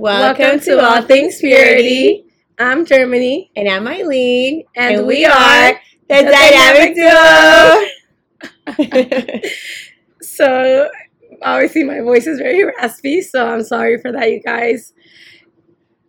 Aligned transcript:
Welcome, 0.00 0.60
to 0.60 0.80
All 0.82 1.02
Things 1.02 1.40
Purity. 1.40 2.24
I'm 2.58 2.86
Germany. 2.86 3.50
And 3.54 3.68
I'm 3.68 3.86
Eileen. 3.86 4.64
And, 4.74 5.06
we, 5.06 5.26
are 5.26 5.78
the 6.08 6.22
Dynamic 6.24 6.94
Duo. 9.36 9.40
So, 10.22 10.88
obviously, 11.42 11.84
my 11.84 12.00
voice 12.00 12.26
is 12.26 12.38
very 12.38 12.64
raspy, 12.64 13.20
so 13.20 13.46
I'm 13.46 13.62
sorry 13.62 13.98
for 14.00 14.10
that, 14.10 14.30
you 14.30 14.40
guys. 14.40 14.94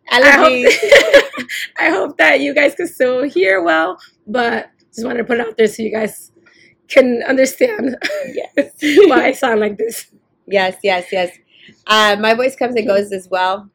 I 0.10 0.22
hope, 0.38 1.44
I 1.78 1.90
hope 1.90 2.18
that 2.18 2.40
you 2.40 2.56
guys 2.56 2.76
can 2.76 2.88
still 2.88 3.24
hear 3.24 3.62
well, 3.62 4.00
but 4.26 4.70
just 4.96 5.06
wanted 5.06 5.18
to 5.18 5.26
put 5.26 5.42
it 5.42 5.46
out 5.46 5.58
there 5.58 5.68
so 5.68 5.84
you 5.84 5.92
guys 5.92 6.32
can 6.88 7.24
understand 7.28 7.98
Yes. 8.26 8.72
why 9.10 9.26
I 9.26 9.32
sound 9.34 9.60
like 9.60 9.78
this. 9.78 10.10
yes, 10.48 10.78
yes, 10.82 11.08
yes. 11.12 11.38
Uh, 11.86 12.16
my 12.22 12.34
voice 12.36 12.56
comes 12.56 12.78
and 12.78 12.88
goes 12.88 13.12
as 13.12 13.28
well. 13.30 13.70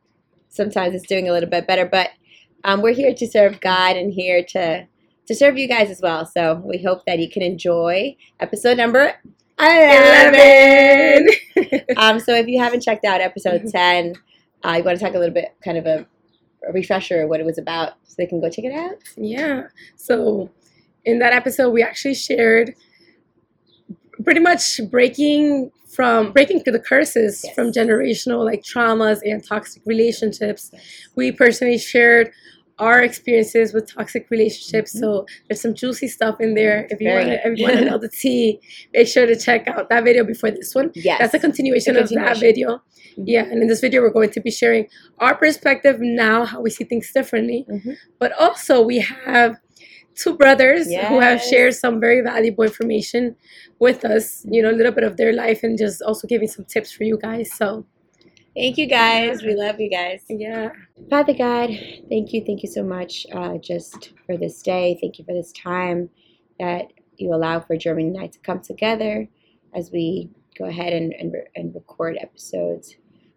Sometimes 0.57 0.95
it's 0.95 1.07
doing 1.07 1.29
a 1.29 1.33
little 1.33 1.49
bit 1.49 1.67
better, 1.67 1.87
but 1.87 2.11
um, 2.65 2.83
we're 2.83 2.95
here 2.95 3.15
to 3.15 3.27
serve 3.27 3.61
God 3.61 3.97
and 3.97 4.13
here 4.13 4.43
to 4.51 4.87
to 5.27 5.35
serve 5.35 5.59
you 5.59 5.69
guys 5.69 5.91
as 5.91 6.01
well. 6.01 6.25
So 6.25 6.55
we 6.65 6.83
hope 6.83 7.05
that 7.07 7.19
you 7.19 7.29
can 7.29 7.43
enjoy 7.43 8.17
episode 8.39 8.77
number 8.77 9.15
11. 9.59 11.25
11. 11.57 11.85
um, 11.97 12.21
so 12.21 12.35
if 12.35 12.47
you 12.47 12.61
haven't 12.61 12.83
checked 12.83 13.05
out 13.05 13.21
episode 13.21 13.65
10, 13.73 14.15
uh, 14.65 14.73
you 14.73 14.85
want 14.85 14.99
to 14.99 15.05
talk 15.05 15.15
a 15.15 15.19
little 15.19 15.35
bit, 15.35 15.55
kind 15.65 15.79
of 15.79 15.87
a, 15.87 16.07
a 16.69 16.73
refresher 16.73 17.23
of 17.23 17.29
what 17.29 17.41
it 17.41 17.47
was 17.47 17.59
about 17.59 17.95
so 18.05 18.15
they 18.19 18.27
can 18.27 18.41
go 18.41 18.49
check 18.49 18.65
it 18.65 18.73
out? 18.73 18.97
Yeah. 19.17 19.69
So 19.97 20.51
in 21.05 21.19
that 21.21 21.33
episode, 21.33 21.71
we 21.71 21.83
actually 21.83 22.15
shared 22.15 22.75
pretty 24.23 24.41
much 24.41 24.81
breaking 24.91 25.71
from 25.97 26.33
breaking 26.33 26.61
through 26.63 26.75
the 26.75 26.87
curses 26.93 27.43
Yes. 27.45 27.55
from 27.55 27.73
generational 27.73 28.45
like 28.45 28.63
traumas 28.63 29.19
and 29.25 29.43
toxic 29.53 29.83
relationships. 29.87 30.71
We 31.17 31.33
personally 31.33 31.79
shared 31.79 32.31
our 32.79 33.03
experiences 33.03 33.73
with 33.73 33.85
toxic 33.97 34.27
relationships. 34.31 34.91
So 35.01 35.25
there's 35.49 35.63
some 35.63 35.73
juicy 35.73 36.09
stuff 36.09 36.37
in 36.41 36.51
there. 36.55 36.87
If 36.91 37.01
you 37.01 37.09
want 37.09 37.29
to, 37.29 37.37
if 37.49 37.59
you 37.59 37.65
want 37.65 37.79
to 37.79 37.85
know 37.87 37.97
the 38.07 38.11
tea, 38.11 38.61
make 38.93 39.09
sure 39.09 39.25
to 39.25 39.35
check 39.35 39.67
out 39.67 39.89
that 39.89 40.05
video 40.05 40.25
before 40.25 40.51
this 40.51 40.75
one. 40.75 40.91
Yes. 40.95 41.19
That's 41.21 41.33
a 41.33 41.39
continuation, 41.39 41.97
A 41.97 42.01
of 42.01 42.09
that 42.11 42.15
continuation. 42.35 42.41
video. 42.41 42.83
Yeah, 43.17 43.45
and 43.51 43.63
in 43.63 43.69
this 43.69 43.81
video, 43.81 44.03
we're 44.03 44.11
going 44.21 44.29
to 44.31 44.41
be 44.41 44.51
sharing 44.51 44.89
our 45.21 45.35
perspective 45.35 45.97
now, 46.01 46.45
how 46.45 46.61
we 46.61 46.69
see 46.69 46.85
things 46.85 47.11
differently. 47.19 47.65
Mhm. 47.71 47.97
But 48.19 48.33
also, 48.39 48.83
we 48.83 48.99
have 48.99 49.57
two 50.17 50.37
brothers 50.37 50.87
who 50.87 51.21
have 51.21 51.41
shared 51.43 51.75
some 51.75 52.01
very 52.01 52.21
valuable 52.23 52.65
information 52.65 53.37
with 53.79 54.05
us, 54.05 54.45
you 54.51 54.63
know, 54.63 54.71
a 54.71 54.73
little 54.73 54.93
bit 54.93 55.05
of 55.05 55.17
their 55.17 55.33
life 55.33 55.63
and 55.63 55.79
just 55.79 56.03
also 56.03 56.27
giving 56.27 56.49
some 56.49 56.65
tips 56.65 56.91
for 56.93 57.05
you 57.05 57.19
guys. 57.19 57.53
So, 57.53 57.87
Thank 58.57 58.79
you 58.79 58.87
guys. 58.87 59.43
We 59.43 59.55
love 59.55 59.79
you 59.79 59.91
guys. 59.91 60.25
yeah. 60.31 60.71
Father 61.11 61.35
God, 61.35 61.69
thank 62.09 62.33
you, 62.33 62.43
thank 62.47 62.63
you 62.63 62.71
so 62.71 62.83
much 62.83 63.27
uh, 63.35 63.59
just 63.59 64.15
for 64.25 64.39
this 64.39 64.63
day. 64.63 64.97
Thank 64.99 65.19
you 65.19 65.27
for 65.27 65.35
this 65.35 65.53
time 65.53 66.09
that 66.59 66.87
you 67.19 67.35
allow 67.35 67.61
for 67.61 67.77
Germany 67.77 68.09
and 68.09 68.19
I 68.19 68.29
to 68.29 68.39
come 68.39 68.61
together 68.61 69.29
as 69.75 69.91
we 69.93 70.31
go 70.59 70.65
ahead 70.65 70.95
and, 70.95 71.13
and, 71.13 71.35
re- 71.35 71.49
and 71.55 71.75
record 71.75 72.17
episodes 72.19 72.97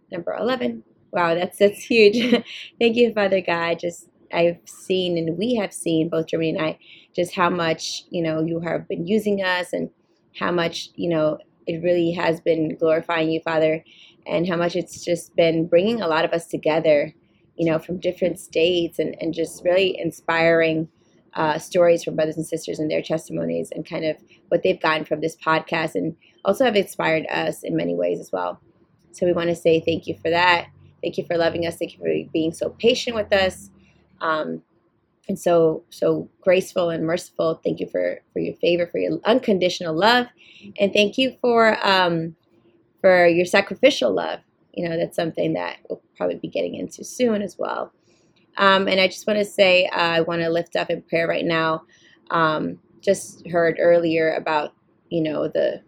number 0.10 0.34
11. 0.34 0.84
Wow, 1.12 1.36
that's 1.36 1.58
that's 1.58 1.82
huge. 1.82 2.32
thank 2.80 2.96
you, 2.96 3.12
Father 3.14 3.42
God. 3.42 3.80
Just 3.80 4.08
I've 4.34 4.60
seen 4.66 5.18
and 5.18 5.38
we 5.38 5.56
have 5.56 5.74
seen 5.74 6.10
both 6.10 6.28
Germany 6.28 6.52
and 6.52 6.62
I 6.62 6.80
just 7.16 7.36
how 7.36 7.50
much 7.50 8.04
you 8.10 8.22
know 8.22 8.42
you 8.42 8.60
have 8.60 8.88
been 8.88 9.08
using 9.08 9.44
us 9.44 9.74
and 9.74 9.90
how 10.38 10.52
much 10.52 10.90
you 10.96 11.10
know 11.10 11.40
it 11.68 11.84
really 11.84 12.12
has 12.14 12.40
been 12.42 12.76
glorifying 12.76 13.30
you, 13.30 13.42
Father, 13.42 13.84
and 14.26 14.48
how 14.48 14.56
much 14.56 14.76
it's 14.76 15.04
just 15.04 15.36
been 15.36 15.68
bringing 15.68 16.02
a 16.02 16.08
lot 16.08 16.26
of 16.26 16.32
us 16.32 16.48
together 16.48 17.14
you 17.60 17.70
know, 17.70 17.78
from 17.78 18.00
different 18.00 18.40
states 18.40 19.00
and, 19.00 19.16
and 19.20 19.34
just 19.34 19.64
really 19.66 20.00
inspiring 20.00 20.88
uh, 21.34 21.60
stories 21.60 22.04
from 22.04 22.16
brothers 22.16 22.38
and 22.38 22.48
sisters 22.48 22.80
and 22.80 22.90
their 22.90 23.02
testimonies 23.02 23.70
and 23.76 23.88
kind 23.88 24.06
of 24.06 24.16
what 24.48 24.64
they've 24.64 24.82
gotten 24.82 25.06
from 25.06 25.20
this 25.20 25.36
podcast 25.36 25.94
and 25.94 26.16
also 26.46 26.64
have 26.64 26.76
inspired 26.78 27.26
us 27.28 27.62
in 27.62 27.76
many 27.76 27.94
ways 27.94 28.20
as 28.20 28.32
well. 28.32 28.62
So 29.12 29.26
we 29.26 29.34
want 29.34 29.50
to 29.50 29.56
say 29.56 29.82
thank 29.82 30.08
you 30.08 30.16
for 30.16 30.30
that. 30.30 30.68
Thank 31.04 31.18
you 31.18 31.26
for 31.26 31.38
loving 31.38 31.68
us. 31.68 31.76
Thank 31.76 31.94
you 31.94 32.00
for 32.00 32.32
being 32.32 32.54
so 32.54 32.70
patient 32.70 33.16
with 33.16 33.32
us. 33.34 33.70
Um, 34.22 34.62
and 35.30 35.40
so 35.40 35.84
so 35.90 36.28
graceful 36.42 36.90
and 36.90 37.06
merciful. 37.06 37.62
Thank 37.64 37.80
you 37.80 37.88
for 37.88 38.20
for 38.34 38.40
your 38.40 38.56
favor, 38.56 38.88
for 38.88 38.98
your 38.98 39.20
unconditional 39.26 39.96
love, 39.96 40.26
and 40.80 40.92
thank 40.92 41.18
you 41.18 41.38
for 41.40 41.78
um, 41.88 42.36
for 43.00 43.28
your 43.28 43.46
sacrificial 43.46 44.12
love. 44.12 44.40
You 44.74 44.90
know 44.90 44.98
that's 44.98 45.16
something 45.16 45.54
that 45.54 45.78
we'll 45.88 46.02
probably 46.18 46.38
be 46.38 46.48
getting 46.48 46.76
into 46.76 47.04
soon 47.04 47.42
as 47.42 47.58
well. 47.58 47.94
Um, 48.58 48.88
and 48.88 49.00
i 49.00 49.08
just 49.08 49.26
want 49.26 49.40
to 49.40 49.46
say 49.46 49.86
uh, 49.86 49.96
i 50.18 50.22
want 50.22 50.42
to 50.42 50.50
lift 50.50 50.76
up 50.76 50.90
in 50.90 51.04
prayer 51.04 51.28
right 51.28 51.46
now. 51.46 51.84
Um, 52.32 52.80
just 53.02 53.48
heard 53.48 53.78
earlier 53.80 54.34
about 54.34 54.74
you 55.10 55.22
know 55.22 55.48
the 55.48 55.82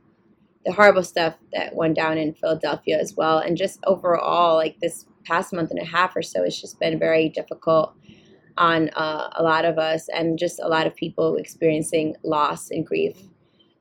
the 0.66 0.72
horrible 0.72 1.04
stuff 1.04 1.36
that 1.54 1.76
went 1.76 1.96
down 1.96 2.20
in 2.20 2.34
philadelphia 2.36 3.00
as 3.00 3.16
well. 3.16 3.40
And 3.40 3.58
just 3.58 3.80
overall 3.86 4.56
like 4.56 4.80
this 4.80 5.06
past 5.24 5.54
month 5.54 5.72
and 5.72 5.80
a 5.80 5.86
half 5.86 6.16
or 6.16 6.22
so 6.22 6.44
it's 6.44 6.60
just 6.60 6.80
been 6.80 7.00
very 7.00 7.30
difficult 7.30 7.96
on 8.58 8.90
uh, 8.90 9.30
a 9.36 9.44
lot 9.44 9.66
of 9.66 9.78
us 9.78 10.08
and 10.10 10.38
just 10.38 10.60
a 10.60 10.68
lot 10.68 10.88
of 10.88 10.96
people 10.96 11.36
experiencing 11.38 12.16
loss 12.24 12.70
and 12.72 12.86
grief. 12.86 13.18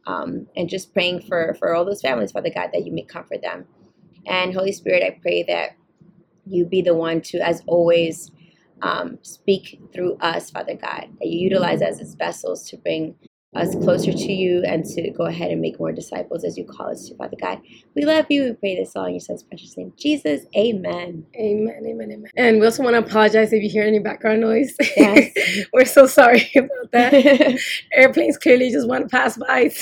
Um, 0.06 0.46
and 0.56 0.68
just 0.68 0.94
praying 0.94 1.22
for 1.22 1.54
for 1.58 1.74
all 1.74 1.84
those 1.84 2.00
families 2.00 2.32
father 2.32 2.50
god 2.52 2.70
that 2.72 2.86
you 2.86 2.92
may 2.92 3.02
comfort 3.02 3.42
them. 3.42 3.66
And 4.26 4.54
Holy 4.54 4.72
Spirit, 4.72 5.02
I 5.02 5.18
pray 5.20 5.42
that 5.44 5.72
you 6.46 6.64
be 6.64 6.82
the 6.82 6.94
one 6.94 7.20
to, 7.22 7.38
as 7.38 7.62
always, 7.66 8.30
um, 8.82 9.18
speak 9.22 9.80
through 9.92 10.16
us, 10.16 10.50
Father 10.50 10.74
God, 10.74 11.08
that 11.20 11.28
you 11.28 11.38
utilize 11.38 11.82
us 11.82 12.00
as 12.00 12.14
vessels 12.14 12.68
to 12.70 12.76
bring 12.78 13.14
us 13.54 13.74
closer 13.74 14.12
to 14.12 14.32
you 14.32 14.62
and 14.64 14.84
to 14.84 15.10
go 15.10 15.24
ahead 15.24 15.50
and 15.50 15.60
make 15.60 15.78
more 15.80 15.90
disciples 15.90 16.44
as 16.44 16.56
you 16.56 16.64
call 16.64 16.90
us 16.90 17.08
to, 17.08 17.16
Father 17.16 17.36
God. 17.40 17.60
We 17.96 18.04
love 18.04 18.26
you. 18.28 18.44
We 18.44 18.52
pray 18.52 18.76
this 18.76 18.94
all 18.94 19.06
in 19.06 19.14
your 19.14 19.20
son's 19.20 19.42
precious 19.42 19.76
name, 19.76 19.92
Jesus. 19.96 20.42
Amen. 20.56 21.26
Amen, 21.34 21.82
amen, 21.84 22.12
amen. 22.12 22.30
And 22.36 22.60
we 22.60 22.66
also 22.66 22.84
want 22.84 22.94
to 22.94 23.00
apologize 23.00 23.52
if 23.52 23.60
you 23.60 23.68
hear 23.68 23.82
any 23.82 23.98
background 23.98 24.40
noise. 24.40 24.76
Yes. 24.96 25.66
We're 25.72 25.84
so 25.84 26.06
sorry 26.06 26.48
about 26.56 26.92
that. 26.92 27.60
Airplanes 27.92 28.38
clearly 28.38 28.70
just 28.70 28.88
want 28.88 29.02
to 29.02 29.08
pass 29.08 29.36
by 29.36 29.72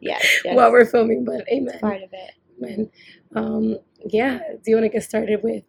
yes, 0.00 0.40
yes. 0.44 0.56
while 0.56 0.70
we're 0.70 0.86
filming, 0.86 1.24
but 1.24 1.46
amen. 1.48 1.78
part 1.78 2.02
of 2.02 2.10
it. 2.12 2.30
Amen. 2.58 2.90
Um, 3.34 3.78
yeah, 4.06 4.38
do 4.64 4.70
you 4.70 4.76
want 4.76 4.84
to 4.84 4.88
get 4.88 5.02
started 5.02 5.42
with 5.42 5.64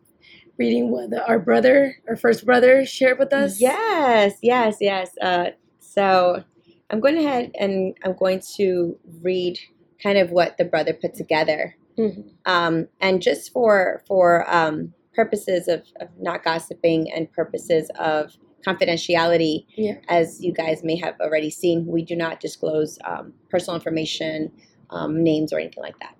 reading 0.58 0.90
what 0.90 1.10
the, 1.10 1.26
our 1.28 1.40
brother, 1.40 1.98
our 2.08 2.16
first 2.16 2.46
brother, 2.46 2.86
shared 2.86 3.20
with 3.20 3.34
us? 3.34 3.60
Yes, 3.60 4.36
yes, 4.42 4.78
yes. 4.80 5.18
Uh, 5.22 5.52
so 5.80 6.46
I'm 6.92 7.00
going 7.00 7.18
ahead 7.18 7.52
and 7.58 7.96
I'm 8.04 8.16
going 8.16 8.42
to 8.58 9.00
read 9.22 9.58
kind 10.04 10.18
of 10.18 10.30
what 10.32 10.58
the 10.58 10.66
brother 10.66 10.94
put 10.94 11.14
together. 11.16 11.76
Mhm. 11.98 12.32
um, 12.46 12.88
and 13.02 13.22
just 13.22 13.52
for 13.52 14.02
for 14.08 14.50
um, 14.54 14.94
purposes 15.14 15.68
of, 15.68 15.82
of 16.00 16.08
not 16.20 16.42
gossiping 16.44 17.12
and 17.12 17.32
purposes 17.34 17.90
of 18.00 18.38
confidentiality, 18.66 19.66
Yeah. 19.76 19.96
as 20.08 20.42
you 20.42 20.54
guys 20.54 20.84
may 20.86 20.96
have 20.98 21.16
already 21.20 21.50
seen, 21.50 21.86
we 21.86 22.02
do 22.04 22.16
not 22.16 22.40
disclose 22.40 22.98
um, 23.06 23.34
personal 23.50 23.76
information, 23.76 24.52
um, 24.90 25.22
names, 25.22 25.52
or 25.52 25.60
anything 25.60 25.84
like 25.84 26.00
that. 26.00 26.16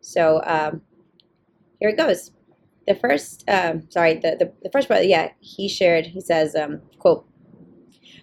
So 0.00 0.40
um, 0.44 0.82
here 1.78 1.90
it 1.90 1.96
goes. 1.96 2.32
The 2.88 2.96
first, 2.96 3.44
um, 3.48 3.88
sorry, 3.90 4.14
the, 4.14 4.36
the, 4.40 4.52
the 4.64 4.70
first 4.70 4.88
brother, 4.88 5.04
yeah, 5.04 5.30
he 5.38 5.68
shared, 5.68 6.06
he 6.06 6.20
says, 6.20 6.56
um, 6.56 6.80
quote, 6.98 7.24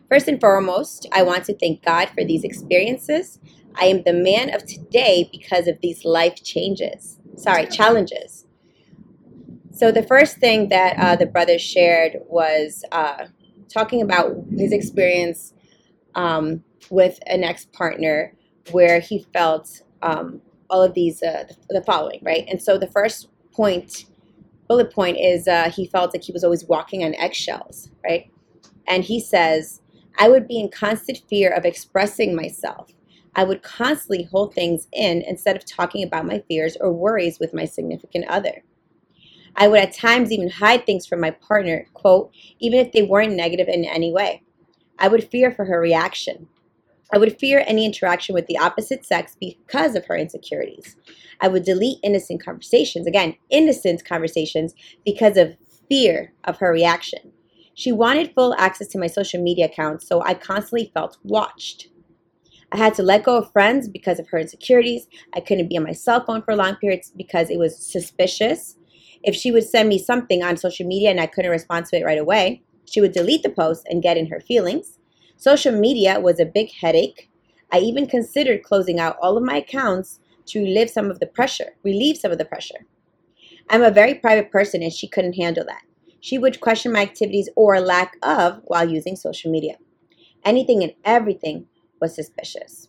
First 0.09 0.27
and 0.27 0.39
foremost, 0.39 1.07
I 1.11 1.21
want 1.21 1.45
to 1.45 1.57
thank 1.57 1.83
God 1.83 2.09
for 2.09 2.23
these 2.23 2.43
experiences. 2.43 3.39
I 3.75 3.85
am 3.85 4.03
the 4.03 4.13
man 4.13 4.53
of 4.53 4.65
today 4.65 5.29
because 5.31 5.67
of 5.67 5.79
these 5.81 6.03
life 6.03 6.43
changes. 6.43 7.19
Sorry, 7.37 7.67
challenges. 7.67 8.45
So 9.71 9.91
the 9.91 10.03
first 10.03 10.37
thing 10.37 10.69
that 10.69 10.97
uh, 10.97 11.15
the 11.15 11.27
brother 11.27 11.59
shared 11.59 12.17
was 12.27 12.83
uh, 12.91 13.27
talking 13.71 14.01
about 14.01 14.35
his 14.57 14.71
experience 14.71 15.53
um, 16.15 16.63
with 16.89 17.19
an 17.27 17.43
ex-partner 17.43 18.33
where 18.71 18.99
he 18.99 19.25
felt 19.31 19.81
um, 20.01 20.41
all 20.69 20.83
of 20.83 20.93
these 20.95 21.21
uh, 21.23 21.45
the 21.69 21.81
following 21.83 22.19
right 22.21 22.45
and 22.47 22.61
so 22.61 22.77
the 22.77 22.87
first 22.87 23.27
point 23.51 24.05
bullet 24.67 24.91
point 24.93 25.17
is 25.17 25.47
uh, 25.47 25.69
he 25.71 25.87
felt 25.87 26.13
like 26.13 26.23
he 26.23 26.31
was 26.31 26.43
always 26.43 26.65
walking 26.65 27.03
on 27.03 27.15
eggshells 27.15 27.89
right 28.03 28.29
and 28.87 29.03
he 29.03 29.19
says 29.19 29.81
i 30.19 30.27
would 30.29 30.47
be 30.47 30.59
in 30.59 30.69
constant 30.69 31.19
fear 31.29 31.51
of 31.51 31.65
expressing 31.65 32.35
myself 32.35 32.91
i 33.35 33.43
would 33.43 33.63
constantly 33.63 34.23
hold 34.31 34.53
things 34.53 34.87
in 34.93 35.21
instead 35.23 35.55
of 35.55 35.65
talking 35.65 36.03
about 36.03 36.25
my 36.25 36.43
fears 36.47 36.77
or 36.79 36.91
worries 36.91 37.39
with 37.39 37.53
my 37.53 37.65
significant 37.65 38.25
other 38.27 38.63
i 39.55 39.67
would 39.67 39.79
at 39.79 39.93
times 39.93 40.31
even 40.31 40.49
hide 40.49 40.85
things 40.85 41.05
from 41.07 41.19
my 41.19 41.31
partner 41.31 41.87
quote 41.93 42.31
even 42.59 42.79
if 42.79 42.91
they 42.91 43.03
weren't 43.03 43.33
negative 43.33 43.67
in 43.67 43.85
any 43.85 44.11
way 44.13 44.43
i 44.99 45.07
would 45.07 45.29
fear 45.29 45.51
for 45.51 45.65
her 45.65 45.79
reaction 45.79 46.47
I 47.11 47.17
would 47.17 47.39
fear 47.39 47.63
any 47.65 47.85
interaction 47.85 48.35
with 48.35 48.45
the 48.47 48.57
opposite 48.57 49.03
sex 49.03 49.35
because 49.39 49.95
of 49.95 50.05
her 50.05 50.15
insecurities. 50.15 50.95
I 51.41 51.47
would 51.47 51.63
delete 51.63 51.99
innocent 52.03 52.43
conversations, 52.43 53.07
again, 53.07 53.35
innocent 53.49 54.05
conversations, 54.05 54.75
because 55.03 55.37
of 55.37 55.57
fear 55.89 56.33
of 56.43 56.57
her 56.57 56.71
reaction. 56.71 57.31
She 57.79 57.93
wanted 57.93 58.33
full 58.35 58.53
access 58.55 58.87
to 58.87 58.99
my 58.99 59.07
social 59.07 59.41
media 59.41 59.67
accounts, 59.67 60.05
so 60.05 60.21
I 60.21 60.33
constantly 60.33 60.91
felt 60.93 61.17
watched. 61.23 61.87
I 62.73 62.77
had 62.77 62.93
to 62.95 63.03
let 63.03 63.23
go 63.23 63.37
of 63.37 63.53
friends 63.53 63.87
because 63.87 64.19
of 64.19 64.27
her 64.27 64.37
insecurities. 64.37 65.07
I 65.33 65.39
couldn't 65.39 65.69
be 65.69 65.77
on 65.77 65.85
my 65.85 65.93
cell 65.93 66.25
phone 66.25 66.41
for 66.41 66.57
long 66.57 66.75
periods 66.75 67.13
because 67.15 67.49
it 67.49 67.57
was 67.57 67.77
suspicious. 67.77 68.75
If 69.23 69.33
she 69.33 69.53
would 69.53 69.63
send 69.63 69.87
me 69.87 69.97
something 69.97 70.43
on 70.43 70.57
social 70.57 70.85
media 70.85 71.09
and 71.09 71.21
I 71.21 71.27
couldn't 71.27 71.51
respond 71.51 71.85
to 71.85 71.97
it 71.97 72.03
right 72.03 72.19
away, 72.19 72.63
she 72.83 72.99
would 72.99 73.13
delete 73.13 73.43
the 73.43 73.49
post 73.49 73.87
and 73.89 74.03
get 74.03 74.17
in 74.17 74.27
her 74.27 74.41
feelings. 74.41 74.99
Social 75.37 75.71
media 75.71 76.19
was 76.19 76.41
a 76.41 76.45
big 76.45 76.73
headache. 76.73 77.29
I 77.71 77.79
even 77.79 78.07
considered 78.07 78.63
closing 78.63 78.99
out 78.99 79.15
all 79.21 79.37
of 79.37 79.43
my 79.43 79.55
accounts 79.55 80.19
to 80.47 80.59
relieve 80.59 80.89
some 80.89 81.09
of 81.09 81.21
the 81.21 81.27
pressure, 81.27 81.77
relieve 81.83 82.17
some 82.17 82.33
of 82.33 82.39
the 82.39 82.43
pressure. 82.43 82.85
I'm 83.69 83.83
a 83.83 83.89
very 83.89 84.15
private 84.15 84.51
person 84.51 84.83
and 84.83 84.91
she 84.91 85.07
couldn't 85.07 85.37
handle 85.37 85.63
that. 85.63 85.83
She 86.21 86.37
would 86.37 86.59
question 86.59 86.91
my 86.91 87.01
activities 87.01 87.49
or 87.55 87.79
lack 87.79 88.17
of 88.23 88.61
while 88.65 88.87
using 88.87 89.15
social 89.15 89.51
media. 89.51 89.75
Anything 90.43 90.83
and 90.83 90.93
everything 91.03 91.67
was 92.01 92.15
suspicious. 92.15 92.87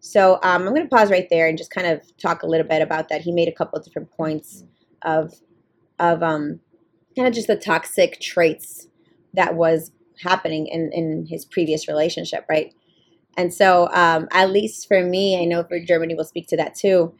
So 0.00 0.34
um, 0.42 0.62
I'm 0.62 0.74
going 0.74 0.82
to 0.82 0.88
pause 0.88 1.10
right 1.10 1.26
there 1.30 1.48
and 1.48 1.58
just 1.58 1.70
kind 1.70 1.86
of 1.86 2.16
talk 2.16 2.42
a 2.42 2.46
little 2.46 2.66
bit 2.66 2.82
about 2.82 3.08
that. 3.08 3.22
He 3.22 3.32
made 3.32 3.48
a 3.48 3.52
couple 3.52 3.78
of 3.78 3.84
different 3.84 4.10
points 4.10 4.64
of 5.02 5.34
of 5.98 6.22
um, 6.22 6.60
kind 7.16 7.26
of 7.26 7.34
just 7.34 7.46
the 7.46 7.56
toxic 7.56 8.20
traits 8.20 8.88
that 9.34 9.54
was 9.54 9.92
happening 10.22 10.66
in, 10.66 10.90
in 10.92 11.26
his 11.26 11.44
previous 11.44 11.88
relationship, 11.88 12.44
right? 12.48 12.74
And 13.36 13.52
so, 13.52 13.88
um, 13.92 14.28
at 14.30 14.50
least 14.50 14.88
for 14.88 15.02
me, 15.02 15.40
I 15.40 15.44
know 15.44 15.64
for 15.64 15.80
Germany 15.80 16.14
we'll 16.14 16.24
speak 16.24 16.46
to 16.48 16.56
that 16.56 16.74
too. 16.74 17.14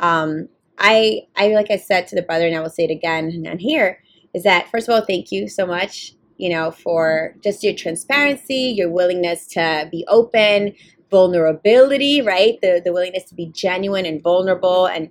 Um, 0.00 0.48
I, 0.78 1.22
I 1.36 1.48
like 1.48 1.70
I 1.70 1.76
said 1.76 2.08
to 2.08 2.16
the 2.16 2.22
brother, 2.22 2.46
and 2.46 2.56
I 2.56 2.60
will 2.60 2.70
say 2.70 2.84
it 2.84 2.90
again 2.90 3.44
and 3.46 3.60
here, 3.60 4.02
is 4.34 4.42
that 4.44 4.68
first 4.70 4.88
of 4.88 4.94
all, 4.94 5.04
thank 5.04 5.30
you 5.30 5.48
so 5.48 5.66
much, 5.66 6.14
you 6.38 6.50
know, 6.50 6.70
for 6.70 7.34
just 7.42 7.62
your 7.62 7.74
transparency, 7.74 8.74
your 8.76 8.90
willingness 8.90 9.46
to 9.48 9.88
be 9.90 10.04
open, 10.08 10.74
vulnerability, 11.10 12.22
right? 12.22 12.58
The 12.62 12.80
the 12.84 12.92
willingness 12.92 13.24
to 13.24 13.34
be 13.34 13.46
genuine 13.46 14.06
and 14.06 14.22
vulnerable, 14.22 14.86
and 14.86 15.10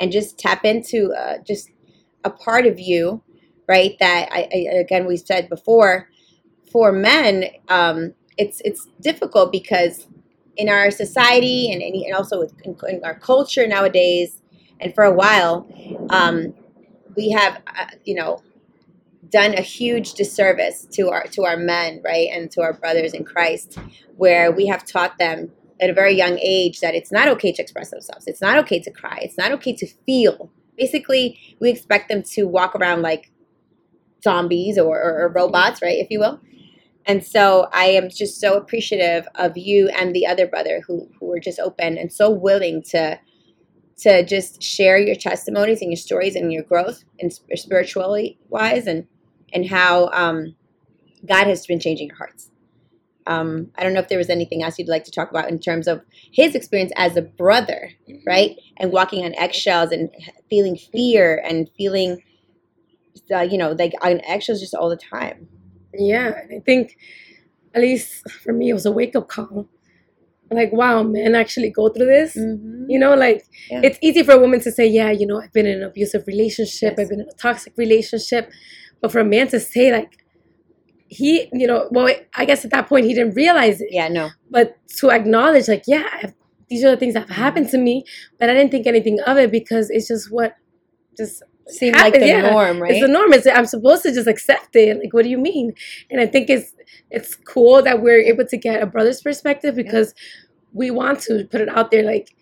and 0.00 0.12
just 0.12 0.38
tap 0.38 0.64
into 0.64 1.12
uh, 1.12 1.38
just 1.46 1.70
a 2.24 2.30
part 2.30 2.66
of 2.66 2.78
you, 2.78 3.22
right? 3.66 3.96
That 4.00 4.28
I, 4.30 4.48
I 4.52 4.56
again 4.78 5.06
we 5.06 5.16
said 5.16 5.48
before, 5.48 6.08
for 6.70 6.92
men, 6.92 7.44
um, 7.68 8.14
it's 8.36 8.60
it's 8.64 8.86
difficult 9.00 9.50
because 9.50 10.06
in 10.56 10.68
our 10.68 10.90
society 10.90 11.70
and, 11.72 11.80
and 11.82 12.14
also 12.14 12.42
in, 12.42 12.76
in 12.88 13.00
our 13.04 13.18
culture 13.18 13.66
nowadays, 13.66 14.42
and 14.80 14.94
for 14.94 15.04
a 15.04 15.12
while, 15.12 15.66
um, 16.10 16.54
we 17.16 17.30
have 17.30 17.62
uh, 17.66 17.86
you 18.04 18.14
know 18.14 18.42
done 19.30 19.54
a 19.54 19.60
huge 19.60 20.14
disservice 20.14 20.86
to 20.92 21.10
our 21.10 21.24
to 21.28 21.44
our 21.44 21.56
men, 21.56 22.00
right, 22.04 22.28
and 22.32 22.50
to 22.52 22.62
our 22.62 22.72
brothers 22.72 23.12
in 23.12 23.24
Christ, 23.24 23.78
where 24.16 24.50
we 24.50 24.66
have 24.66 24.84
taught 24.84 25.18
them 25.18 25.50
at 25.80 25.90
a 25.90 25.92
very 25.92 26.14
young 26.14 26.38
age 26.40 26.80
that 26.80 26.94
it's 26.94 27.12
not 27.12 27.28
okay 27.28 27.52
to 27.52 27.62
express 27.62 27.90
themselves. 27.90 28.26
It's 28.26 28.40
not 28.40 28.58
okay 28.58 28.80
to 28.80 28.90
cry. 28.90 29.18
It's 29.22 29.38
not 29.38 29.52
okay 29.52 29.74
to 29.76 29.86
feel. 30.06 30.50
Basically, 30.76 31.38
we 31.60 31.70
expect 31.70 32.08
them 32.08 32.22
to 32.30 32.44
walk 32.44 32.74
around 32.74 33.02
like 33.02 33.30
zombies 34.22 34.78
or, 34.78 35.00
or, 35.00 35.22
or 35.22 35.28
robots, 35.28 35.82
right, 35.82 35.98
if 35.98 36.08
you 36.10 36.18
will. 36.20 36.40
And 37.06 37.24
so 37.24 37.68
I 37.72 37.86
am 37.86 38.10
just 38.10 38.40
so 38.40 38.56
appreciative 38.56 39.26
of 39.36 39.56
you 39.56 39.88
and 39.88 40.14
the 40.14 40.26
other 40.26 40.46
brother 40.46 40.82
who, 40.86 41.08
who 41.18 41.26
were 41.26 41.40
just 41.40 41.58
open 41.58 41.96
and 41.96 42.12
so 42.12 42.30
willing 42.30 42.82
to 42.90 43.18
to 43.98 44.24
just 44.24 44.62
share 44.62 44.96
your 44.96 45.16
testimonies 45.16 45.82
and 45.82 45.90
your 45.90 45.96
stories 45.96 46.36
and 46.36 46.52
your 46.52 46.62
growth 46.62 47.02
and 47.18 47.32
spiritually 47.32 48.38
wise 48.48 48.86
and 48.86 49.08
and 49.52 49.68
how 49.68 50.08
um, 50.12 50.54
God 51.26 51.46
has 51.46 51.66
been 51.66 51.80
changing 51.80 52.08
your 52.08 52.16
hearts. 52.16 52.50
Um, 53.26 53.70
I 53.76 53.82
don't 53.82 53.92
know 53.92 54.00
if 54.00 54.08
there 54.08 54.18
was 54.18 54.30
anything 54.30 54.62
else 54.62 54.78
you'd 54.78 54.88
like 54.88 55.04
to 55.04 55.10
talk 55.10 55.30
about 55.30 55.50
in 55.50 55.58
terms 55.58 55.86
of 55.86 56.00
his 56.32 56.54
experience 56.54 56.92
as 56.96 57.14
a 57.16 57.22
brother, 57.22 57.90
mm-hmm. 58.08 58.26
right? 58.26 58.56
And 58.78 58.90
walking 58.90 59.24
on 59.24 59.34
eggshells 59.34 59.92
and 59.92 60.08
feeling 60.48 60.76
fear 60.76 61.42
and 61.46 61.68
feeling, 61.76 62.22
uh, 63.30 63.40
you 63.40 63.58
know, 63.58 63.72
like 63.72 63.92
on 64.00 64.22
eggshells 64.26 64.60
just 64.60 64.74
all 64.74 64.88
the 64.88 64.96
time. 64.96 65.46
Yeah, 65.92 66.40
I 66.50 66.60
think 66.60 66.96
at 67.74 67.82
least 67.82 68.30
for 68.30 68.54
me, 68.54 68.70
it 68.70 68.74
was 68.74 68.86
a 68.86 68.92
wake 68.92 69.14
up 69.14 69.28
call. 69.28 69.68
Like, 70.50 70.72
wow, 70.72 71.02
men 71.02 71.34
actually 71.34 71.68
go 71.68 71.90
through 71.90 72.06
this. 72.06 72.34
Mm-hmm. 72.34 72.88
You 72.88 72.98
know, 72.98 73.14
like 73.14 73.44
yeah. 73.70 73.82
it's 73.84 73.98
easy 74.00 74.22
for 74.22 74.32
a 74.32 74.38
woman 74.38 74.60
to 74.60 74.72
say, 74.72 74.86
yeah, 74.86 75.10
you 75.10 75.26
know, 75.26 75.38
I've 75.38 75.52
been 75.52 75.66
in 75.66 75.82
an 75.82 75.84
abusive 75.84 76.26
relationship, 76.26 76.94
yes. 76.96 77.04
I've 77.04 77.10
been 77.10 77.20
in 77.20 77.28
a 77.28 77.34
toxic 77.34 77.74
relationship. 77.76 78.50
But 79.00 79.12
for 79.12 79.20
a 79.20 79.24
man 79.24 79.48
to 79.48 79.60
say, 79.60 79.92
like, 79.92 80.24
he, 81.08 81.48
you 81.52 81.66
know, 81.66 81.88
well, 81.90 82.14
I 82.34 82.44
guess 82.44 82.64
at 82.64 82.70
that 82.72 82.88
point 82.88 83.06
he 83.06 83.14
didn't 83.14 83.34
realize 83.34 83.80
it. 83.80 83.88
Yeah, 83.90 84.08
no. 84.08 84.30
But 84.50 84.76
to 84.98 85.10
acknowledge, 85.10 85.68
like, 85.68 85.84
yeah, 85.86 86.30
these 86.68 86.84
are 86.84 86.90
the 86.90 86.96
things 86.96 87.14
that 87.14 87.28
have 87.28 87.36
happened 87.36 87.70
to 87.70 87.78
me, 87.78 88.04
but 88.38 88.50
I 88.50 88.54
didn't 88.54 88.70
think 88.70 88.86
anything 88.86 89.20
of 89.20 89.38
it 89.38 89.50
because 89.50 89.90
it's 89.90 90.08
just 90.08 90.30
what 90.30 90.54
just 91.16 91.42
seemed 91.66 91.96
happens. 91.96 92.12
like 92.12 92.20
the 92.20 92.26
yeah, 92.26 92.50
norm, 92.50 92.80
right? 92.80 92.92
It's 92.92 93.00
the 93.00 93.08
norm. 93.12 93.32
It's, 93.32 93.46
I'm 93.46 93.66
supposed 93.66 94.02
to 94.02 94.12
just 94.12 94.28
accept 94.28 94.76
it. 94.76 94.98
Like, 94.98 95.12
what 95.12 95.24
do 95.24 95.30
you 95.30 95.38
mean? 95.38 95.72
And 96.10 96.20
I 96.20 96.26
think 96.26 96.50
it's 96.50 96.74
it's 97.10 97.34
cool 97.34 97.82
that 97.82 98.02
we're 98.02 98.20
able 98.20 98.46
to 98.46 98.56
get 98.56 98.82
a 98.82 98.86
brother's 98.86 99.22
perspective 99.22 99.74
because 99.74 100.14
yeah. 100.16 100.48
we 100.72 100.90
want 100.90 101.20
to 101.22 101.46
put 101.50 101.60
it 101.60 101.68
out 101.70 101.90
there. 101.90 102.02
Like, 102.02 102.34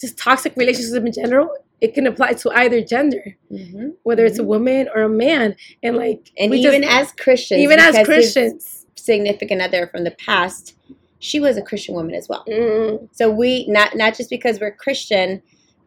just 0.00 0.18
toxic 0.18 0.54
relationships 0.56 0.94
in 0.94 1.12
general 1.12 1.48
it 1.80 1.94
can 1.94 2.06
apply 2.06 2.32
to 2.34 2.50
either 2.50 2.82
gender, 2.82 3.36
mm-hmm. 3.50 3.90
whether 4.02 4.24
it's 4.24 4.38
a 4.38 4.42
mm-hmm. 4.42 4.48
woman 4.48 4.88
or 4.94 5.02
a 5.02 5.08
man. 5.08 5.56
And 5.82 5.96
like, 5.96 6.30
and 6.38 6.54
even 6.54 6.82
just, 6.82 6.94
as 6.94 7.12
Christians, 7.12 7.60
even 7.60 7.78
as 7.78 8.04
Christians, 8.04 8.86
significant 8.94 9.60
other 9.60 9.86
from 9.88 10.04
the 10.04 10.12
past, 10.12 10.74
she 11.18 11.40
was 11.40 11.56
a 11.56 11.62
Christian 11.62 11.94
woman 11.94 12.14
as 12.14 12.28
well. 12.28 12.44
Mm-hmm. 12.48 13.06
So 13.12 13.30
we 13.30 13.66
not 13.68 13.96
not 13.96 14.16
just 14.16 14.30
because 14.30 14.60
we're 14.60 14.72
Christian 14.72 15.42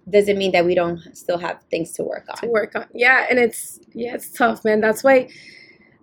doesn't 0.10 0.38
mean 0.38 0.52
that 0.54 0.66
we 0.66 0.74
don't 0.74 1.00
still 1.16 1.38
have 1.38 1.62
things 1.70 1.92
to 1.94 2.04
work 2.04 2.26
on. 2.30 2.38
To 2.38 2.48
work 2.48 2.76
on, 2.76 2.86
yeah, 2.94 3.26
and 3.30 3.40
it's 3.40 3.80
yeah, 3.94 4.14
it's 4.16 4.30
tough, 4.30 4.64
man. 4.64 4.82
That's 4.82 5.04
why 5.04 5.30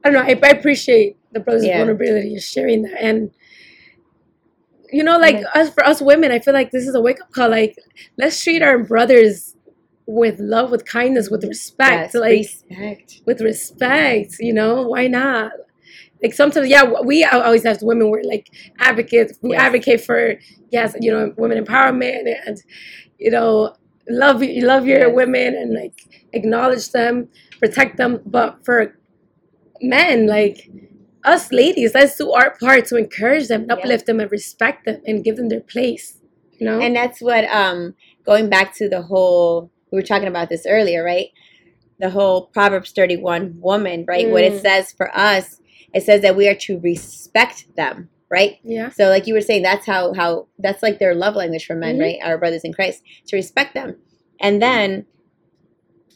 I 0.05 0.11
don't 0.11 0.15
know. 0.15 0.21
I, 0.21 0.39
I 0.43 0.51
appreciate 0.51 1.17
the 1.37 1.41
brother's 1.41 1.67
yeah. 1.67 1.79
vulnerability 1.79 2.33
and 2.33 2.43
sharing 2.43 2.83
that 2.83 3.01
and 3.01 3.31
you 4.91 5.05
know 5.05 5.19
like 5.19 5.37
mm-hmm. 5.37 5.61
us 5.61 5.71
for 5.71 5.85
us 5.85 6.01
women 6.01 6.33
i 6.33 6.39
feel 6.39 6.55
like 6.55 6.71
this 6.71 6.87
is 6.87 6.95
a 6.95 7.01
wake-up 7.01 7.31
call 7.33 7.51
like 7.51 7.77
let's 8.17 8.43
treat 8.43 8.63
our 8.63 8.79
brothers 8.79 9.56
with 10.07 10.39
love, 10.39 10.71
with 10.71 10.85
kindness, 10.85 11.31
with 11.31 11.45
respect. 11.45 12.15
Yes, 12.15 12.15
like 12.15 12.49
respect. 12.71 13.23
with 13.27 13.41
respect, 13.41 14.37
you 14.39 14.53
know, 14.53 14.83
why 14.83 15.09
not? 15.09 15.53
Like 16.23 16.33
sometimes, 16.33 16.69
yeah, 16.69 16.85
we 17.05 17.25
always 17.25 17.65
have 17.65 17.83
women 17.83 18.11
We're 18.11 18.23
like 18.23 18.49
advocates 18.79 19.39
We 19.43 19.51
yes. 19.51 19.61
advocate 19.61 20.01
for 20.01 20.37
yes, 20.71 20.95
you 21.01 21.13
know, 21.13 21.35
women 21.37 21.63
empowerment 21.63 22.35
and 22.47 22.63
you 23.19 23.31
know, 23.31 23.75
love 24.09 24.43
love 24.43 24.87
your 24.87 25.09
yes. 25.09 25.15
women 25.15 25.55
and 25.55 25.75
like 25.75 26.27
acknowledge 26.33 26.91
them, 26.91 27.29
protect 27.59 27.97
them. 27.97 28.21
But 28.25 28.65
for 28.65 28.97
men, 29.83 30.27
like 30.27 30.71
us 31.25 31.53
ladies, 31.53 31.95
let's 31.95 32.17
do 32.17 32.33
our 32.33 32.57
part 32.59 32.87
to 32.87 32.97
encourage 32.97 33.49
them, 33.49 33.67
uplift 33.69 34.07
them, 34.07 34.21
and 34.21 34.31
respect 34.31 34.87
them, 34.87 35.03
and 35.07 35.23
give 35.25 35.37
them 35.37 35.49
their 35.49 35.61
place. 35.61 36.21
You 36.59 36.67
know, 36.67 36.81
and 36.81 36.97
that's 36.97 37.21
what 37.21 37.45
um 37.53 37.95
going 38.25 38.49
back 38.49 38.75
to 38.77 38.89
the 38.89 39.03
whole 39.03 39.71
we 39.97 40.03
were 40.03 40.07
talking 40.07 40.29
about 40.29 40.51
this 40.51 40.67
earlier, 40.69 41.03
right? 41.03 41.29
The 41.99 42.11
whole 42.11 42.49
Proverbs 42.49 42.93
31 42.93 43.57
woman, 43.61 44.05
right? 44.07 44.27
Mm. 44.27 44.31
What 44.31 44.45
it 44.45 44.53
mm. 44.53 44.61
says 44.61 44.93
for 44.93 45.11
us, 45.17 45.59
it 45.95 46.03
says 46.03 46.21
that 46.21 46.37
we 46.37 46.47
are 46.49 46.55
to 46.55 46.79
respect 46.81 47.75
them, 47.77 48.11
right? 48.31 48.59
Yeah. 48.63 48.91
So 48.91 49.09
like 49.09 49.27
you 49.27 49.33
were 49.33 49.41
saying, 49.41 49.63
that's 49.63 49.87
how 49.87 50.13
how 50.13 50.49
that's 50.59 50.83
like 50.83 50.99
their 50.99 51.15
love 51.15 51.35
language 51.35 51.65
for 51.65 51.75
men, 51.75 51.95
mm-hmm. 51.95 52.03
right? 52.03 52.19
Our 52.23 52.37
brothers 52.37 52.63
in 52.63 52.75
Christ 52.75 53.03
to 53.29 53.37
respect 53.37 53.73
them, 53.73 53.97
and 54.39 54.61
then 54.61 55.07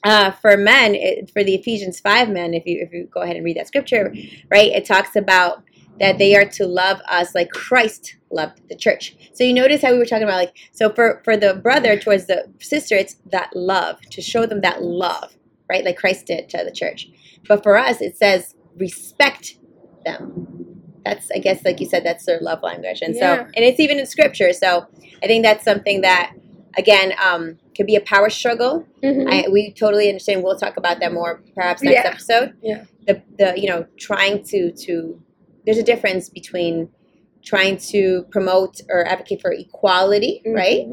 uh, 0.04 0.30
for 0.30 0.58
men, 0.58 0.94
it, 0.94 1.30
for 1.30 1.42
the 1.42 1.54
Ephesians 1.54 2.00
five 2.00 2.28
men, 2.28 2.52
if 2.52 2.66
you 2.66 2.82
if 2.82 2.92
you 2.92 3.08
go 3.10 3.22
ahead 3.22 3.36
and 3.36 3.44
read 3.46 3.56
that 3.56 3.68
scripture, 3.68 4.14
right, 4.50 4.72
it 4.72 4.84
talks 4.84 5.16
about 5.16 5.64
that 6.00 6.18
they 6.18 6.34
are 6.34 6.46
to 6.46 6.66
love 6.66 7.00
us 7.06 7.34
like 7.34 7.50
Christ 7.50 8.16
loved 8.30 8.68
the 8.68 8.74
church. 8.74 9.14
So 9.34 9.44
you 9.44 9.52
notice 9.52 9.82
how 9.82 9.92
we 9.92 9.98
were 9.98 10.06
talking 10.06 10.24
about 10.24 10.36
like 10.38 10.56
so 10.72 10.90
for 10.90 11.20
for 11.24 11.36
the 11.36 11.54
brother 11.54 11.98
towards 11.98 12.26
the 12.26 12.50
sister, 12.58 12.96
it's 12.96 13.16
that 13.30 13.50
love 13.54 14.00
to 14.10 14.22
show 14.22 14.46
them 14.46 14.62
that 14.62 14.82
love, 14.82 15.36
right? 15.68 15.84
Like 15.84 15.98
Christ 15.98 16.26
did 16.26 16.48
to 16.48 16.64
the 16.64 16.72
church. 16.72 17.08
But 17.46 17.62
for 17.62 17.76
us, 17.76 18.00
it 18.00 18.16
says 18.16 18.54
respect 18.76 19.56
them. 20.04 20.82
That's 21.04 21.30
I 21.30 21.38
guess 21.38 21.64
like 21.64 21.80
you 21.80 21.86
said, 21.86 22.04
that's 22.04 22.24
their 22.24 22.40
love 22.40 22.62
language, 22.62 23.00
and 23.02 23.14
yeah. 23.14 23.36
so 23.36 23.42
and 23.42 23.64
it's 23.64 23.80
even 23.80 23.98
in 23.98 24.06
scripture. 24.06 24.52
So 24.52 24.86
I 25.22 25.26
think 25.26 25.44
that's 25.44 25.64
something 25.64 26.00
that 26.00 26.32
again 26.76 27.12
um, 27.22 27.58
could 27.76 27.86
be 27.86 27.96
a 27.96 28.00
power 28.00 28.30
struggle. 28.30 28.86
Mm-hmm. 29.02 29.28
I, 29.28 29.46
we 29.50 29.72
totally 29.72 30.08
understand. 30.08 30.42
We'll 30.42 30.58
talk 30.58 30.76
about 30.76 31.00
that 31.00 31.12
more 31.12 31.42
perhaps 31.54 31.82
next 31.82 32.04
yeah. 32.04 32.10
episode. 32.10 32.54
Yeah. 32.62 32.84
The 33.06 33.22
the 33.38 33.60
you 33.60 33.68
know 33.68 33.86
trying 33.98 34.44
to 34.44 34.72
to 34.72 35.22
there's 35.70 35.78
a 35.78 35.84
difference 35.84 36.28
between 36.28 36.90
trying 37.44 37.76
to 37.76 38.26
promote 38.32 38.80
or 38.88 39.06
advocate 39.06 39.40
for 39.40 39.52
equality, 39.52 40.42
mm-hmm. 40.44 40.56
right? 40.56 40.86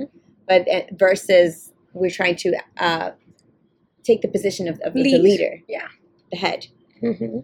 But 0.47 0.67
uh, 0.69 0.81
versus 0.91 1.73
we're 1.93 2.11
trying 2.11 2.35
to 2.35 2.55
uh, 2.77 3.11
take 4.03 4.21
the 4.21 4.27
position 4.27 4.67
of, 4.67 4.79
of 4.81 4.93
the 4.93 5.17
leader, 5.17 5.63
yeah, 5.67 5.87
the 6.31 6.37
head, 6.37 6.67
Mhm. 7.01 7.43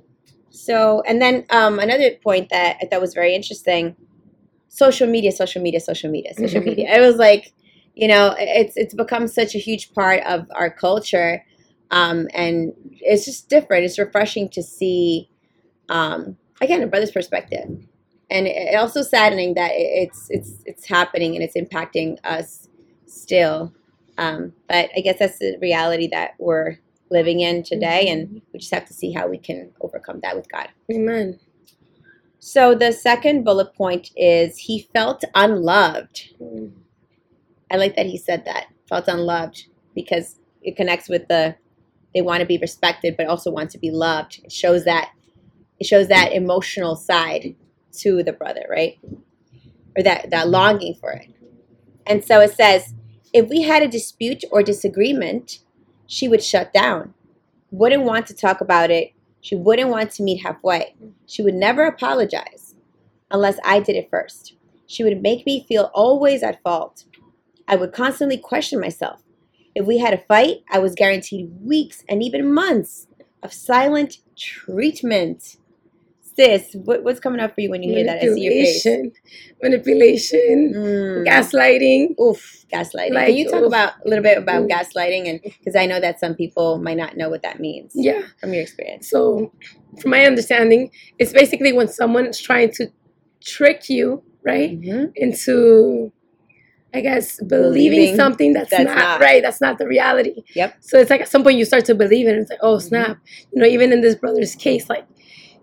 So, 0.51 1.01
and 1.07 1.19
then 1.19 1.45
um, 1.49 1.79
another 1.79 2.11
point 2.23 2.49
that 2.49 2.77
I 2.79 2.85
thought 2.85 3.01
was 3.01 3.15
very 3.15 3.33
interesting: 3.33 3.95
social 4.67 5.07
media, 5.07 5.31
social 5.31 5.61
media, 5.63 5.79
social 5.79 6.11
media, 6.11 6.35
social 6.35 6.61
Mhm. 6.61 6.65
media. 6.65 6.95
It 6.95 7.01
was 7.01 7.15
like, 7.15 7.51
you 7.95 8.07
know, 8.07 8.35
it's 8.37 8.77
it's 8.77 8.93
become 8.93 9.27
such 9.27 9.55
a 9.55 9.57
huge 9.57 9.91
part 9.93 10.23
of 10.25 10.45
our 10.53 10.69
culture, 10.69 11.43
um, 11.89 12.27
and 12.35 12.73
it's 13.01 13.25
just 13.25 13.49
different. 13.49 13.85
It's 13.85 13.97
refreshing 13.97 14.49
to 14.49 14.61
see, 14.61 15.29
um, 15.89 16.37
again, 16.63 16.83
a 16.83 16.87
brother's 16.87 17.11
perspective, 17.11 17.67
and 18.29 18.47
it, 18.47 18.75
also 18.75 19.01
saddening 19.01 19.53
that 19.55 19.71
it's 19.73 20.27
it's 20.29 20.63
it's 20.65 20.85
happening 20.85 21.35
and 21.35 21.43
it's 21.43 21.55
impacting 21.55 22.17
us 22.23 22.69
still. 23.05 23.73
Um, 24.17 24.53
but 24.67 24.89
I 24.95 25.01
guess 25.01 25.19
that's 25.19 25.39
the 25.39 25.57
reality 25.61 26.07
that 26.11 26.35
we're 26.37 26.77
living 27.09 27.39
in 27.41 27.63
today, 27.63 28.07
and 28.09 28.41
we 28.51 28.59
just 28.59 28.73
have 28.73 28.85
to 28.85 28.93
see 28.93 29.11
how 29.11 29.27
we 29.27 29.37
can 29.37 29.71
overcome 29.81 30.19
that 30.21 30.35
with 30.35 30.51
God. 30.51 30.69
Amen. 30.91 31.39
So 32.39 32.75
the 32.75 32.91
second 32.91 33.45
bullet 33.45 33.73
point 33.73 34.09
is 34.17 34.57
he 34.57 34.89
felt 34.93 35.23
unloved. 35.33 36.33
Mm. 36.41 36.73
I 37.71 37.77
like 37.77 37.95
that 37.95 38.05
he 38.05 38.17
said 38.17 38.43
that 38.45 38.67
felt 38.89 39.07
unloved 39.07 39.65
because 39.95 40.39
it 40.61 40.75
connects 40.75 41.07
with 41.07 41.27
the 41.29 41.55
they 42.13 42.21
want 42.21 42.41
to 42.41 42.45
be 42.45 42.57
respected 42.57 43.15
but 43.17 43.27
also 43.27 43.49
want 43.49 43.71
to 43.71 43.77
be 43.77 43.91
loved. 43.91 44.41
It 44.43 44.51
shows 44.51 44.83
that 44.85 45.11
it 45.83 45.85
shows 45.85 46.07
that 46.07 46.31
emotional 46.31 46.95
side 46.95 47.55
to 47.99 48.23
the 48.23 48.31
brother, 48.31 48.65
right? 48.69 48.97
Or 49.97 50.03
that 50.03 50.29
that 50.29 50.47
longing 50.47 50.95
for 50.95 51.11
it. 51.11 51.27
And 52.07 52.23
so 52.23 52.39
it 52.39 52.53
says, 52.53 52.93
if 53.33 53.49
we 53.49 53.63
had 53.63 53.83
a 53.83 53.87
dispute 53.89 54.45
or 54.49 54.63
disagreement, 54.63 55.59
she 56.07 56.29
would 56.29 56.41
shut 56.41 56.71
down. 56.71 57.13
Wouldn't 57.69 58.03
want 58.03 58.27
to 58.27 58.33
talk 58.33 58.61
about 58.61 58.91
it. 58.91 59.11
She 59.41 59.55
wouldn't 59.55 59.89
want 59.89 60.11
to 60.11 60.23
meet 60.23 60.43
halfway. 60.43 60.95
She 61.25 61.41
would 61.41 61.53
never 61.53 61.83
apologize 61.83 62.75
unless 63.29 63.57
I 63.65 63.81
did 63.81 63.97
it 63.97 64.09
first. 64.09 64.53
She 64.85 65.03
would 65.03 65.21
make 65.21 65.45
me 65.45 65.65
feel 65.67 65.91
always 65.93 66.43
at 66.43 66.63
fault. 66.63 67.03
I 67.67 67.75
would 67.75 67.91
constantly 67.91 68.37
question 68.37 68.79
myself. 68.79 69.21
If 69.75 69.85
we 69.85 69.97
had 69.97 70.13
a 70.13 70.23
fight, 70.29 70.63
I 70.71 70.79
was 70.79 70.95
guaranteed 70.95 71.51
weeks 71.61 72.05
and 72.07 72.23
even 72.23 72.53
months 72.53 73.07
of 73.41 73.51
silent 73.51 74.19
treatment. 74.37 75.57
Sis, 76.35 76.73
what, 76.75 77.03
what's 77.03 77.19
coming 77.19 77.39
up 77.39 77.53
for 77.53 77.61
you 77.61 77.69
when 77.69 77.83
you 77.83 77.93
hear 77.93 78.05
that? 78.05 78.17
I 78.23 78.33
see 78.33 78.41
your 78.41 78.51
face. 78.53 78.85
Manipulation. 78.85 79.11
Manipulation. 79.61 80.73
Mm. 80.75 81.27
Gaslighting. 81.27 82.19
Oof, 82.19 82.65
gaslighting. 82.73 83.11
Like, 83.13 83.27
Can 83.27 83.35
you 83.35 83.49
talk 83.49 83.61
oof. 83.61 83.67
about 83.67 83.93
a 84.05 84.09
little 84.09 84.23
bit 84.23 84.37
about 84.37 84.63
Oof. 84.63 84.69
gaslighting? 84.69 85.29
And 85.29 85.39
because 85.43 85.75
I 85.75 85.85
know 85.85 85.99
that 85.99 86.19
some 86.19 86.33
people 86.35 86.79
might 86.79 86.97
not 86.97 87.17
know 87.17 87.29
what 87.29 87.43
that 87.43 87.59
means 87.59 87.91
Yeah. 87.95 88.23
from 88.39 88.53
your 88.53 88.63
experience. 88.63 89.09
So, 89.09 89.51
from 89.99 90.11
my 90.11 90.25
understanding, 90.25 90.89
it's 91.19 91.33
basically 91.33 91.71
when 91.71 91.87
someone 91.87 92.25
is 92.27 92.39
trying 92.41 92.71
to 92.73 92.87
trick 93.43 93.89
you, 93.89 94.23
right, 94.43 94.79
Mhm. 94.81 95.11
into, 95.15 96.11
I 96.95 97.01
guess, 97.01 97.39
believing, 97.41 97.91
Believing 97.99 98.15
something 98.15 98.53
that's, 98.53 98.71
that's 98.71 98.85
not, 98.85 98.97
not. 98.97 99.21
right. 99.21 99.41
That's 99.43 99.61
not 99.61 99.77
the 99.77 99.87
reality. 99.87 100.43
Yep. 100.55 100.75
So 100.79 100.97
it's 100.99 101.09
like 101.09 101.21
at 101.21 101.29
some 101.29 101.43
point 101.43 101.57
you 101.57 101.65
start 101.65 101.85
to 101.85 101.95
believe 101.95 102.27
it. 102.27 102.31
And 102.31 102.41
it's 102.41 102.49
like, 102.49 102.59
oh 102.61 102.77
Mhm. 102.77 102.81
snap! 102.81 103.17
You 103.53 103.61
know, 103.61 103.67
even 103.67 103.91
in 103.91 104.01
this 104.01 104.15
brother's 104.15 104.55
case, 104.55 104.89
like 104.89 105.05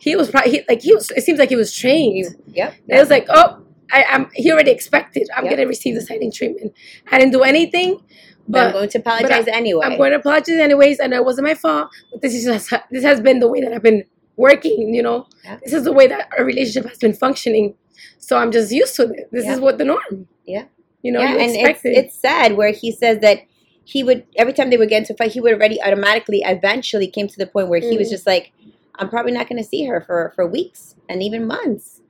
he 0.01 0.17
was 0.17 0.31
probably 0.31 0.51
he, 0.53 0.63
like 0.69 0.83
he 0.83 0.93
was. 0.95 1.11
It 1.13 1.23
seems 1.25 1.39
like 1.39 1.51
he 1.51 1.57
was 1.57 1.73
trained. 1.73 2.35
Yeah. 2.61 2.73
It 2.89 2.99
was 2.99 3.11
like, 3.11 3.27
oh, 3.29 3.63
I, 3.93 4.05
I'm. 4.11 4.31
He 4.35 4.51
already 4.53 4.71
expected. 4.73 5.29
I'm 5.37 5.45
Yep. 5.45 5.53
gonna 5.57 5.69
receive 5.69 5.95
the 5.95 6.01
silent 6.01 6.35
treatment. 6.35 6.73
I 7.13 7.19
didn't 7.19 7.33
do 7.33 7.43
anything, 7.43 8.01
But 8.49 8.67
I'm 8.69 8.73
going 8.73 8.89
to 8.91 8.99
apologize 8.99 9.47
anyway. 9.47 9.85
I'm 9.87 9.97
going 9.97 10.11
to 10.13 10.17
apologize 10.19 10.59
anyways, 10.69 10.99
and 11.01 11.13
it 11.13 11.25
wasn't 11.25 11.47
my 11.47 11.55
fault. 11.55 11.91
But 12.11 12.23
this 12.23 12.35
is 12.35 12.45
just 12.45 12.71
this 12.91 13.05
has 13.05 13.21
been 13.21 13.39
the 13.41 13.49
way 13.49 13.61
that 13.61 13.73
I've 13.75 13.83
been 13.91 14.05
working. 14.37 14.95
You 14.95 15.03
know, 15.03 15.27
Yeah. 15.45 15.59
this 15.63 15.73
is 15.73 15.85
the 15.85 15.93
way 15.93 16.07
that 16.09 16.29
our 16.39 16.45
relationship 16.45 16.89
has 16.89 16.99
been 16.99 17.13
functioning. 17.15 17.75
So 18.19 18.39
I'm 18.39 18.51
just 18.53 18.73
used 18.73 18.95
to 18.97 19.03
it. 19.11 19.29
This 19.31 19.45
Yeah. 19.45 19.55
is 19.55 19.61
what 19.61 19.79
the 19.79 19.85
norm. 19.85 20.29
Yeah. 20.47 20.65
You 21.03 21.13
know, 21.13 21.21
yeah, 21.21 21.33
you 21.35 21.39
and 21.41 21.51
it's, 21.71 21.85
it. 21.85 21.97
it's 22.01 22.15
sad 22.19 22.57
where 22.59 22.73
he 22.73 22.93
says 22.93 23.21
that 23.21 23.39
he 23.85 24.03
would 24.05 24.25
every 24.37 24.53
time 24.53 24.71
they 24.71 24.77
would 24.77 24.89
get 24.89 24.99
into 25.03 25.13
a 25.15 25.17
fight, 25.17 25.33
he 25.33 25.41
would 25.41 25.53
already 25.55 25.79
automatically 25.83 26.41
eventually 26.45 27.09
came 27.17 27.27
to 27.29 27.39
the 27.39 27.47
point 27.47 27.69
where 27.69 27.81
he 27.81 27.97
was 27.99 28.09
Mm. 28.09 28.13
just 28.17 28.27
like, 28.27 28.53
I'm 28.99 29.09
probably 29.09 29.33
not 29.33 29.49
going 29.49 29.63
to 29.63 29.69
see 29.69 29.85
her 29.87 30.01
for 30.01 30.33
for 30.35 30.47
weeks 30.47 30.95
and 31.09 31.23
even 31.23 31.47
months, 31.47 32.01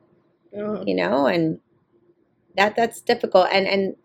Oh. 0.56 0.82
you 0.86 0.94
know, 0.94 1.26
and 1.26 1.60
that 2.56 2.74
that's 2.76 3.00
difficult. 3.00 3.48
And 3.52 3.66
and 3.66 3.96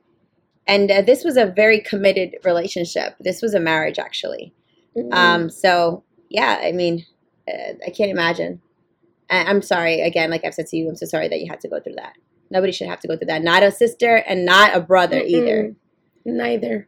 and 0.67 0.91
uh, 0.91 1.01
this 1.01 1.23
was 1.23 1.37
a 1.37 1.45
very 1.45 1.79
committed 1.79 2.35
relationship. 2.43 3.15
This 3.19 3.41
was 3.41 3.53
a 3.53 3.59
marriage 3.59 3.99
actually. 3.99 4.53
Mm. 4.95 5.13
Um, 5.13 5.49
so 5.49 6.03
yeah, 6.29 6.59
I 6.61 6.71
mean, 6.71 7.05
uh, 7.47 7.73
I 7.85 7.89
can't 7.89 8.11
imagine. 8.11 8.61
I- 9.29 9.45
I'm 9.45 9.61
sorry 9.61 10.01
again, 10.01 10.29
like 10.29 10.45
I've 10.45 10.53
said 10.53 10.67
to 10.67 10.77
you, 10.77 10.87
I'm 10.89 10.95
so 10.95 11.05
sorry 11.05 11.27
that 11.27 11.39
you 11.41 11.47
had 11.49 11.61
to 11.61 11.67
go 11.69 11.79
through 11.79 11.95
that. 11.95 12.13
Nobody 12.51 12.71
should 12.71 12.87
have 12.87 12.99
to 12.99 13.07
go 13.07 13.17
through 13.17 13.27
that. 13.27 13.41
Not 13.43 13.63
a 13.63 13.71
sister 13.71 14.17
and 14.27 14.45
not 14.45 14.75
a 14.75 14.79
brother 14.79 15.19
either. 15.19 15.63
Mm-mm. 15.63 15.75
Neither. 16.25 16.87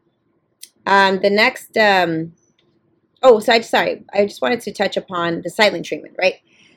Um, 0.86 1.20
the 1.20 1.30
next, 1.30 1.76
um, 1.78 2.34
oh, 3.24 3.40
so 3.40 3.54
I 3.54 3.62
sorry, 3.62 4.04
I 4.14 4.26
just 4.26 4.42
wanted 4.42 4.62
to 4.62 4.74
touch 4.74 4.98
upon 4.98 5.42
the 5.42 5.50
silent 5.50 5.86
treatment, 5.86 6.16
right? 6.18 6.36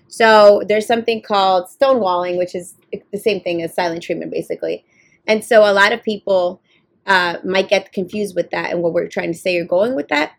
So 0.08 0.62
there's 0.66 0.86
something 0.86 1.22
called 1.22 1.66
stonewalling, 1.66 2.36
which 2.36 2.54
is 2.54 2.74
the 3.12 3.18
same 3.18 3.40
thing 3.40 3.62
as 3.62 3.74
silent 3.74 4.02
treatment, 4.02 4.32
basically. 4.32 4.84
And 5.26 5.44
so 5.44 5.62
a 5.62 5.72
lot 5.72 5.92
of 5.92 6.02
people 6.02 6.60
uh, 7.06 7.36
might 7.44 7.68
get 7.68 7.92
confused 7.92 8.34
with 8.34 8.50
that 8.50 8.72
and 8.72 8.82
what 8.82 8.92
we're 8.92 9.08
trying 9.08 9.32
to 9.32 9.38
say 9.38 9.56
or 9.58 9.64
going 9.64 9.94
with 9.94 10.08
that. 10.08 10.32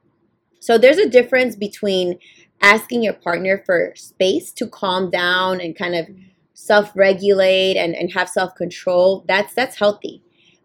So 0.59 0.77
there's 0.77 0.97
a 0.97 1.09
difference 1.09 1.55
between 1.55 2.19
asking 2.61 3.03
your 3.03 3.13
partner 3.13 3.63
for 3.65 3.93
space 3.95 4.51
to 4.53 4.67
calm 4.67 5.09
down 5.09 5.61
and 5.61 5.75
kind 5.75 5.95
of 5.95 6.07
self-regulate 6.53 7.77
and, 7.77 7.95
and 7.95 8.13
have 8.13 8.29
self-control. 8.29 9.25
That's 9.27 9.53
that's 9.53 9.79
healthy. 9.79 10.21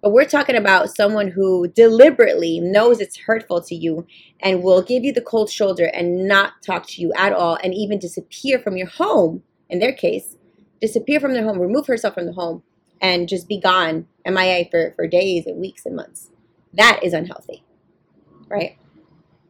But 0.06 0.12
we're 0.12 0.24
talking 0.24 0.54
about 0.54 0.94
someone 0.94 1.26
who 1.26 1.66
deliberately 1.66 2.60
knows 2.60 3.00
it's 3.00 3.18
hurtful 3.18 3.60
to 3.62 3.74
you 3.74 4.06
and 4.38 4.62
will 4.62 4.80
give 4.80 5.02
you 5.02 5.12
the 5.12 5.20
cold 5.20 5.50
shoulder 5.50 5.86
and 5.86 6.28
not 6.28 6.62
talk 6.62 6.86
to 6.90 7.02
you 7.02 7.12
at 7.16 7.32
all 7.32 7.58
and 7.60 7.74
even 7.74 7.98
disappear 7.98 8.60
from 8.60 8.76
your 8.76 8.86
home, 8.86 9.42
in 9.68 9.80
their 9.80 9.92
case, 9.92 10.36
disappear 10.80 11.18
from 11.18 11.32
their 11.32 11.42
home, 11.42 11.58
remove 11.58 11.88
herself 11.88 12.14
from 12.14 12.26
the 12.26 12.34
home, 12.34 12.62
and 13.00 13.28
just 13.28 13.48
be 13.48 13.58
gone, 13.58 14.06
MIA, 14.24 14.66
for, 14.70 14.92
for 14.94 15.08
days 15.08 15.44
and 15.44 15.60
weeks 15.60 15.84
and 15.84 15.96
months. 15.96 16.30
That 16.72 17.00
is 17.02 17.12
unhealthy, 17.12 17.64
right? 18.46 18.78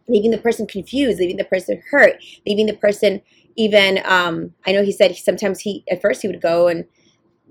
Leaving 0.08 0.30
the 0.30 0.38
person 0.38 0.66
confused, 0.66 1.18
leaving 1.18 1.36
the 1.36 1.44
person 1.44 1.82
hurt, 1.90 2.14
leaving 2.46 2.64
the 2.64 2.76
person 2.76 3.20
even, 3.56 4.00
um, 4.06 4.54
I 4.66 4.72
know 4.72 4.82
he 4.82 4.92
said 4.92 5.14
sometimes 5.16 5.60
he, 5.60 5.84
at 5.90 6.00
first 6.00 6.22
he 6.22 6.28
would 6.28 6.40
go 6.40 6.68
and 6.68 6.86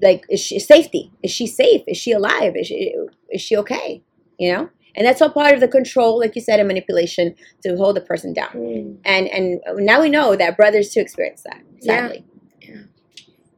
like 0.02 0.26
is 0.30 0.40
she 0.40 0.60
safety? 0.60 1.12
Is 1.24 1.32
she 1.32 1.48
safe? 1.48 1.84
Is 1.88 1.98
she 1.98 2.12
alive? 2.12 2.54
Is 2.56 2.68
she 2.68 2.94
is 3.30 3.42
she 3.42 3.56
okay? 3.58 4.04
You 4.38 4.54
know? 4.54 4.70
And 4.96 5.06
that's 5.06 5.22
all 5.22 5.30
part 5.30 5.54
of 5.54 5.60
the 5.60 5.68
control 5.68 6.20
like 6.20 6.36
you 6.36 6.42
said 6.42 6.60
and 6.60 6.68
manipulation 6.68 7.36
to 7.64 7.76
hold 7.76 7.96
the 7.96 8.02
person 8.02 8.34
down. 8.34 8.50
Mm. 8.54 8.98
and 9.06 9.28
and 9.28 9.62
now 9.86 10.02
we 10.02 10.10
know 10.10 10.36
that 10.36 10.58
brothers 10.58 10.90
too 10.90 11.00
experience 11.00 11.44
that 11.44 11.62
Yeah. 11.82 12.00
sadly. 12.00 12.26
Yeah. 12.62 12.82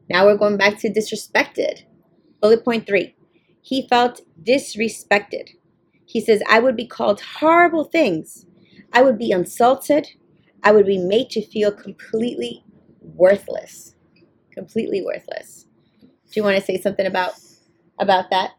now 0.10 0.26
we're 0.26 0.38
going 0.38 0.58
back 0.58 0.78
to 0.80 0.90
disrespected. 0.90 1.84
Bullet 2.42 2.64
point 2.64 2.86
three. 2.86 3.16
He 3.62 3.88
felt 3.88 4.22
disrespected. 4.42 5.50
He 6.06 6.22
says 6.22 6.42
i 6.50 6.60
would 6.60 6.76
be 6.76 6.88
called 6.88 7.22
horrible 7.40 7.84
things. 7.84 8.46
I 8.94 9.02
would 9.02 9.18
be 9.18 9.32
insulted. 9.32 10.08
I 10.64 10.72
would 10.72 10.86
be 10.86 10.98
made 10.98 11.30
to 11.32 11.46
feel 11.46 11.72
completely 11.72 12.64
worthless. 13.02 13.96
Completely 14.54 15.04
worthless 15.04 15.67
do 16.38 16.42
you 16.42 16.46
want 16.46 16.56
to 16.56 16.64
say 16.64 16.80
something 16.80 17.08
about 17.08 17.34
about 17.98 18.30
that? 18.30 18.52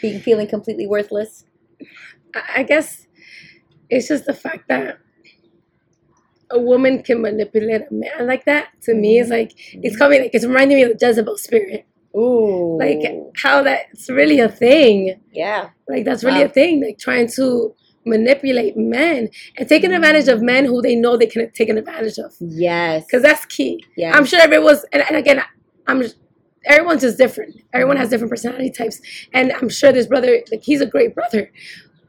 Being 0.00 0.20
feeling 0.20 0.48
completely 0.48 0.86
worthless? 0.86 1.44
I 2.56 2.62
guess 2.62 3.06
it's 3.90 4.08
just 4.08 4.24
the 4.24 4.32
fact 4.32 4.68
that 4.68 4.96
a 6.50 6.58
woman 6.58 7.02
can 7.02 7.20
manipulate 7.20 7.82
a 7.82 7.92
man 7.92 8.26
like 8.26 8.46
that. 8.46 8.68
To 8.84 8.94
me, 8.94 9.18
it's 9.18 9.28
like 9.28 9.50
mm-hmm. 9.50 9.80
it's 9.82 9.98
coming. 9.98 10.22
Like 10.22 10.30
it's 10.32 10.46
reminding 10.46 10.78
me 10.78 10.84
of 10.84 10.98
the 10.98 11.06
Jezebel 11.06 11.36
spirit. 11.36 11.86
Ooh. 12.16 12.78
Like 12.80 13.00
how 13.36 13.62
that's 13.62 14.08
really 14.08 14.40
a 14.40 14.48
thing. 14.48 15.20
yeah. 15.30 15.68
Like 15.86 16.06
that's 16.06 16.24
really 16.24 16.40
Wow. 16.40 16.46
a 16.46 16.48
thing. 16.48 16.82
Like 16.82 16.98
trying 16.98 17.28
to 17.36 17.74
manipulate 18.06 18.78
men 18.78 19.28
and 19.58 19.68
taking 19.68 19.90
mm. 19.90 19.96
advantage 19.96 20.28
of 20.28 20.40
men 20.40 20.64
who 20.64 20.80
they 20.80 20.94
know 20.96 21.18
they 21.18 21.26
can 21.26 21.50
take 21.52 21.68
advantage 21.68 22.16
of. 22.16 22.32
Yes. 22.40 23.04
Because 23.04 23.22
that's 23.22 23.44
key. 23.44 23.84
yeah. 23.94 24.16
I'm 24.16 24.24
sure 24.24 24.40
everyone's 24.40 24.86
and, 24.90 25.02
and 25.06 25.16
again 25.18 25.42
I'm 25.86 26.00
just 26.00 26.16
everyone's 26.66 27.02
just 27.02 27.18
different. 27.18 27.56
Everyone 27.72 27.96
has 27.96 28.08
different 28.10 28.30
personality 28.30 28.70
types. 28.70 29.00
And 29.32 29.52
I'm 29.52 29.68
sure 29.68 29.92
this 29.92 30.06
brother, 30.06 30.40
like 30.50 30.62
he's 30.62 30.80
a 30.80 30.86
great 30.86 31.14
brother. 31.14 31.50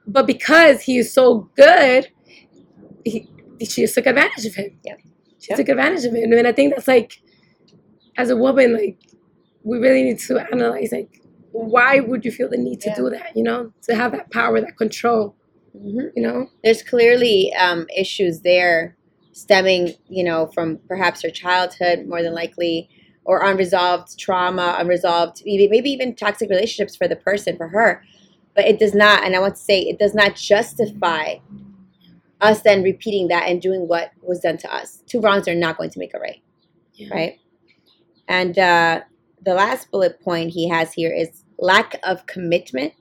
But 0.08 0.28
because 0.28 0.82
he 0.82 0.98
is 0.98 1.12
so 1.12 1.50
good, 1.56 2.08
he 3.04 3.28
she 3.62 3.82
just 3.82 3.96
took 3.96 4.06
advantage 4.06 4.46
of 4.46 4.56
him. 4.56 4.78
Yeah, 4.84 4.96
She 5.40 5.48
Yep. 5.52 5.58
took 5.58 5.70
advantage 5.70 6.06
of 6.06 6.14
him. 6.14 6.32
And 6.34 6.48
I 6.48 6.52
think 6.52 6.74
that's 6.76 6.88
like 6.88 7.22
as 8.18 8.30
a 8.30 8.36
woman, 8.36 8.74
like 8.74 8.98
we 9.64 9.78
really 9.78 10.04
need 10.04 10.20
to 10.20 10.40
analyze 10.52 10.92
like 10.92 11.22
why 11.52 12.02
would 12.02 12.26
you 12.26 12.32
feel 12.32 12.50
the 12.50 12.58
need 12.58 12.82
to 12.82 12.90
Yeah. 12.90 12.96
do 12.96 13.10
that, 13.12 13.36
you 13.36 13.42
know? 13.44 13.72
To 13.84 13.96
have 13.96 14.12
that 14.12 14.30
power, 14.30 14.60
that 14.60 14.78
control, 14.78 15.36
Mhm. 15.78 16.12
you 16.16 16.22
know? 16.22 16.50
There's 16.64 16.84
clearly 16.84 17.54
um, 17.54 17.88
issues 17.96 18.42
there 18.42 18.98
stemming, 19.32 19.94
you 20.10 20.24
know, 20.24 20.48
from 20.48 20.80
perhaps 20.90 21.22
her 21.24 21.30
childhood, 21.30 22.08
more 22.08 22.22
than 22.22 22.34
likely, 22.34 22.90
or 23.26 23.44
unresolved 23.44 24.18
trauma, 24.18 24.76
unresolved, 24.80 25.42
maybe, 25.46 25.68
maybe 25.68 25.90
even 25.90 26.16
toxic 26.16 26.50
relationships 26.50 26.96
for 26.96 27.08
the 27.08 27.16
person, 27.16 27.58
for 27.58 27.68
her. 27.70 28.04
But 28.56 28.66
it 28.66 28.80
does 28.80 28.94
not, 28.96 29.24
and 29.24 29.36
I 29.36 29.40
want 29.40 29.56
to 29.56 29.62
say, 29.62 29.82
it 29.82 30.00
does 30.00 30.14
not 30.14 30.36
justify 30.36 31.36
us 32.42 32.62
then 32.62 32.84
repeating 32.84 33.28
that 33.30 33.50
and 33.50 33.62
doing 33.62 33.88
what 33.88 34.12
was 34.22 34.40
done 34.40 34.58
to 34.58 34.74
us. 34.74 35.04
Two 35.08 35.20
wrongs 35.20 35.48
are 35.48 35.56
not 35.56 35.78
going 35.78 35.90
to 35.90 36.00
make 36.00 36.14
a 36.14 36.20
right, 36.20 36.42
Yeah. 36.94 37.14
right? 37.14 37.40
And 38.28 38.58
uh, 38.58 39.02
the 39.44 39.54
last 39.54 39.92
bullet 39.92 40.22
point 40.22 40.52
he 40.52 40.70
has 40.70 40.94
here 40.94 41.14
is 41.14 41.44
lack 41.58 42.00
of 42.04 42.26
commitment. 42.26 42.94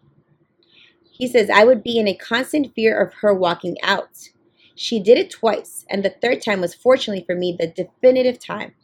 He 1.10 1.28
says, 1.28 1.50
I 1.50 1.64
would 1.64 1.82
be 1.82 1.98
in 1.98 2.08
a 2.08 2.14
constant 2.14 2.74
fear 2.74 3.00
of 3.00 3.14
her 3.14 3.32
walking 3.32 3.76
out. 3.82 4.30
She 4.74 4.98
did 4.98 5.18
it 5.18 5.30
twice, 5.30 5.84
and 5.88 6.04
the 6.04 6.10
third 6.10 6.42
time 6.42 6.60
was 6.60 6.74
fortunately 6.74 7.24
for 7.24 7.36
me 7.36 7.56
the 7.58 7.68
definitive 7.68 8.40
time. 8.40 8.74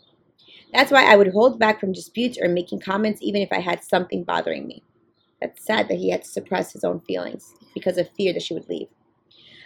That's 0.72 0.90
why 0.92 1.04
I 1.10 1.16
would 1.16 1.32
hold 1.32 1.58
back 1.58 1.80
from 1.80 1.92
disputes 1.92 2.38
or 2.40 2.48
making 2.48 2.80
comments 2.80 3.20
even 3.22 3.42
if 3.42 3.48
I 3.52 3.60
had 3.60 3.82
something 3.82 4.24
bothering 4.24 4.66
me. 4.66 4.82
That's 5.40 5.64
sad 5.64 5.88
that 5.88 5.98
he 5.98 6.10
had 6.10 6.22
to 6.22 6.28
suppress 6.28 6.72
his 6.72 6.84
own 6.84 7.00
feelings 7.00 7.54
because 7.74 7.98
of 7.98 8.10
fear 8.10 8.32
that 8.32 8.42
she 8.42 8.54
would 8.54 8.68
leave. 8.68 8.88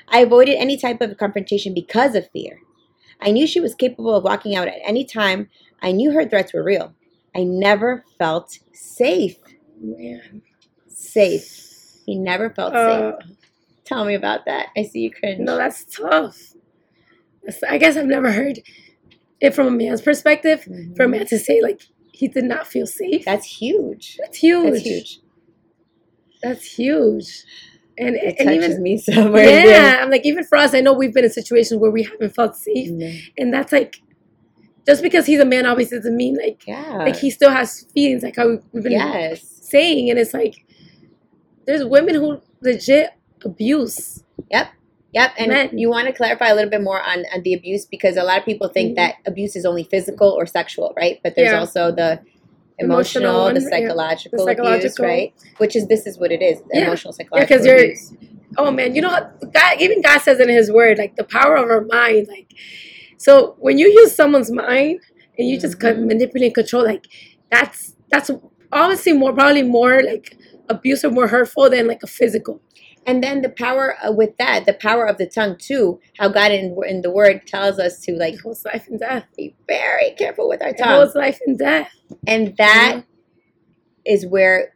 I 0.09 0.21
avoided 0.21 0.57
any 0.57 0.77
type 0.77 1.01
of 1.01 1.17
confrontation 1.19 1.75
because 1.75 2.15
of 2.15 2.31
fear. 2.31 2.61
I 3.21 3.31
knew 3.31 3.47
she 3.47 3.61
was 3.61 3.75
capable 3.75 4.15
of 4.15 4.25
walking 4.25 4.55
out 4.55 4.69
at 4.69 4.81
any 4.85 5.05
time. 5.05 5.49
I 5.83 5.93
knew 5.93 6.13
her 6.13 6.29
threats 6.29 6.53
were 6.53 6.63
real. 6.63 6.95
I 7.35 7.45
never 7.45 8.05
felt 8.19 8.59
safe. 8.73 9.37
Man. 9.81 10.43
Safe. 10.89 11.61
He 12.07 12.17
never 12.17 12.51
felt 12.51 12.75
Uh, 12.75 13.13
safe. 13.19 13.31
Tell 13.85 14.05
me 14.05 14.15
about 14.15 14.45
that. 14.47 14.69
I 14.77 14.83
see 14.85 15.01
you 15.01 15.11
cringe. 15.11 15.41
no, 15.41 15.57
that's 15.57 15.85
tough. 15.85 16.55
I 17.69 17.79
guess 17.79 17.97
I've 17.97 18.07
never 18.07 18.33
heard 18.33 18.61
it 19.45 19.55
from 19.55 19.67
a 19.67 19.71
man's 19.71 20.03
perspective. 20.03 20.65
Mhm. 20.69 20.97
For 20.97 21.05
a 21.05 21.09
man 21.09 21.27
to 21.27 21.39
say 21.39 21.61
like 21.63 21.83
he 22.13 22.29
did 22.29 22.45
not 22.45 22.67
feel 22.67 22.87
safe. 22.87 23.25
That's 23.25 23.47
huge. 23.47 24.17
That's 24.21 24.39
huge. 24.39 24.71
That's 24.73 24.83
huge. 24.87 25.21
That's 26.43 26.65
huge. 26.65 27.45
And, 27.97 28.17
It 28.17 28.37
and 28.41 28.49
touches 28.49 28.65
even 28.71 28.83
me 28.83 28.99
somewhere. 29.09 29.45
yeah, 29.67 29.99
I'm 30.03 30.11
like 30.11 30.25
even 30.27 30.45
for 30.45 30.57
us, 30.59 30.75
I 30.75 30.81
know 30.81 30.93
we've 30.93 31.15
been 31.15 31.25
in 31.25 31.31
situations 31.31 31.81
where 31.81 31.91
we 31.91 32.03
haven't 32.03 32.35
felt 32.35 32.57
safe, 32.57 32.91
and 33.39 33.53
that's 33.55 33.73
like 33.73 34.01
just 34.87 35.03
because 35.03 35.25
he's 35.27 35.41
a 35.41 35.45
man 35.45 35.65
obviously 35.65 35.99
doesn't 35.99 36.17
mean 36.17 36.37
like 36.37 36.67
Yeah. 36.67 36.99
like 36.99 37.17
he 37.17 37.31
still 37.31 37.51
has 37.51 37.87
feelings 37.95 38.23
like 38.23 38.37
how 38.37 38.59
we've 38.73 38.83
been 38.83 38.93
yes. 38.93 39.43
saying, 39.63 40.11
and 40.11 40.19
it's 40.19 40.35
like 40.35 40.67
there's 41.67 41.85
women 41.85 42.17
who 42.17 42.41
legit 42.63 43.11
abuse. 43.45 44.23
Yep. 44.51 44.69
Yep. 45.15 45.31
And 45.39 45.79
you 45.81 45.89
want 45.89 46.07
to 46.09 46.13
clarify 46.13 46.49
a 46.49 46.55
little 46.55 46.71
bit 46.71 46.83
more 46.83 47.01
on, 47.01 47.25
on 47.33 47.43
the 47.43 47.55
abuse 47.55 47.87
because 47.87 48.17
a 48.17 48.25
lot 48.25 48.39
of 48.39 48.45
people 48.45 48.69
think 48.69 48.93
Mhm. 48.93 48.97
that 48.97 49.15
abuse 49.27 49.55
is 49.57 49.65
only 49.65 49.85
physical 49.85 50.29
or 50.31 50.45
sexual, 50.47 50.93
right? 50.97 51.21
But 51.23 51.35
there's 51.37 51.53
Yeah. 51.53 51.61
also 51.61 51.93
the 51.93 52.21
Emotional 52.81 53.31
emotional, 53.31 53.45
one, 53.45 53.55
the 53.55 53.61
yeah. 53.61 53.69
psychological, 53.71 54.43
abuse, 54.43 54.57
psychological. 54.57 55.05
right? 55.05 55.33
Which 55.59 55.77
is 55.77 55.87
this 55.87 56.09
is 56.09 56.19
what 56.19 56.33
it 56.33 56.43
is, 56.43 56.59
Yeah. 56.73 56.87
emotional 56.87 57.15
Yeah, 57.15 57.25
psychological 57.25 57.47
because 57.57 57.67
you're 57.67 57.77
abuse. 57.85 58.13
oh 58.59 58.71
man, 58.73 58.97
you 58.97 59.01
know 59.03 59.11
God 59.53 59.81
even 59.81 60.03
God 60.03 60.19
says 60.23 60.41
in 60.41 60.49
His 60.49 60.73
Word 60.73 60.99
like 60.99 61.15
the 61.15 61.23
power 61.23 61.55
of 61.55 61.71
our 61.71 61.83
mind, 61.83 62.27
like 62.27 62.49
so 63.17 63.55
when 63.61 63.79
you 63.79 63.87
use 63.87 64.13
someone's 64.13 64.51
mind 64.51 64.99
and 65.39 65.49
you 65.49 65.57
just 65.61 65.79
Mhm. 65.79 66.07
manipulate 66.07 66.47
and 66.49 66.55
control, 66.57 66.83
like 66.85 67.05
that's 67.53 67.95
that's 68.11 68.33
obviously 68.73 69.13
more 69.13 69.33
probably 69.33 69.63
more 69.63 70.03
like 70.03 70.37
abusive, 70.69 71.13
more 71.13 71.29
hurtful 71.29 71.71
than 71.71 71.87
like 71.87 72.03
a 72.03 72.09
physical. 72.09 72.61
And 73.07 73.23
then 73.23 73.43
the 73.43 73.49
power 73.51 73.97
uh, 74.07 74.13
with 74.13 74.37
that, 74.39 74.65
the 74.67 74.73
power 74.75 75.05
of 75.07 75.19
the 75.19 75.27
tongue 75.27 75.57
too. 75.59 76.01
How 76.19 76.29
God 76.29 76.51
in, 76.53 76.77
in 76.87 77.03
the 77.03 77.11
Word 77.11 77.47
tells 77.47 77.79
us 77.79 78.01
to 78.03 78.13
like 78.15 78.39
holds 78.41 78.65
life 78.65 78.87
and 78.89 78.99
death. 78.99 79.25
be 79.37 79.55
very 79.69 80.13
careful 80.13 80.49
with 80.49 80.63
our 80.63 80.69
It 80.71 80.79
tongue, 80.79 80.89
holds 80.97 81.15
life 81.15 81.39
and 81.47 81.59
death. 81.59 81.91
and 82.27 82.57
that 82.57 83.05
is 84.07 84.27
where 84.27 84.75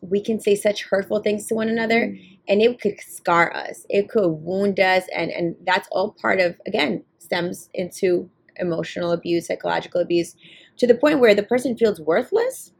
we 0.00 0.22
can 0.22 0.40
say 0.40 0.54
such 0.54 0.84
hurtful 0.84 1.20
things 1.20 1.46
to 1.46 1.54
one 1.54 1.68
another. 1.68 2.16
and 2.48 2.62
it 2.62 2.80
could 2.80 2.98
scar 3.00 3.54
us 3.54 3.84
it 3.90 4.08
could 4.08 4.26
wound 4.28 4.80
us 4.80 5.04
and 5.14 5.30
and 5.30 5.54
that's 5.66 5.86
all 5.92 6.12
part 6.20 6.40
of 6.40 6.56
again 6.66 7.04
stems 7.18 7.68
into 7.74 8.28
emotional 8.56 9.12
abuse 9.12 9.46
psychological 9.46 10.00
abuse 10.00 10.34
to 10.78 10.86
the 10.86 10.94
point 10.94 11.20
where 11.20 11.34
the 11.34 11.42
person 11.42 11.76
feels 11.76 12.00
worthless 12.00 12.72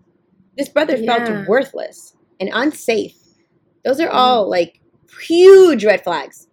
this 0.57 0.69
brother 0.71 0.97
Yeah. 0.97 1.19
felt 1.19 1.47
worthless 1.47 2.17
and 2.41 2.51
unsafe 2.53 3.15
those 3.85 4.01
are 4.01 4.09
all 4.11 4.49
like 4.51 4.80
huge 5.23 5.85
red 5.85 6.03
flags 6.05 6.47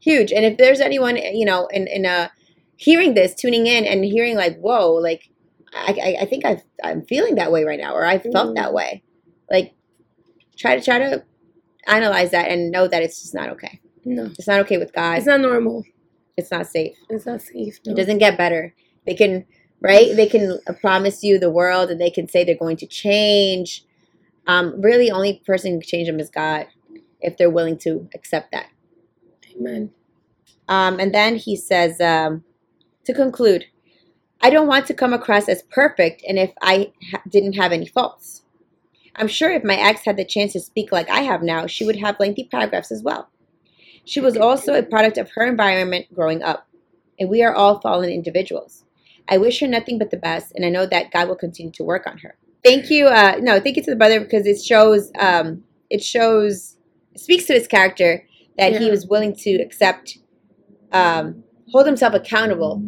huge 0.00 0.32
and 0.32 0.44
if 0.44 0.56
there's 0.58 0.80
anyone 0.80 1.16
you 1.16 1.44
know 1.44 1.66
in 1.68 1.86
in 1.88 2.04
a 2.04 2.30
hearing 2.76 3.14
this 3.14 3.34
tuning 3.34 3.66
in 3.66 3.84
and 3.84 4.04
hearing 4.04 4.36
like 4.36 4.58
whoa 4.58 4.92
like 4.92 5.30
i 5.74 5.92
i, 6.02 6.16
I 6.22 6.26
think 6.26 6.44
I've, 6.44 6.62
i'm 6.82 7.02
feeling 7.02 7.36
that 7.36 7.50
way 7.52 7.64
right 7.64 7.80
now 7.80 7.94
or 7.94 8.04
i 8.04 8.18
felt 8.18 8.50
Mm. 8.50 8.56
that 8.56 8.72
way 8.74 9.02
like 9.50 9.74
try 10.56 10.76
to 10.76 10.82
try 10.84 10.98
to 10.98 11.24
analyze 11.86 12.30
that 12.30 12.50
and 12.50 12.70
know 12.70 12.88
that 12.88 13.02
it's 13.02 13.20
just 13.22 13.34
not 13.34 13.50
okay. 13.50 13.80
No, 14.06 14.26
It's 14.38 14.46
not 14.46 14.60
okay 14.60 14.78
with 14.78 14.92
God. 14.92 15.18
it's 15.18 15.26
not 15.26 15.40
normal. 15.40 15.84
It's 16.36 16.50
not 16.50 16.66
safe. 16.66 16.96
It's 17.10 17.26
not 17.26 17.42
safe. 17.42 17.78
No. 17.84 17.92
It 17.92 17.96
doesn't 17.96 18.18
get 18.18 18.38
better. 18.38 18.74
They 19.06 19.14
can, 19.14 19.44
right? 19.80 20.14
They 20.16 20.26
can 20.26 20.58
uh, 20.66 20.72
promise 20.74 21.22
you 21.22 21.38
the 21.38 21.50
world 21.50 21.90
and 21.90 22.00
they 22.00 22.10
can 22.10 22.26
say 22.28 22.42
they're 22.44 22.54
going 22.56 22.76
to 22.78 22.86
change. 22.86 23.84
Um, 24.46 24.80
really, 24.80 25.10
only 25.10 25.42
person 25.46 25.72
who 25.72 25.80
can 25.80 25.88
change 25.88 26.06
them 26.06 26.20
is 26.20 26.30
God 26.30 26.66
if 27.24 27.36
they're 27.36 27.50
willing 27.50 27.78
to 27.78 28.08
accept 28.14 28.52
that. 28.52 28.68
Amen. 29.56 29.90
Um, 30.68 30.98
and 31.00 31.14
then 31.14 31.36
he 31.36 31.56
says, 31.56 32.00
um, 32.00 32.44
to 33.04 33.12
conclude, 33.12 33.66
I 34.40 34.50
don't 34.50 34.66
want 34.66 34.86
to 34.86 34.94
come 34.94 35.12
across 35.12 35.48
as 35.48 35.62
perfect 35.62 36.22
and 36.28 36.38
if 36.38 36.52
I 36.60 36.92
ha- 37.10 37.22
didn't 37.28 37.54
have 37.54 37.72
any 37.72 37.86
faults. 37.86 38.42
I'm 39.16 39.28
sure 39.28 39.50
if 39.50 39.64
my 39.64 39.76
ex 39.76 40.04
had 40.04 40.16
the 40.16 40.24
chance 40.24 40.52
to 40.52 40.60
speak 40.60 40.90
like 40.90 41.08
I 41.08 41.20
have 41.20 41.42
now, 41.42 41.66
she 41.66 41.84
would 41.84 41.96
have 41.96 42.18
lengthy 42.18 42.44
paragraphs 42.44 42.90
as 42.90 43.02
well. 43.02 43.30
She 44.04 44.20
was 44.20 44.36
also 44.36 44.74
a 44.74 44.82
product 44.82 45.18
of 45.18 45.30
her 45.34 45.46
environment 45.46 46.06
growing 46.12 46.42
up, 46.42 46.66
and 47.18 47.30
we 47.30 47.42
are 47.42 47.54
all 47.54 47.80
fallen 47.80 48.10
individuals. 48.10 48.84
I 49.28 49.38
wish 49.38 49.60
her 49.60 49.66
nothing 49.66 49.98
but 49.98 50.10
the 50.10 50.18
best, 50.18 50.52
and 50.54 50.64
I 50.64 50.68
know 50.68 50.84
that 50.86 51.10
God 51.10 51.28
will 51.28 51.36
continue 51.36 51.72
to 51.72 51.84
work 51.84 52.06
on 52.06 52.18
her. 52.18 52.36
Thank 52.64 52.90
you. 52.90 53.06
Uh, 53.06 53.36
no, 53.40 53.60
thank 53.60 53.76
you 53.76 53.82
to 53.82 53.90
the 53.90 53.96
brother 53.96 54.20
because 54.20 54.46
it 54.46 54.60
shows, 54.62 55.10
um, 55.18 55.64
it 55.90 56.02
shows, 56.02 56.73
speaks 57.16 57.46
to 57.46 57.54
his 57.54 57.66
character 57.66 58.26
that 58.58 58.76
he 58.76 58.90
was 58.90 59.06
willing 59.06 59.34
to 59.34 59.54
accept, 59.56 60.18
um, 60.92 61.42
hold 61.72 61.86
himself 61.86 62.14
accountable, 62.14 62.82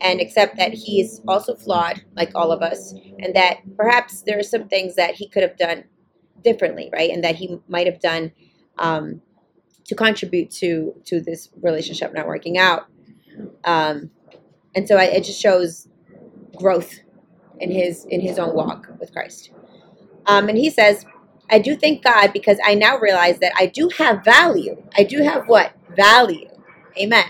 and 0.00 0.20
accept 0.20 0.56
that 0.56 0.72
he 0.72 1.00
is 1.00 1.20
also 1.28 1.54
flawed, 1.54 2.02
like 2.16 2.30
all 2.34 2.50
of 2.50 2.60
us, 2.60 2.92
and 3.20 3.34
that 3.34 3.60
perhaps 3.76 4.22
there 4.22 4.38
are 4.38 4.42
some 4.42 4.68
things 4.68 4.96
that 4.96 5.14
he 5.14 5.28
could 5.28 5.42
have 5.42 5.56
done 5.56 5.84
differently, 6.42 6.90
right? 6.92 7.10
And 7.10 7.22
that 7.22 7.36
he 7.36 7.58
might 7.68 7.86
have 7.86 8.00
done 8.00 8.32
um, 8.78 9.22
to 9.84 9.94
contribute 9.94 10.50
to 10.50 10.94
to 11.04 11.20
this 11.20 11.50
relationship 11.60 12.12
not 12.14 12.26
working 12.26 12.58
out. 12.58 12.86
Um, 13.64 14.10
and 14.74 14.88
so 14.88 14.96
I, 14.96 15.04
it 15.04 15.24
just 15.24 15.40
shows 15.40 15.88
growth 16.56 17.00
in 17.60 17.70
his 17.70 18.04
in 18.06 18.20
his 18.20 18.38
own 18.38 18.54
walk 18.54 18.88
with 18.98 19.12
Christ. 19.12 19.52
Um, 20.26 20.48
and 20.48 20.56
he 20.56 20.70
says, 20.70 21.04
"I 21.50 21.58
do 21.58 21.76
thank 21.76 22.02
God 22.02 22.32
because 22.32 22.58
I 22.64 22.74
now 22.74 22.98
realize 22.98 23.38
that 23.40 23.52
I 23.58 23.66
do 23.66 23.90
have 23.98 24.24
value. 24.24 24.82
I 24.96 25.04
do 25.04 25.22
have 25.22 25.48
what 25.48 25.72
value. 25.96 26.48
Amen." 26.98 27.24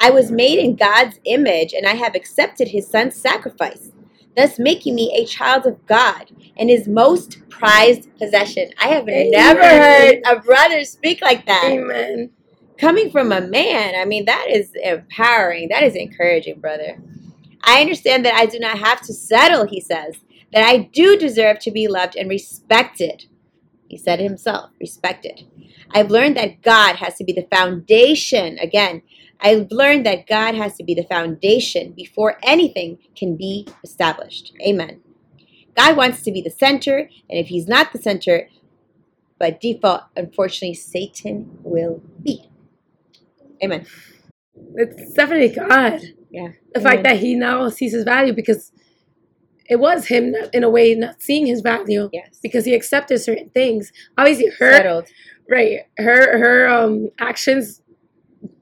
I 0.00 0.10
was 0.10 0.30
made 0.30 0.58
in 0.58 0.76
God's 0.76 1.20
image 1.24 1.74
and 1.74 1.86
I 1.86 1.94
have 1.94 2.14
accepted 2.14 2.68
his 2.68 2.88
son's 2.88 3.14
sacrifice, 3.14 3.92
thus 4.34 4.58
making 4.58 4.94
me 4.94 5.14
a 5.14 5.26
child 5.26 5.66
of 5.66 5.84
God 5.86 6.30
and 6.56 6.70
his 6.70 6.88
most 6.88 7.38
prized 7.50 8.08
possession. 8.18 8.70
I 8.80 8.88
have 8.88 9.06
Amen. 9.08 9.30
never 9.30 9.62
heard 9.62 10.20
a 10.26 10.40
brother 10.40 10.84
speak 10.84 11.20
like 11.20 11.44
that. 11.46 11.64
Amen. 11.64 12.30
Coming 12.78 13.10
from 13.10 13.30
a 13.30 13.42
man, 13.42 13.94
I 13.94 14.06
mean, 14.06 14.24
that 14.24 14.46
is 14.48 14.72
empowering. 14.82 15.68
That 15.68 15.82
is 15.82 15.94
encouraging, 15.94 16.60
brother. 16.60 16.98
I 17.62 17.82
understand 17.82 18.24
that 18.24 18.34
I 18.34 18.46
do 18.46 18.58
not 18.58 18.78
have 18.78 19.02
to 19.02 19.12
settle, 19.12 19.66
he 19.66 19.82
says, 19.82 20.14
that 20.52 20.64
I 20.64 20.78
do 20.78 21.16
deserve 21.16 21.58
to 21.60 21.70
be 21.70 21.88
loved 21.88 22.16
and 22.16 22.28
respected. 22.28 23.26
He 23.88 23.96
said 23.96 24.20
himself, 24.20 24.70
respected. 24.80 25.46
I've 25.92 26.10
learned 26.10 26.36
that 26.36 26.62
God 26.62 26.96
has 26.96 27.16
to 27.16 27.24
be 27.24 27.32
the 27.32 27.46
foundation. 27.50 28.58
Again, 28.58 29.02
I've 29.40 29.70
learned 29.70 30.06
that 30.06 30.26
God 30.26 30.54
has 30.54 30.76
to 30.76 30.84
be 30.84 30.94
the 30.94 31.04
foundation 31.04 31.92
before 31.92 32.38
anything 32.42 32.98
can 33.16 33.36
be 33.36 33.66
established. 33.82 34.52
Amen. 34.66 35.00
God 35.76 35.96
wants 35.96 36.22
to 36.22 36.32
be 36.32 36.42
the 36.42 36.50
center, 36.50 36.98
and 36.98 37.38
if 37.38 37.48
He's 37.48 37.66
not 37.66 37.92
the 37.92 37.98
center, 37.98 38.48
by 39.38 39.56
default, 39.60 40.02
unfortunately, 40.16 40.74
Satan 40.74 41.58
will 41.62 42.02
be. 42.22 42.50
Amen. 43.64 43.86
It's 44.74 45.12
definitely 45.14 45.54
God. 45.54 46.00
Yeah. 46.30 46.48
The 46.72 46.80
Amen. 46.80 46.92
fact 46.92 47.02
that 47.04 47.16
he 47.18 47.34
now 47.34 47.68
sees 47.70 47.92
his 47.92 48.04
value 48.04 48.32
because 48.32 48.70
it 49.70 49.78
was 49.80 50.06
him 50.06 50.34
in 50.52 50.62
a 50.64 50.68
way 50.70 50.94
not 50.94 51.22
seeing 51.22 51.46
his 51.46 51.60
value 51.62 52.10
Yes. 52.12 52.38
because 52.42 52.64
he 52.64 52.74
accepted 52.74 53.18
certain 53.20 53.48
things. 53.50 53.92
Obviously, 54.18 54.48
her 54.58 54.72
Settled. 54.72 55.06
right, 55.48 55.80
her 55.98 56.38
her 56.38 56.68
um 56.68 57.08
actions 57.18 57.80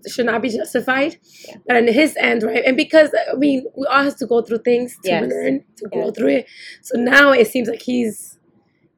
should 0.06 0.26
not 0.26 0.42
be 0.42 0.48
justified. 0.50 1.16
Yeah. 1.48 1.56
But 1.66 1.76
on 1.76 1.86
his 1.88 2.16
end, 2.18 2.42
right? 2.42 2.62
And 2.64 2.76
because 2.76 3.10
I 3.32 3.34
mean, 3.36 3.64
we 3.76 3.86
all 3.86 4.02
have 4.04 4.16
to 4.16 4.26
go 4.26 4.42
through 4.42 4.58
things 4.70 4.96
to 5.02 5.08
Yes. 5.08 5.30
learn, 5.30 5.64
to 5.78 5.88
grow 5.88 6.06
Yes. 6.06 6.14
through 6.16 6.28
it. 6.38 6.46
So 6.82 6.98
now 6.98 7.32
it 7.32 7.46
seems 7.48 7.68
like 7.68 7.82
he's 7.82 8.38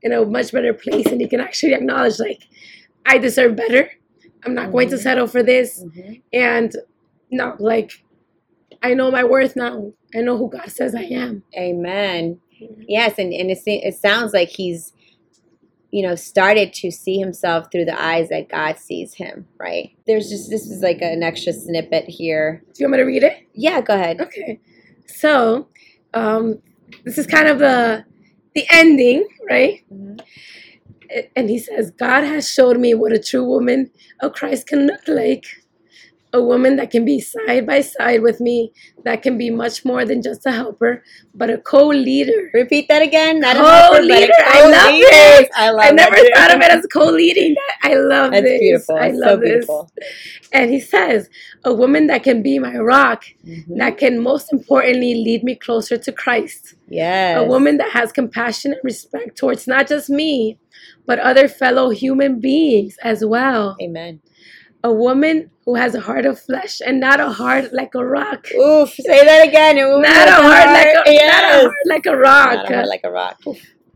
in 0.02 0.12
a 0.12 0.24
much 0.24 0.52
better 0.52 0.72
place, 0.74 1.06
and 1.06 1.20
he 1.20 1.28
can 1.28 1.40
actually 1.40 1.74
acknowledge 1.74 2.18
like, 2.18 2.42
I 3.06 3.18
deserve 3.18 3.54
better. 3.56 3.90
I'm 4.44 4.54
not 4.54 4.72
going 4.72 4.88
to 4.90 4.96
Mhm. 4.96 5.02
settle 5.02 5.26
for 5.26 5.42
this, 5.42 5.84
Mhm. 5.84 6.22
and 6.32 6.70
no, 7.30 7.54
like, 7.58 7.90
I 8.82 8.94
know 8.94 9.10
my 9.10 9.24
worth 9.24 9.56
now. 9.56 9.92
I 10.14 10.20
know 10.20 10.36
who 10.38 10.50
God 10.50 10.70
says 10.70 10.94
I 10.94 11.02
am. 11.02 11.42
Amen. 11.56 12.40
Yes, 12.88 13.14
and, 13.18 13.32
and 13.32 13.50
it, 13.50 13.58
it 13.66 13.94
sounds 13.94 14.32
like 14.32 14.48
he's, 14.50 14.92
you 15.90 16.02
know, 16.06 16.14
started 16.14 16.72
to 16.74 16.90
see 16.90 17.18
himself 17.18 17.68
through 17.72 17.86
the 17.86 18.00
eyes 18.00 18.28
that 18.30 18.48
God 18.48 18.78
sees 18.78 19.14
him, 19.14 19.46
right? 19.58 19.92
There's 20.06 20.28
just, 20.28 20.50
this 20.50 20.66
is 20.66 20.82
like 20.82 21.00
an 21.02 21.22
extra 21.22 21.52
snippet 21.52 22.06
here. 22.08 22.62
Do 22.74 22.82
you 22.82 22.86
want 22.86 22.92
me 22.92 22.98
to 22.98 23.04
read 23.04 23.22
it? 23.22 23.46
Yeah, 23.54 23.80
go 23.80 23.94
ahead. 23.94 24.20
Okay. 24.20 24.60
So, 25.06 25.68
um, 26.14 26.60
this 27.04 27.18
is 27.18 27.26
kind 27.26 27.48
of 27.48 27.58
the 27.58 28.04
the 28.54 28.66
ending, 28.72 29.26
right? 29.48 29.82
Mhm. 29.92 30.20
And 31.36 31.50
he 31.50 31.58
says, 31.58 31.90
God 31.92 32.24
has 32.24 32.48
showed 32.50 32.78
me 32.78 32.94
what 32.94 33.12
a 33.12 33.18
true 33.18 33.44
woman 33.44 33.90
of 34.20 34.32
Christ 34.32 34.68
can 34.68 34.86
look 34.86 35.00
like. 35.08 35.44
A 36.32 36.40
woman 36.40 36.76
that 36.76 36.92
can 36.92 37.04
be 37.04 37.18
side 37.20 37.66
by 37.66 37.80
side 37.80 38.22
with 38.22 38.40
me, 38.40 38.72
that 39.04 39.20
can 39.22 39.36
be 39.36 39.50
much 39.50 39.84
more 39.84 40.04
than 40.04 40.22
just 40.22 40.46
a 40.46 40.52
helper, 40.52 41.02
but 41.34 41.50
a 41.50 41.58
co-leader. 41.58 42.50
Repeat 42.54 42.86
that 42.88 43.02
again. 43.02 43.40
Not 43.40 43.56
Co-leader. 43.56 44.32
helper, 44.32 44.44
but 44.46 44.54
a 44.54 44.58
I 44.58 44.62
love 44.70 44.84
co-leader. 44.90 45.06
this. 45.10 45.48
I 45.56 45.70
love 45.70 45.80
this. 45.82 45.90
I 45.90 45.90
never 45.92 46.16
that. 46.16 46.32
thought 46.36 46.54
of 46.54 46.60
it 46.62 46.70
as 46.70 46.86
co-leading. 46.92 47.54
That 47.54 47.90
I 47.90 47.94
love 47.94 48.30
That's 48.30 48.44
this. 48.44 48.60
beautiful. 48.60 48.96
I 48.96 49.10
love 49.10 49.30
so 49.30 49.36
this. 49.38 49.48
beautiful. 49.50 49.90
And 50.52 50.70
he 50.70 50.78
says, 50.78 51.28
a 51.64 51.74
woman 51.74 52.06
that 52.06 52.22
can 52.22 52.42
be 52.42 52.60
my 52.60 52.76
rock, 52.78 53.24
Mhm. 53.44 53.78
that 53.78 53.98
can 53.98 54.20
most 54.20 54.52
importantly 54.52 55.14
lead 55.16 55.42
me 55.42 55.56
closer 55.56 55.96
to 55.96 56.12
Christ. 56.12 56.74
Yes. 56.88 57.38
A 57.38 57.44
woman 57.44 57.76
that 57.78 57.90
has 57.90 58.12
compassion 58.12 58.72
and 58.72 58.80
respect 58.84 59.36
towards 59.36 59.66
not 59.66 59.88
just 59.88 60.08
me, 60.08 60.58
but 61.06 61.18
other 61.18 61.48
fellow 61.48 61.90
human 61.90 62.38
beings 62.38 62.96
as 63.02 63.24
well. 63.24 63.76
Amen. 63.82 64.20
A 64.82 64.92
woman 64.92 65.50
who 65.66 65.74
has 65.74 65.94
a 65.94 66.00
heart 66.00 66.24
of 66.24 66.40
flesh 66.40 66.80
and 66.84 67.00
not 67.00 67.20
a 67.20 67.28
heart 67.28 67.72
like 67.72 67.94
a 67.94 68.04
rock. 68.04 68.46
Oof. 68.54 68.90
Say 68.94 69.24
that 69.24 69.46
again. 69.46 69.78
A 69.78 69.86
woman 69.88 70.02
Not 70.10 70.28
a 70.28 70.42
with 70.42 70.52
heart 70.52 70.66
like 70.66 71.06
a, 71.06 71.26
not 71.26 71.44
a 71.44 71.60
heart 71.60 71.74
like 71.86 72.06
a 72.06 72.16
rock. 72.16 72.52
Not 72.54 72.70
a 72.70 72.74
heart 72.76 72.88
like 72.88 73.00
a 73.04 73.10
rock. 73.10 73.40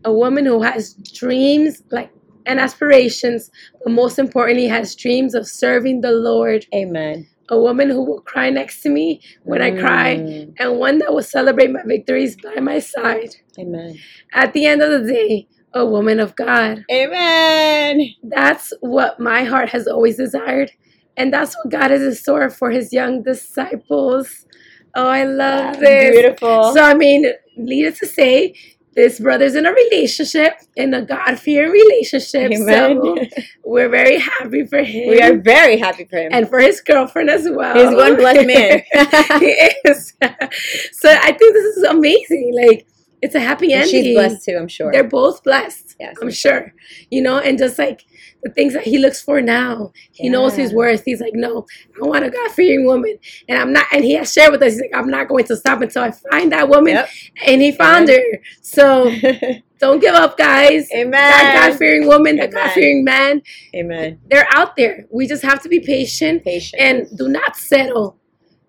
a 0.04 0.12
woman 0.12 0.44
who 0.44 0.60
has 0.62 0.94
dreams 0.94 1.82
like 1.90 2.10
and 2.46 2.60
aspirations, 2.60 3.50
but 3.82 3.90
most 3.92 4.18
importantly 4.18 4.66
has 4.66 4.94
dreams 4.94 5.34
of 5.34 5.46
serving 5.46 6.02
the 6.02 6.12
Lord. 6.12 6.66
Amen. 6.74 7.26
A 7.48 7.58
woman 7.58 7.88
who 7.88 8.02
will 8.04 8.20
cry 8.20 8.50
next 8.50 8.82
to 8.82 8.90
me 8.90 9.22
when 9.44 9.62
I 9.62 9.70
cry, 9.70 10.16
Mm. 10.16 10.54
and 10.58 10.78
one 10.78 10.98
that 10.98 11.12
will 11.14 11.22
celebrate 11.22 11.70
my 11.70 11.82
victories 11.86 12.36
by 12.36 12.60
my 12.60 12.78
side. 12.78 13.36
Amen. 13.58 13.96
At 14.34 14.52
the 14.52 14.66
end 14.66 14.82
of 14.82 14.90
the 14.90 15.10
day, 15.10 15.48
a 15.74 15.84
woman 15.84 16.20
of 16.20 16.37
God. 16.37 16.84
Amen. 16.90 18.14
That's 18.22 18.72
what 18.80 19.18
my 19.18 19.44
heart 19.44 19.70
has 19.70 19.87
always 19.87 20.16
desired. 20.16 20.70
And 21.16 21.32
that's 21.32 21.56
what 21.56 21.70
God 21.70 21.90
has 21.90 22.02
in 22.02 22.14
store 22.14 22.48
for 22.50 22.70
his 22.70 22.92
young 22.92 23.22
disciples. 23.22 24.46
Oh, 24.94 25.08
I 25.08 25.24
love 25.24 25.78
this. 25.80 26.12
Beautiful. 26.12 26.72
So, 26.72 26.82
I 26.82 26.94
mean, 26.94 27.26
needless 27.56 27.98
to 28.00 28.06
say, 28.06 28.54
this 28.94 29.18
brother's 29.18 29.56
in 29.56 29.66
a 29.66 29.72
relationship, 29.72 30.52
in 30.76 30.94
a 30.94 31.02
God 31.02 31.38
fearing 31.38 31.72
relationship. 31.72 32.52
Amen. 32.52 33.00
So, 33.02 33.16
we're 33.64 33.88
very 33.88 34.18
happy 34.18 34.64
for 34.66 34.82
him. 34.82 35.10
we 35.10 35.20
are 35.20 35.37
very 35.37 35.78
happy 35.78 36.04
for 36.04 36.16
him. 36.16 36.30
And 36.32 36.48
for 36.48 36.60
his 36.60 36.80
girlfriend 36.80 37.28
as 37.30 37.48
well. 37.50 37.74
He's 37.74 37.94
one 37.94 38.16
blessed 38.16 38.46
man. 38.46 38.82
he 39.40 39.70
is. 39.84 40.12
so, 40.92 41.10
I 41.10 41.32
think 41.32 41.54
this 41.54 41.76
is 41.76 41.82
amazing. 41.84 42.54
Like, 42.54 42.87
it's 43.24 43.34
a 43.34 43.40
happy 43.40 43.72
And 43.72 43.82
ending. 43.84 44.04
she's 44.04 44.14
blessed 44.14 44.44
too, 44.44 44.56
I'm 44.60 44.68
sure. 44.68 44.92
They're 44.92 45.02
both 45.20 45.42
blessed. 45.42 45.96
Yes. 45.98 46.16
I'm 46.20 46.30
sure. 46.30 46.72
You 47.10 47.22
know, 47.22 47.38
and 47.38 47.56
just 47.58 47.78
like 47.78 48.04
the 48.42 48.50
things 48.50 48.72
that 48.74 48.82
he 48.84 48.98
looks 48.98 49.20
for 49.22 49.40
now, 49.40 49.92
he 50.12 50.28
knows 50.28 50.54
his 50.54 50.74
worth. 50.74 51.02
He's 51.04 51.20
like, 51.20 51.34
no, 51.34 51.66
I 52.02 52.06
want 52.06 52.24
a 52.24 52.30
God 52.30 52.50
fearing 52.50 52.84
woman. 52.84 53.16
And 53.48 53.58
I'm 53.58 53.72
not, 53.72 53.87
and 53.92 54.04
he 54.04 54.14
has 54.14 54.32
shared 54.32 54.52
with 54.52 54.62
us, 54.62 54.72
he's 54.74 54.82
like, 54.82 54.90
I'm 54.94 55.08
not 55.08 55.28
going 55.28 55.44
to 55.46 55.56
stop 55.56 55.80
until 55.82 56.02
I 56.02 56.10
find 56.30 56.52
that 56.52 56.68
woman. 56.68 56.94
Yep. 56.94 57.08
And 57.46 57.62
he 57.62 57.72
found 57.72 58.08
her. 58.08 58.20
So 58.60 59.10
don't 59.78 60.00
give 60.00 60.14
up, 60.14 60.37
guys. 60.37 60.90
Amen. 60.92 61.10
That 61.12 61.68
God 61.70 61.78
fearing 61.78 62.06
woman, 62.06 62.37
that 62.37 62.50
God 62.52 62.72
fearing 62.72 63.04
man, 63.04 63.40
Amen. 63.74 64.20
they're 64.28 64.48
out 64.50 64.76
there. 64.76 65.06
We 65.10 65.26
just 65.26 65.42
have 65.44 65.62
to 65.62 65.68
be 65.68 65.80
patient 65.80 66.44
Patient. 66.44 66.82
and 66.82 67.18
do 67.18 67.28
not 67.28 67.56
settle. 67.56 68.18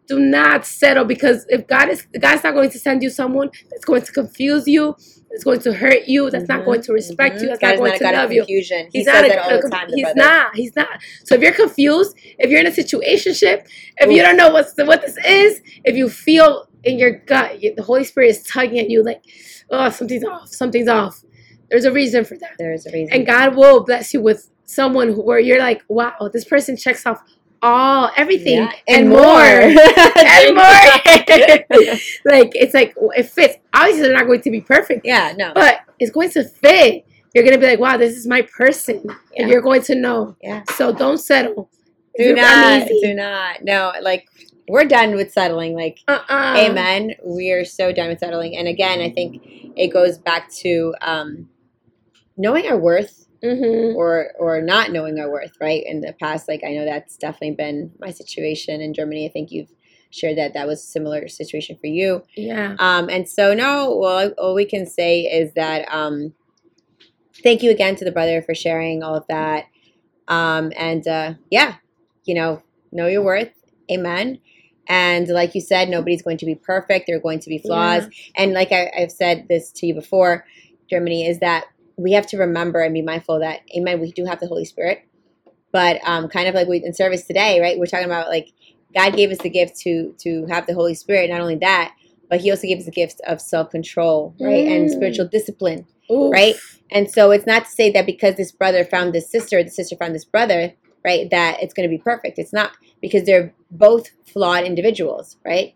Do 0.08 0.20
not 0.20 0.66
settle 0.66 1.06
because 1.06 1.46
if 1.50 1.68
God 1.68 1.90
is 1.90 2.06
God's 2.20 2.44
not 2.44 2.54
going 2.54 2.70
to 2.70 2.80
send 2.80 3.02
you 3.04 3.10
someone 3.10 3.50
that's 3.72 3.86
going 3.86 4.04
to 4.04 4.12
confuse 4.12 4.68
you, 4.68 4.96
that's 5.32 5.44
going 5.44 5.60
to 5.62 5.74
hurt 5.74 6.08
you, 6.08 6.30
that's 6.30 6.48
not 6.48 6.62
Mhm, 6.62 6.66
going 6.66 6.82
to 6.84 6.94
respect 6.94 7.42
you, 7.42 7.48
mhm. 7.48 7.50
that's 7.50 7.60
God 7.60 7.68
not 7.72 7.78
going 7.78 7.92
not 7.92 7.98
to 7.98 8.04
God 8.04 8.14
love 8.16 8.32
you. 8.32 8.40
confusion. 8.42 8.88
He 8.92 9.00
He's 9.00 9.06
says 9.06 9.14
not 9.16 9.26
a 9.26 9.28
that 9.30 9.40
all 9.40 9.50
God 9.50 9.62
the 9.64 9.70
time. 9.70 9.88
He's 9.90 10.16
not. 10.16 10.56
He's 10.56 10.76
not. 10.76 10.88
So 11.24 11.36
if 11.36 11.42
you're 11.42 11.54
confused, 11.54 12.16
if 12.38 12.50
you're 12.52 12.60
in 12.60 12.68
a 12.68 12.72
situationship, 12.72 13.68
if 13.98 14.12
you 14.12 14.22
don't 14.22 14.38
know 14.38 14.50
what's 14.50 14.74
what 14.78 15.02
this 15.02 15.18
is, 15.26 15.62
if 15.84 15.96
you 15.96 16.10
feel 16.10 16.68
in 16.84 17.00
your 17.00 17.12
gut 17.12 17.62
you- 17.64 17.74
the 17.76 17.82
Holy 17.84 18.04
Spirit 18.04 18.30
is 18.30 18.44
tugging 18.44 18.80
at 18.80 18.90
you 18.90 19.04
like, 19.04 19.22
oh, 19.72 19.90
something's 19.90 20.24
off, 20.24 20.50
something's 20.50 20.88
off. 20.88 21.24
There's 21.72 21.86
a 21.86 21.92
reason 21.92 22.26
for 22.26 22.38
that, 22.38 22.52
There 22.60 22.74
is 22.74 22.86
a 22.86 22.92
reason. 22.92 23.12
and 23.14 23.26
God 23.26 23.56
will 23.56 23.84
bless 23.84 24.14
you 24.14 24.22
with 24.22 24.50
someone 24.66 25.10
who, 25.10 25.22
where 25.24 25.40
you're 25.40 25.60
like, 25.60 25.82
wow, 25.90 26.14
this 26.32 26.46
person 26.46 26.78
checks 26.78 27.06
off 27.08 27.20
all 27.66 28.12
everything 28.16 28.58
Yeah, 28.60 28.72
and, 28.88 29.10
more. 29.10 29.22
and 29.22 29.78
and 29.80 30.56
more. 30.56 30.64
like 32.26 32.52
it's 32.56 32.74
like 32.74 32.94
it 33.16 33.24
fits. 33.30 33.58
Obviously, 33.74 34.04
they're 34.04 34.14
not 34.14 34.28
going 34.28 34.42
to 34.42 34.52
be 34.52 34.62
perfect, 34.62 35.06
yeah, 35.06 35.34
no. 35.38 35.52
but 35.54 35.80
it's 36.00 36.12
going 36.12 36.30
to 36.32 36.44
fit. 36.44 37.06
You're 37.34 37.44
gonna 37.44 37.58
be 37.58 37.66
like, 37.68 37.80
wow, 37.80 37.98
this 37.98 38.16
is 38.16 38.26
my 38.28 38.44
person, 38.44 39.02
Yeah. 39.06 39.16
and 39.44 39.50
you're 39.50 39.62
going 39.62 39.82
to 39.84 39.96
know. 39.96 40.36
Yeah. 40.42 40.64
So 40.76 40.94
don't 40.94 41.18
settle. 41.18 41.70
Do 42.18 42.24
you're 42.24 42.36
not. 42.36 42.82
uneasy, 42.82 43.00
Do 43.02 43.14
not. 43.14 43.64
No, 43.64 43.92
like 44.02 44.28
we're 44.70 44.86
done 44.86 45.16
with 45.16 45.34
settling. 45.34 45.76
Like 45.76 46.00
Uh-uh. 46.08 46.56
Amen. 46.58 47.12
We 47.26 47.52
are 47.52 47.66
so 47.66 47.92
done 47.92 48.08
with 48.10 48.20
settling. 48.20 48.56
And 48.56 48.68
again, 48.70 49.02
I 49.02 49.10
think 49.10 49.42
it 49.76 49.92
goes 49.92 50.18
back 50.18 50.50
to 50.64 50.96
um, 51.02 51.50
knowing 52.38 52.66
our 52.68 52.78
worth 52.78 53.25
Mm-hmm. 53.44 53.96
or 53.96 54.32
or 54.40 54.62
not 54.62 54.92
knowing 54.92 55.20
our 55.20 55.30
worth, 55.30 55.54
right? 55.62 55.84
In 55.86 56.02
the 56.02 56.14
past, 56.14 56.48
like 56.48 56.62
I 56.66 56.74
know 56.74 56.86
that's 56.86 57.18
definitely 57.18 57.52
been 57.52 57.92
my 58.00 58.12
situation 58.12 58.82
in 58.82 58.94
Germany. 58.94 59.26
I 59.26 59.30
think 59.30 59.52
you've 59.52 59.72
shared 60.10 60.38
that 60.38 60.54
that 60.54 60.68
was 60.68 60.82
a 60.82 60.86
similar 60.86 61.28
situation 61.28 61.78
for 61.80 61.88
you. 61.88 62.24
Yeah. 62.36 62.76
Um, 62.80 63.10
and 63.10 63.28
so 63.28 63.54
no, 63.54 63.96
well, 63.96 64.32
all 64.38 64.56
we 64.56 64.66
can 64.66 64.86
say 64.86 65.22
is 65.22 65.54
that 65.54 65.88
um, 65.94 66.34
thank 67.44 67.62
you 67.62 67.72
again 67.72 67.96
to 67.98 68.06
the 68.06 68.12
brother 68.12 68.42
for 68.42 68.56
sharing 68.56 69.04
all 69.04 69.16
of 69.16 69.26
that. 69.28 69.66
Um, 70.28 70.72
and 70.78 71.08
uh, 71.08 71.34
yeah, 71.52 71.76
you 72.24 72.34
know, 72.34 72.64
know 72.92 73.08
your 73.08 73.24
worth. 73.24 73.54
Amen. 73.92 74.40
And 74.88 75.28
like 75.28 75.56
you 75.56 75.62
said, 75.62 75.90
nobody's 75.90 76.22
going 76.22 76.38
to 76.38 76.46
be 76.46 76.56
perfect. 76.56 77.08
There 77.08 77.18
are 77.18 77.22
going 77.22 77.40
to 77.40 77.50
be 77.50 77.58
flaws. 77.58 78.08
And 78.36 78.54
like 78.54 78.72
I, 78.72 78.92
I've 78.98 79.12
said 79.12 79.48
this 79.50 79.72
to 79.74 79.88
you 79.88 79.96
before, 79.96 80.46
Germany, 80.90 81.28
is 81.28 81.40
that 81.40 81.66
we 81.98 82.14
have 82.14 82.28
to 82.28 82.38
remember 82.38 82.82
and 82.82 82.94
be 82.94 83.02
mindful 83.02 83.40
that, 83.40 83.62
amen, 83.76 84.00
we 84.02 84.12
do 84.12 84.26
have 84.26 84.40
the 84.40 84.48
Holy 84.48 84.66
Spirit. 84.66 85.08
But 85.72 86.00
um, 86.08 86.30
kind 86.30 86.48
of 86.48 86.56
like 86.56 86.68
we 86.68 86.84
in 86.84 86.94
service 86.94 87.26
today, 87.26 87.60
right? 87.60 87.78
We're 87.78 87.86
talking 87.86 88.06
about 88.06 88.30
like 88.30 88.52
God 88.94 89.16
gave 89.16 89.32
us 89.32 89.40
the 89.40 89.50
gift 89.50 89.78
to 89.82 90.14
to 90.20 90.46
have 90.48 90.68
the 90.68 90.74
Holy 90.74 90.94
Spirit. 90.94 91.30
Not 91.30 91.42
only 91.42 91.56
that, 91.58 91.94
but 92.30 92.40
He 92.40 92.50
also 92.50 92.68
gave 92.68 92.80
us 92.80 92.86
the 92.86 92.92
gift 92.92 93.20
of 93.28 93.42
self 93.42 93.72
control, 93.72 94.34
right, 94.40 94.66
and 94.66 94.88
Mm. 94.88 94.92
spiritual 94.92 95.28
discipline, 95.28 95.86
Oof. 96.10 96.32
right? 96.32 96.56
And 96.92 97.12
so 97.12 97.32
it's 97.32 97.46
not 97.48 97.66
to 97.66 97.72
say 97.72 97.92
that 97.92 98.06
because 98.06 98.36
this 98.36 98.52
brother 98.52 98.86
found 98.86 99.14
this 99.14 99.30
sister, 99.30 99.62
the 99.64 99.70
sister 99.70 99.96
found 99.98 100.16
this 100.16 100.24
brother, 100.26 100.74
right, 101.04 101.30
that 101.32 101.62
it's 101.62 101.74
going 101.74 101.90
to 101.90 101.94
be 101.94 102.02
perfect. 102.02 102.40
It's 102.40 102.54
not 102.54 102.72
because 103.02 103.24
they're 103.26 103.54
both 103.72 104.12
flawed 104.26 104.64
individuals, 104.64 105.38
right? 105.46 105.76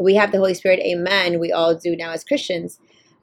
We 0.00 0.14
have 0.14 0.32
the 0.32 0.38
Holy 0.38 0.54
Spirit, 0.54 0.80
amen. 0.80 1.38
We 1.38 1.52
all 1.52 1.74
do 1.74 1.96
now 1.96 2.12
as 2.12 2.24
Christians, 2.24 2.78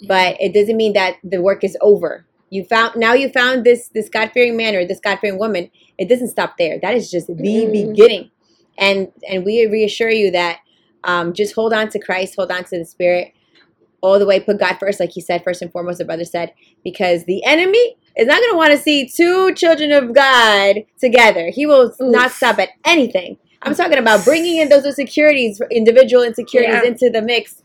but 0.08 0.38
it 0.40 0.54
doesn't 0.54 0.78
mean 0.78 0.94
that 0.94 1.16
the 1.24 1.42
work 1.42 1.64
is 1.64 1.78
over. 1.82 2.26
You 2.52 2.66
found 2.66 2.98
now 2.98 3.14
you 3.14 3.30
found 3.30 3.64
this 3.64 3.88
this 3.88 4.10
God 4.10 4.32
fearing 4.34 4.58
man 4.58 4.76
or 4.76 4.86
this 4.86 5.00
God 5.00 5.20
fearing 5.20 5.40
woman. 5.40 5.72
It 5.98 6.10
doesn't 6.10 6.28
stop 6.28 6.58
there. 6.58 6.78
That 6.82 6.94
is 6.96 7.10
just 7.10 7.28
the 7.28 7.34
Mm. 7.34 7.72
beginning, 7.72 8.30
and 8.78 9.08
and 9.28 9.46
we 9.46 9.66
reassure 9.66 10.10
you 10.12 10.30
that 10.32 10.60
um, 11.06 11.34
just 11.34 11.56
hold 11.56 11.74
on 11.74 11.90
to 11.90 12.00
Christ, 12.00 12.36
hold 12.36 12.52
on 12.52 12.66
to 12.66 12.78
the 12.78 12.86
Spirit, 12.86 13.32
all 14.02 14.20
the 14.20 14.26
way. 14.26 14.40
Put 14.42 14.60
God 14.60 14.78
first, 14.80 15.00
like 15.00 15.12
he 15.12 15.22
said 15.22 15.44
first 15.46 15.62
and 15.62 15.72
foremost. 15.72 16.00
The 16.00 16.06
brother 16.06 16.26
said 16.26 16.54
because 16.84 17.24
the 17.26 17.44
enemy 17.46 17.96
is 18.18 18.28
not 18.28 18.40
going 18.42 18.52
to 18.52 18.58
want 18.58 18.72
to 18.74 18.78
see 18.78 19.08
two 19.08 19.54
children 19.56 19.94
of 19.94 20.14
God 20.14 20.84
together. 21.00 21.50
He 21.50 21.66
will 21.66 21.96
not 22.02 22.32
stop 22.32 22.60
at 22.60 22.70
anything. 22.86 23.38
I'm 23.62 23.76
talking 23.76 23.98
about 23.98 24.26
bringing 24.26 24.58
in 24.58 24.68
those 24.70 24.86
insecurities, 24.86 25.62
individual 25.72 26.24
insecurities 26.24 26.82
Yeah. 26.84 26.84
into 26.84 27.10
the 27.10 27.22
mix, 27.22 27.62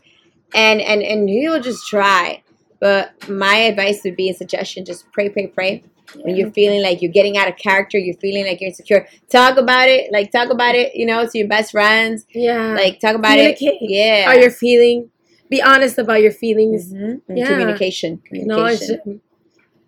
and 0.55 0.79
and 0.79 1.01
and 1.03 1.27
he'll 1.27 1.59
just 1.61 1.85
try. 1.87 2.43
But 2.79 3.27
my 3.29 3.55
advice 3.55 4.01
would 4.03 4.15
be 4.15 4.29
a 4.29 4.33
suggestion: 4.33 4.85
just 4.85 5.11
pray, 5.11 5.29
pray, 5.29 5.47
pray. 5.47 5.83
when 6.21 6.35
you're 6.35 6.51
feeling 6.51 6.81
like 6.81 7.01
you're 7.01 7.11
getting 7.11 7.37
out 7.37 7.47
of 7.49 7.57
character, 7.57 7.97
you're 7.97 8.15
feeling 8.17 8.45
like 8.45 8.61
you're 8.61 8.69
insecure. 8.69 9.07
Talk 9.29 9.57
about 9.57 9.89
it. 9.89 10.11
Like 10.11 10.31
talk 10.31 10.49
about 10.51 10.75
it, 10.75 10.95
you 10.95 11.05
know, 11.05 11.25
to 11.27 11.37
your 11.37 11.47
best 11.49 11.71
friends. 11.71 12.25
Yeah. 12.33 12.73
Like 12.75 12.99
talk 12.99 13.15
about 13.15 13.37
it. 13.37 13.57
Yeah. 13.81 14.25
how 14.25 14.33
you're 14.33 14.51
feeling. 14.51 15.09
Be 15.49 15.61
honest 15.61 15.97
about 15.97 16.21
your 16.21 16.31
feelings. 16.31 16.93
Mhm. 16.93 17.21
And 17.27 17.37
Yeah. 17.37 17.47
Communication. 17.47 18.21
Communication. 18.25 18.99
them. 19.05 19.21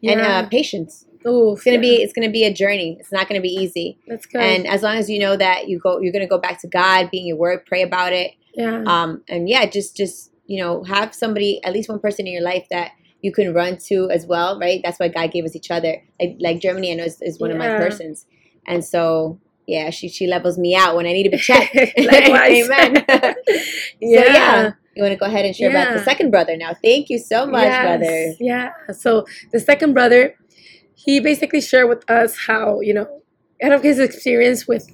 And 0.03 0.21
uh, 0.21 0.47
patience. 0.47 1.05
oh, 1.25 1.53
It's 1.53 1.63
gonna 1.63 1.79
be 1.79 1.95
it's 2.01 2.13
gonna 2.13 2.29
be 2.29 2.43
a 2.45 2.53
journey. 2.53 2.97
It's 2.99 3.11
not 3.11 3.27
gonna 3.27 3.41
be 3.41 3.49
easy. 3.49 3.97
That's 4.07 4.25
good. 4.25 4.41
And 4.41 4.65
as 4.67 4.81
long 4.83 4.95
as 4.97 5.09
you 5.09 5.19
know 5.19 5.35
that 5.37 5.67
you 5.69 5.77
go 5.79 5.99
you're 5.99 6.13
gonna 6.13 6.27
go 6.27 6.37
back 6.37 6.59
to 6.61 6.67
God, 6.67 7.11
being 7.11 7.27
your 7.27 7.37
word, 7.37 7.65
pray 7.65 7.81
about 7.83 8.13
it. 8.13 8.31
yeah. 8.55 8.83
Um 8.85 9.23
and 9.29 9.47
yeah, 9.49 9.65
just 9.65 9.95
just 9.97 10.31
you 10.49 10.59
know, 10.59 10.83
have 10.83 11.13
somebody, 11.13 11.63
at 11.63 11.73
least 11.73 11.89
one 11.89 11.99
person 11.99 12.25
in 12.25 12.33
your 12.33 12.41
life 12.41 12.65
that 12.71 12.91
you 13.21 13.31
can 13.31 13.53
run 13.53 13.77
to 13.77 14.09
as 14.09 14.25
well, 14.25 14.59
right? 14.59 14.81
That's 14.83 14.99
why 14.99 15.07
God 15.07 15.31
gave 15.31 15.45
us 15.45 15.55
each 15.55 15.69
other. 15.69 16.01
Like 16.19 16.37
like 16.39 16.59
Germany 16.59 16.91
I 16.91 16.95
know 16.95 17.03
is, 17.03 17.21
is 17.21 17.39
one 17.39 17.51
of 17.51 17.57
my 17.57 17.67
persons. 17.67 18.25
And 18.65 18.83
so 18.83 19.39
yeah, 19.67 19.91
she 19.91 20.09
she 20.09 20.25
levels 20.25 20.57
me 20.57 20.75
out 20.75 20.95
when 20.95 21.05
I 21.05 21.13
need 21.13 21.23
to 21.23 21.29
be 21.29 21.37
checked. 21.49 21.75
Amen. 21.97 23.05
yeah. 23.07 23.33
So 24.01 24.07
yeah. 24.09 24.71
You 24.95 25.03
want 25.03 25.13
to 25.13 25.19
go 25.19 25.27
ahead 25.27 25.45
and 25.45 25.55
share 25.55 25.69
about 25.69 25.93
the 25.93 26.03
second 26.03 26.31
brother 26.31 26.57
now. 26.57 26.73
Thank 26.83 27.09
you 27.09 27.19
so 27.19 27.45
much, 27.45 27.63
Yes, 27.63 27.85
brother. 27.85 28.33
Yeah. 28.39 28.71
So 28.91 29.25
the 29.51 29.59
second 29.59 29.93
brother, 29.93 30.35
he 30.95 31.19
basically 31.19 31.61
shared 31.61 31.87
with 31.87 32.09
us 32.09 32.35
how, 32.47 32.81
you 32.81 32.93
know, 32.93 33.21
out 33.63 33.71
of 33.71 33.83
his 33.83 33.99
experience 33.99 34.67
with 34.67 34.89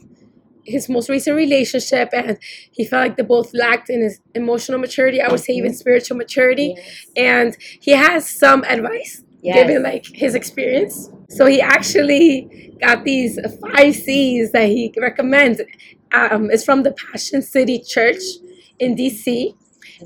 his 0.65 0.89
most 0.89 1.10
recent 1.10 1.36
relationship 1.36 2.10
and 2.13 2.38
he 2.71 2.86
felt 2.86 3.01
like 3.08 3.17
they 3.17 3.23
both 3.23 3.54
lacked 3.54 3.89
in 3.89 4.01
his 4.01 4.19
emotional 4.34 4.80
maturity, 4.80 5.21
I 5.21 5.30
would 5.30 5.39
say 5.39 5.54
even 5.54 5.71
Mhm. 5.71 5.75
spiritual 5.75 6.17
maturity. 6.17 6.73
Yes. 6.78 7.06
And 7.15 7.58
he 7.80 7.91
has 7.91 8.30
some 8.30 8.63
advice 8.63 9.23
Yes. 9.41 9.56
given 9.58 9.84
like 9.84 10.06
his 10.13 10.34
experience. 10.36 11.10
So 11.30 11.45
he 11.45 11.62
actually 11.62 12.75
got 12.82 13.04
these 13.04 13.39
five 13.62 13.95
C's 13.95 14.51
that 14.54 14.67
he 14.69 14.91
recommends. 14.99 15.62
Um, 16.12 16.49
it's 16.51 16.63
from 16.63 16.84
the 16.84 16.91
Passion 16.93 17.41
City 17.41 17.80
Church 17.80 18.21
in 18.80 18.95
DC. 18.95 19.54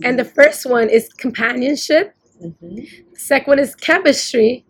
And 0.03 0.19
the 0.19 0.25
first 0.25 0.65
one 0.65 0.89
is 0.89 1.09
companionship. 1.09 2.13
Mhm. 2.43 2.75
The 3.13 3.19
second 3.19 3.47
one 3.51 3.59
is 3.59 3.75
chemistry. 3.75 4.65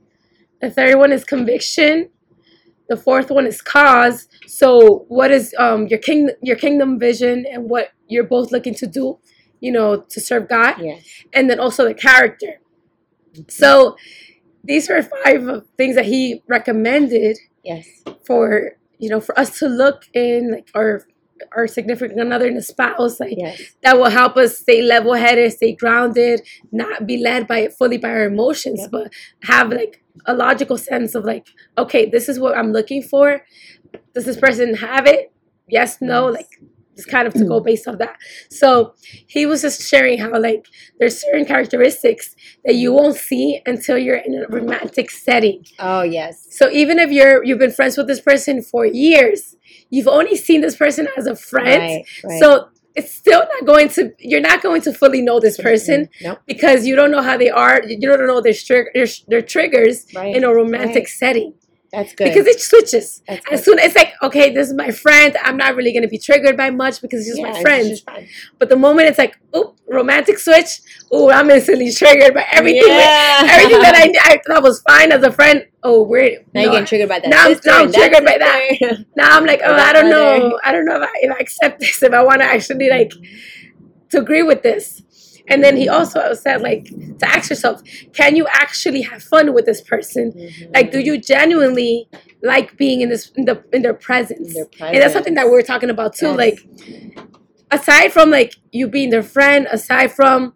The 0.61 0.69
third 0.69 0.95
one 0.97 1.11
is 1.11 1.23
conviction. 1.23 2.09
The 2.89 2.97
fourth 2.97 3.29
one 3.29 3.45
is 3.45 3.61
cause. 3.61 4.27
So, 4.47 5.05
what 5.07 5.31
is 5.31 5.53
um, 5.57 5.87
your 5.87 5.99
king 5.99 6.29
your 6.41 6.55
kingdom 6.57 6.99
vision 6.99 7.45
and 7.51 7.69
what 7.69 7.91
you're 8.07 8.23
both 8.23 8.51
looking 8.51 8.73
to 8.75 8.87
do, 8.87 9.19
you 9.61 9.71
know, 9.71 10.01
to 10.01 10.19
serve 10.19 10.49
God, 10.49 10.75
Yes. 10.81 11.03
and 11.33 11.49
then 11.49 11.59
also 11.59 11.85
the 11.85 11.93
character. 11.93 12.59
So, 13.47 13.95
these 14.63 14.89
were 14.89 15.03
five 15.03 15.47
of 15.47 15.67
things 15.77 15.95
that 15.95 16.05
he 16.05 16.43
recommended 16.47 17.37
Yes. 17.63 17.87
for 18.25 18.71
you 18.97 19.09
know 19.09 19.21
for 19.21 19.37
us 19.39 19.59
to 19.59 19.67
look 19.67 20.07
in 20.13 20.51
like 20.51 20.69
our 20.75 21.03
our 21.55 21.67
significant 21.67 22.33
other 22.33 22.47
and 22.47 22.57
a 22.57 22.61
spouse 22.61 23.19
like 23.19 23.35
Yes. 23.37 23.61
that 23.83 23.97
will 23.97 24.09
help 24.09 24.37
us 24.37 24.57
stay 24.57 24.81
level 24.81 25.13
headed, 25.13 25.51
stay 25.53 25.73
grounded, 25.73 26.41
not 26.71 27.05
be 27.07 27.17
led 27.17 27.47
by 27.47 27.59
it 27.59 27.73
fully 27.73 27.97
by 27.97 28.09
our 28.09 28.25
emotions, 28.25 28.79
Yep. 28.81 28.91
but 28.91 29.13
have 29.43 29.71
like 29.71 30.03
a 30.25 30.33
logical 30.33 30.77
sense 30.77 31.15
of 31.15 31.23
like, 31.25 31.47
okay, 31.77 32.09
this 32.09 32.29
is 32.29 32.39
what 32.39 32.57
I'm 32.57 32.71
looking 32.71 33.01
for. 33.01 33.45
Does 34.13 34.25
this 34.25 34.37
person 34.37 34.75
have 34.75 35.05
it? 35.07 35.31
Yes, 35.67 35.97
no, 36.01 36.27
Yes. 36.29 36.35
like 36.37 36.69
just 36.99 37.09
kind 37.15 37.27
of 37.27 37.33
to 37.33 37.45
go 37.45 37.59
based 37.59 37.87
off 37.87 37.97
that. 37.99 38.15
So 38.49 38.93
he 39.27 39.45
was 39.45 39.61
just 39.61 39.79
sharing 39.91 40.17
how 40.19 40.31
like 40.49 40.65
there's 40.99 41.19
certain 41.25 41.45
characteristics 41.45 42.35
that 42.65 42.75
you 42.75 42.89
won't 42.93 43.15
see 43.15 43.61
until 43.65 43.97
you're 43.97 44.17
in 44.27 44.33
a 44.43 44.47
romantic 44.57 45.07
setting. 45.11 45.65
Oh 45.79 46.03
yes. 46.03 46.33
So 46.59 46.69
even 46.81 46.99
if 46.99 47.09
you're 47.11 47.43
you've 47.43 47.59
been 47.65 47.71
friends 47.79 47.97
with 47.97 48.07
this 48.07 48.21
person 48.21 48.61
for 48.61 48.85
years, 48.85 49.55
you've 49.89 50.07
only 50.19 50.35
seen 50.35 50.61
this 50.61 50.75
person 50.75 51.07
as 51.17 51.25
a 51.27 51.35
friend. 51.35 51.81
Right. 51.81 52.05
Right. 52.23 52.39
So 52.41 52.69
it's 52.95 53.11
still 53.11 53.43
not 53.53 53.65
going 53.65 53.87
to 53.95 54.11
you're 54.19 54.41
not 54.51 54.61
going 54.61 54.81
to 54.87 54.91
fully 54.91 55.21
know 55.21 55.39
this 55.39 55.57
person 55.57 56.09
Nope. 56.21 56.39
because 56.47 56.85
you 56.87 56.95
don't 56.95 57.11
know 57.11 57.21
how 57.21 57.37
they 57.37 57.49
are. 57.49 57.81
You 57.85 57.99
don't 58.09 58.25
know 58.27 58.41
their 58.41 58.53
stri- 58.63 58.91
their, 58.95 59.07
their 59.27 59.41
triggers 59.53 60.05
Right. 60.15 60.35
in 60.35 60.43
a 60.43 60.51
romantic 60.53 61.07
setting 61.07 61.53
That's 61.91 62.13
good. 62.13 62.25
because 62.25 62.45
it 62.45 62.59
switches. 62.61 63.21
As 63.51 63.63
soon 63.63 63.79
it's 63.79 63.95
like 63.95 64.13
okay, 64.21 64.53
this 64.53 64.67
is 64.67 64.73
my 64.75 64.91
friend. 64.91 65.35
I'm 65.43 65.57
not 65.57 65.75
really 65.75 65.91
going 65.91 66.03
to 66.03 66.07
be 66.09 66.19
triggered 66.19 66.55
by 66.55 66.69
much 66.69 67.01
because 67.01 67.21
it's 67.21 67.29
just 67.29 67.39
Yeah, 67.39 67.51
my 67.51 67.61
friend. 67.61 68.01
But 68.59 68.69
the 68.69 68.75
moment 68.75 69.07
it's 69.09 69.17
like, 69.17 69.39
oh, 69.53 69.75
romantic 69.87 70.37
switch, 70.37 70.81
oh, 71.11 71.31
I'm 71.31 71.49
instantly 71.49 71.91
triggered 71.91 72.33
by 72.33 72.45
everything. 72.51 72.87
Yeah. 72.87 73.47
Everything 73.49 73.81
that 73.81 73.95
I, 73.95 74.13
I 74.33 74.41
thought 74.45 74.63
was 74.63 74.81
fine 74.81 75.11
as 75.11 75.23
a 75.23 75.31
friend. 75.31 75.65
Oh, 75.81 76.03
we're 76.03 76.31
Now 76.31 76.37
no, 76.53 76.61
you're 76.61 76.71
getting 76.73 76.85
triggered 76.85 77.09
by 77.09 77.19
that. 77.19 77.29
now 77.29 77.43
I'm- 77.43 77.53
sister 77.53 77.69
now 77.69 77.79
I'm 77.79 77.91
triggered 77.91 78.25
by 78.25 78.37
that. 78.37 79.05
now 79.15 79.37
I'm 79.37 79.45
like, 79.45 79.61
oh, 79.63 79.73
I 79.73 79.93
don't 79.93 80.09
mother. 80.09 80.39
know. 80.39 80.59
I 80.63 80.71
don't 80.71 80.85
know 80.85 80.97
if 80.97 81.03
I, 81.03 81.13
if 81.21 81.31
I 81.31 81.39
accept 81.39 81.79
this, 81.79 82.03
if 82.03 82.13
I 82.13 82.23
want 82.23 82.41
to 82.41 82.45
actually 82.45 82.89
like 82.89 83.09
mm-hmm. 83.09 84.07
to 84.09 84.19
agree 84.19 84.43
with 84.43 84.61
this. 84.61 85.01
And 85.49 85.63
then 85.63 85.75
he 85.77 85.89
also 85.89 86.33
said, 86.33 86.61
like, 86.61 86.85
to 87.19 87.25
ask 87.27 87.49
yourself, 87.49 87.81
can 88.13 88.35
you 88.35 88.45
actually 88.49 89.01
have 89.01 89.21
fun 89.23 89.53
with 89.53 89.65
this 89.65 89.81
person? 89.81 90.31
Mhm. 90.31 90.73
Like, 90.75 90.91
do 90.91 90.99
you 90.99 91.17
genuinely 91.19 92.07
like 92.41 92.77
being 92.77 93.01
in 93.01 93.09
this 93.09 93.31
in 93.35 93.45
the 93.45 93.63
in 93.73 93.81
their 93.81 93.93
presence? 93.93 94.53
Their 94.53 94.67
And 94.79 95.01
that's 95.01 95.13
something 95.13 95.33
that 95.35 95.43
presence. 95.43 95.51
we're 95.51 95.61
talking 95.73 95.89
about 95.89 96.13
too. 96.15 96.27
Yes. 96.27 96.37
Like, 96.37 96.57
aside 97.71 98.11
from 98.13 98.29
like 98.31 98.55
you 98.71 98.87
being 98.87 99.09
their 99.09 99.23
friend, 99.23 99.67
aside 99.71 100.11
from 100.11 100.53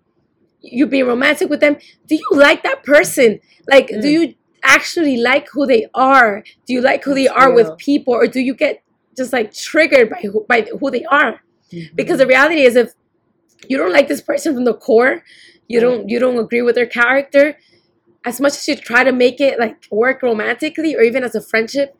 you 0.61 0.87
being 0.87 1.05
romantic 1.07 1.49
with 1.49 1.59
them, 1.59 1.77
do 2.07 2.15
you 2.15 2.29
like 2.31 2.63
that 2.63 2.83
person? 2.83 3.39
Like, 3.67 3.87
do 3.87 3.95
Mm. 4.07 4.11
you 4.11 4.33
actually 4.63 5.17
like 5.17 5.47
who 5.51 5.65
they 5.65 5.87
are? 5.93 6.43
Do 6.65 6.73
you 6.73 6.81
like 6.81 7.03
who 7.03 7.13
they 7.13 7.27
are 7.27 7.51
with 7.53 7.77
people, 7.77 8.13
or 8.13 8.27
do 8.27 8.39
you 8.39 8.53
get 8.53 8.81
just 9.17 9.33
like 9.33 9.53
triggered 9.53 10.09
by 10.09 10.19
who, 10.21 10.45
by 10.47 10.65
who 10.79 10.89
they 10.89 11.03
are? 11.05 11.41
Mhm. 11.71 11.95
Because 11.95 12.19
the 12.19 12.27
reality 12.27 12.61
is, 12.61 12.75
if 12.75 12.93
you 13.69 13.77
don't 13.77 13.91
like 13.91 14.07
this 14.07 14.21
person 14.21 14.53
from 14.53 14.65
the 14.65 14.73
core, 14.73 15.23
you 15.67 15.79
don't 15.79 16.09
you 16.09 16.19
don't 16.19 16.37
agree 16.37 16.61
with 16.61 16.75
their 16.75 16.85
character. 16.87 17.57
As 18.25 18.39
much 18.39 18.53
as 18.53 18.67
you 18.67 18.75
try 18.75 19.03
to 19.03 19.11
make 19.11 19.41
it 19.41 19.59
like 19.59 19.85
work 19.91 20.21
romantically 20.23 20.95
or 20.95 21.01
even 21.01 21.23
as 21.23 21.35
a 21.35 21.41
friendship, 21.41 21.95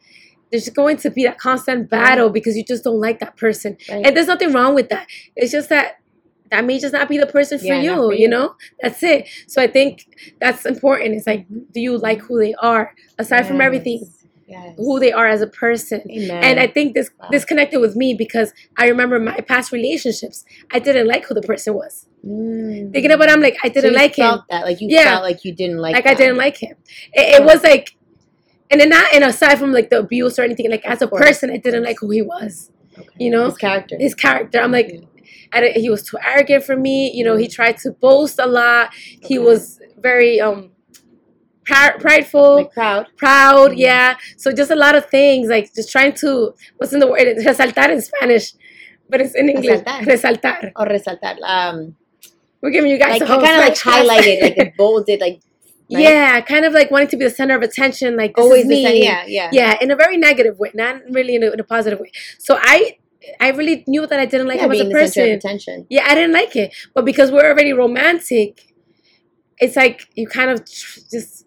there's 0.52 0.70
going 0.70 0.98
to 0.98 1.10
be 1.10 1.24
that 1.26 1.38
constant 1.38 1.90
battle 1.90 2.30
because 2.30 2.56
you 2.56 2.64
just 2.64 2.84
don't 2.84 3.00
like 3.02 3.20
that 3.20 3.36
person. 3.36 3.78
Right. 3.90 4.06
And 4.06 4.16
there's 4.16 4.28
nothing 4.28 4.54
wrong 4.54 4.74
with 4.76 4.90
that. 4.90 5.08
It's 5.36 5.52
just 5.52 5.70
that 5.70 6.00
that 6.52 6.66
may 6.66 6.80
just 6.80 6.94
not 6.94 7.10
be 7.10 7.18
the 7.18 7.26
person 7.26 7.58
for 7.58 7.66
Yeah, 7.66 7.82
you, 7.82 7.96
for 7.96 8.14
you 8.14 8.22
you. 8.22 8.28
know? 8.28 8.56
That's 8.82 9.02
it. 9.02 9.28
So 9.48 9.62
I 9.62 9.68
think 9.68 10.06
that's 10.40 10.66
important. 10.66 11.16
It's 11.16 11.26
like, 11.26 11.48
do 11.74 11.82
you 11.82 11.98
like 11.98 12.22
who 12.22 12.40
they 12.40 12.54
are? 12.56 12.94
Aside 13.18 13.48
from 13.48 13.60
everything, 13.60 14.08
Yes. 14.54 14.74
who 14.78 15.00
they 15.00 15.12
are 15.12 15.28
as 15.36 15.42
a 15.42 15.48
person. 15.48 16.00
Amen. 16.10 16.44
And 16.44 16.60
I 16.60 16.68
think 16.68 16.94
this 16.94 17.10
Wow. 17.20 17.30
this 17.32 17.44
connected 17.52 17.80
with 17.80 17.96
me 17.96 18.14
because 18.14 18.54
I 18.78 18.88
remember 18.88 19.20
my 19.20 19.40
past 19.52 19.72
relationships. 19.72 20.46
I 20.72 20.80
didn't 20.80 21.08
like 21.08 21.26
who 21.26 21.34
the 21.34 21.42
person 21.52 21.74
was. 21.74 22.08
Mm. 22.26 22.92
Thinking 22.94 23.12
about 23.12 23.30
it, 23.30 23.34
I'm 23.34 23.42
like, 23.42 23.58
I 23.64 23.70
didn't 23.70 23.92
you 23.94 23.98
like 23.98 24.16
him. 24.16 24.26
felt 24.26 24.42
that, 24.50 24.64
like 24.66 24.80
you 24.82 24.88
Yeah. 24.90 25.06
felt 25.12 25.24
like 25.24 25.44
you 25.46 25.54
didn't 25.54 25.80
like. 25.86 25.94
Like 25.96 26.08
I 26.08 26.14
didn't 26.14 26.38
like 26.38 26.58
him. 26.58 26.76
It, 27.14 27.42
it 27.42 27.44
was 27.44 27.64
like, 27.64 27.96
and 28.72 28.80
then 28.80 28.90
not 28.90 29.14
and 29.14 29.24
aside 29.24 29.58
from 29.60 29.72
like 29.74 29.90
the 29.90 30.00
abuse 30.00 30.38
or 30.40 30.44
anything, 30.44 30.70
like 30.70 30.86
as 30.86 31.02
a 31.02 31.08
person, 31.08 31.50
I 31.50 31.58
didn't 31.58 31.84
like 31.84 31.98
who 32.00 32.10
he 32.12 32.22
was. 32.22 32.72
Okay. 32.98 33.10
you 33.20 33.32
know, 33.32 33.46
his 33.46 33.58
character. 33.58 33.96
His 34.00 34.14
character. 34.14 34.60
I'm 34.62 34.72
like, 34.72 35.04
I 35.52 35.62
didn't, 35.62 35.82
he 35.82 35.90
was 35.90 36.04
too 36.04 36.18
arrogant 36.26 36.64
for 36.64 36.76
me. 36.78 37.12
You 37.12 37.24
know, 37.26 37.36
he 37.38 37.48
tried 37.48 37.78
to 37.80 37.92
boast 37.92 38.38
a 38.40 38.46
lot. 38.46 38.94
He 38.94 39.40
was 39.40 39.80
very 39.98 40.40
um 40.40 40.73
pri- 41.66 41.98
prideful. 42.00 42.56
like 42.58 42.72
proud. 42.74 43.08
proud, 43.18 43.72
Mhm. 43.72 43.78
yeah. 43.78 44.16
So 44.38 44.52
just 44.52 44.72
a 44.72 44.76
lot 44.76 44.96
of 44.96 45.06
things, 45.18 45.50
like 45.50 45.74
just 45.74 45.92
trying 45.92 46.14
to 46.24 46.54
what's 46.78 46.94
in 46.94 47.00
the 47.00 47.08
word 47.08 47.28
resaltar 47.48 47.90
in 47.90 48.02
Spanish, 48.02 48.54
but 49.10 49.22
it's 49.22 49.36
in 49.36 49.50
English 49.50 49.82
Resaltar. 49.82 50.02
resaltar. 50.12 50.72
Or 50.76 50.86
resaltar. 50.88 51.36
Um, 51.44 51.96
We're 52.62 52.72
giving 52.72 52.92
you 52.92 52.98
guys 53.00 53.20
like 53.20 53.28
kind 53.30 53.58
of 53.60 53.64
like 53.68 53.76
highlighted, 53.76 54.58
like 54.58 54.74
bolded, 54.82 55.20
like 55.20 55.40
right? 55.94 56.02
yeah, 56.04 56.40
kind 56.42 56.64
of 56.66 56.72
like 56.74 56.90
wanting 56.92 57.10
to 57.10 57.18
be 57.18 57.26
the 57.26 57.30
center 57.40 57.56
of 57.56 57.62
attention, 57.62 58.16
like 58.16 58.36
this 58.36 58.44
always 58.44 58.66
me. 58.66 58.84
same. 58.86 59.04
Yeah, 59.04 59.24
yeah. 59.28 59.50
yeah, 59.52 59.78
in 59.82 59.92
a 59.92 59.96
very 59.98 60.18
negative 60.18 60.58
way, 60.60 60.72
not 60.74 61.02
really 61.10 61.36
in 61.36 61.44
a, 61.44 61.52
in 61.52 61.60
a 61.60 61.64
positive 61.76 62.00
way. 62.00 62.12
So 62.40 62.58
I, 62.62 62.98
I 63.40 63.50
really 63.52 63.84
knew 63.88 64.08
that 64.08 64.18
I 64.20 64.26
didn't 64.26 64.48
like 64.48 64.60
yeah, 64.60 64.66
him 64.68 64.72
as 64.72 64.80
a 64.80 64.84
the 64.86 64.90
center 64.92 65.00
of 65.00 65.08
person. 65.08 65.30
attention. 65.32 65.88
Yeah, 65.90 66.06
I 66.10 66.16
didn't 66.16 66.32
like 66.42 66.56
it, 66.56 66.74
but 66.96 67.04
because 67.04 67.32
we're 67.34 67.50
already 67.52 67.74
romantic, 67.74 68.52
it's 69.60 69.76
like 69.76 70.08
you 70.16 70.28
kind 70.28 70.50
of 70.50 70.60
tr- 70.66 71.00
just 71.12 71.46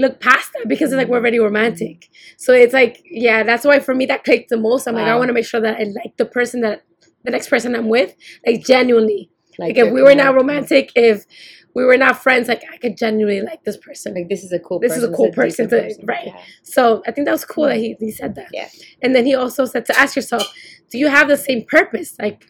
look 0.00 0.20
past 0.20 0.52
that 0.54 0.68
because 0.68 0.92
it's 0.92 0.96
like 0.98 1.08
we're 1.08 1.18
already 1.18 1.38
romantic. 1.38 2.08
So 2.36 2.52
it's 2.52 2.72
like, 2.74 3.02
yeah, 3.04 3.42
that's 3.42 3.64
why 3.64 3.78
for 3.80 3.94
me 3.94 4.06
that 4.06 4.24
clicked 4.24 4.48
the 4.50 4.56
most. 4.56 4.86
I'm 4.86 4.94
like, 4.94 5.06
I 5.06 5.16
want 5.16 5.28
to 5.28 5.34
make 5.34 5.46
sure 5.46 5.60
that 5.60 5.78
I 5.78 5.84
like 5.84 6.16
the 6.16 6.26
person 6.26 6.60
that 6.62 6.82
the 7.24 7.30
next 7.30 7.48
person 7.48 7.74
I'm 7.74 7.88
with, 7.88 8.14
like 8.46 8.64
genuinely. 8.64 9.30
Like, 9.58 9.76
if 9.76 9.92
we 9.92 10.02
were 10.02 10.14
not 10.14 10.34
romantic, 10.34 10.90
if 10.96 11.26
we 11.74 11.84
were 11.84 11.96
not 11.98 12.22
friends, 12.22 12.48
like 12.48 12.62
I 12.72 12.78
could 12.78 12.96
genuinely 12.96 13.42
like 13.42 13.62
this 13.64 13.76
person. 13.76 14.14
like 14.14 14.28
this 14.28 14.42
is 14.42 14.52
a 14.52 14.58
cool. 14.58 14.80
This 14.80 14.96
is 14.96 15.04
a 15.04 15.10
cool 15.12 15.30
person 15.32 15.68
to- 15.70 15.94
right. 16.04 16.26
Yeah. 16.28 16.40
So 16.62 17.02
I 17.06 17.12
think 17.12 17.26
that 17.26 17.32
was 17.32 17.44
cool 17.44 17.64
that 17.66 17.76
he, 17.76 17.94
he 18.00 18.10
said 18.10 18.34
that. 18.36 18.48
Yeah. 18.52 18.68
And 19.02 19.14
then 19.14 19.26
he 19.26 19.34
also 19.34 19.66
said 19.66 19.84
to 19.86 19.98
ask 19.98 20.16
yourself, 20.16 20.50
do 20.90 20.98
you 20.98 21.08
have 21.08 21.28
the 21.28 21.36
same 21.36 21.64
purpose? 21.66 22.16
Like, 22.18 22.46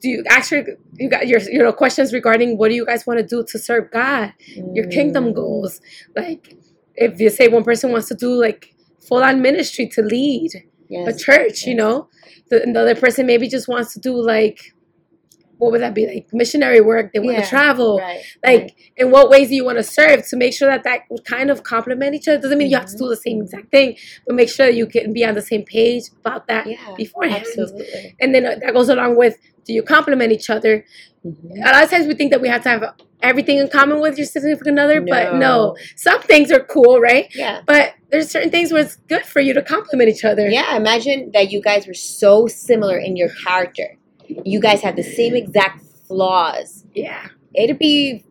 do 0.00 0.08
you 0.08 0.24
actually 0.28 0.64
you 0.94 1.08
got 1.08 1.28
your 1.28 1.40
you 1.40 1.60
know 1.60 1.72
questions 1.72 2.12
regarding 2.12 2.58
what 2.58 2.68
do 2.68 2.74
you 2.74 2.84
guys 2.84 3.06
want 3.06 3.20
to 3.20 3.24
do 3.26 3.44
to 3.48 3.58
serve 3.58 3.90
God, 3.92 4.32
your 4.72 4.88
kingdom 4.88 5.26
Mm. 5.26 5.34
goals, 5.36 5.80
like 6.16 6.56
if 6.96 7.20
you 7.20 7.30
say 7.30 7.48
one 7.48 7.64
person 7.64 7.92
wants 7.92 8.08
to 8.08 8.14
do 8.14 8.30
like 8.40 8.74
full 9.08 9.22
on 9.22 9.42
ministry 9.42 9.86
to 9.88 10.02
lead 10.02 10.50
Yes. 10.88 11.14
a 11.14 11.24
church, 11.24 11.62
you 11.66 11.74
know, 11.74 12.08
the, 12.50 12.60
the 12.60 12.78
other 12.80 12.94
person 12.94 13.26
maybe 13.26 13.48
just 13.48 13.68
wants 13.68 13.94
to 13.94 14.00
do 14.00 14.14
like, 14.14 14.73
what 15.58 15.72
would 15.72 15.80
that 15.80 15.94
be 15.94 16.06
like 16.06 16.26
missionary 16.32 16.80
work? 16.80 17.12
They 17.12 17.20
want 17.20 17.36
Yeah, 17.38 17.42
to 17.44 17.48
travel. 17.48 17.98
Right. 17.98 18.20
Like, 18.44 18.60
right. 18.60 18.72
in 18.96 19.10
what 19.10 19.30
ways 19.30 19.48
do 19.48 19.54
you 19.54 19.64
want 19.64 19.78
to 19.78 19.84
serve 19.84 20.26
to 20.28 20.36
make 20.36 20.52
sure 20.52 20.68
that 20.68 20.84
that 20.84 21.02
would 21.10 21.24
kind 21.24 21.50
of 21.50 21.62
complement 21.62 22.14
each 22.14 22.28
other? 22.28 22.40
Doesn't 22.40 22.58
mean 22.58 22.70
you 22.70 22.76
have 22.76 22.86
to 22.86 22.94
Mhm. 22.94 22.98
do 22.98 23.08
the 23.08 23.16
same 23.16 23.42
exact 23.42 23.70
thing, 23.70 23.96
but 24.26 24.34
make 24.36 24.48
sure 24.48 24.66
that 24.66 24.74
you 24.74 24.86
can 24.86 25.12
be 25.12 25.24
on 25.24 25.34
the 25.34 25.42
same 25.42 25.64
page 25.64 26.04
about 26.20 26.46
that 26.48 26.66
yeah. 26.66 26.76
beforehand. 26.96 27.44
Absolutely. 27.46 28.14
And 28.20 28.34
then 28.34 28.44
uh, 28.46 28.56
that 28.62 28.72
goes 28.74 28.88
along 28.88 29.16
with 29.16 29.36
do 29.66 29.72
you 29.72 29.82
complement 29.82 30.30
each 30.30 30.50
other? 30.50 30.84
Mhm. 31.26 31.66
A 31.66 31.72
lot 31.72 31.84
of 31.84 31.90
times 31.90 32.06
we 32.06 32.14
think 32.14 32.30
that 32.32 32.40
we 32.42 32.48
have 32.48 32.62
to 32.64 32.68
have 32.68 32.84
everything 33.22 33.56
in 33.56 33.68
common 33.68 33.98
with 34.00 34.18
your 34.18 34.26
significant 34.26 34.78
other, 34.78 35.00
but 35.00 35.32
no. 35.34 35.38
No. 35.38 35.76
Some 35.96 36.20
things 36.20 36.52
are 36.52 36.60
cool, 36.60 37.00
right? 37.00 37.28
Yeah. 37.34 37.62
But 37.64 37.94
there's 38.10 38.28
certain 38.28 38.50
things 38.50 38.70
where 38.72 38.82
it's 38.82 38.96
good 39.08 39.22
for 39.24 39.40
you 39.40 39.54
to 39.54 39.62
complement 39.62 40.10
each 40.10 40.24
other. 40.24 40.46
Yeah, 40.50 40.76
imagine 40.76 41.30
that 41.32 41.50
you 41.50 41.62
guys 41.62 41.86
were 41.86 41.94
so 41.94 42.46
similar 42.46 42.98
in 42.98 43.16
your 43.16 43.30
character. 43.46 43.96
You 44.28 44.60
guys 44.60 44.82
have 44.82 44.96
the 44.96 45.02
same 45.02 45.34
exact 45.34 45.82
flaws. 46.06 46.84
Yeah. 46.94 47.28
It'd 47.54 47.78
be, 47.78 48.24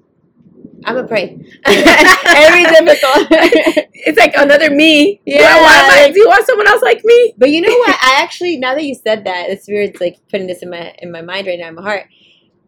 I'm 0.86 0.98
a 0.98 1.08
pray. 1.08 1.40
It'd 1.66 2.86
difficult. 2.86 3.88
It's 4.06 4.20
like 4.20 4.34
another 4.36 4.70
me. 4.70 5.22
Yeah, 5.26 5.40
Do, 5.40 5.46
I 5.46 5.62
want 5.62 6.14
do 6.14 6.20
you 6.20 6.28
want 6.28 6.46
someone 6.46 6.68
else 6.68 6.82
like 6.82 7.06
me? 7.06 7.34
but 7.38 7.50
you 7.50 7.62
know 7.62 7.74
what? 7.74 7.98
I 8.02 8.22
actually, 8.22 8.58
now 8.58 8.76
that 8.76 8.84
you 8.84 8.96
said 8.96 9.24
that, 9.24 9.50
it's 9.50 9.66
weird. 9.68 9.92
It's 9.92 10.02
like 10.02 10.20
putting 10.30 10.48
this 10.48 10.62
in 10.62 10.70
my 10.70 10.94
in 11.00 11.10
my 11.10 11.22
mind 11.22 11.48
right 11.48 11.58
now, 11.58 11.70
in 11.70 11.76
my 11.76 11.82
heart. 11.82 12.08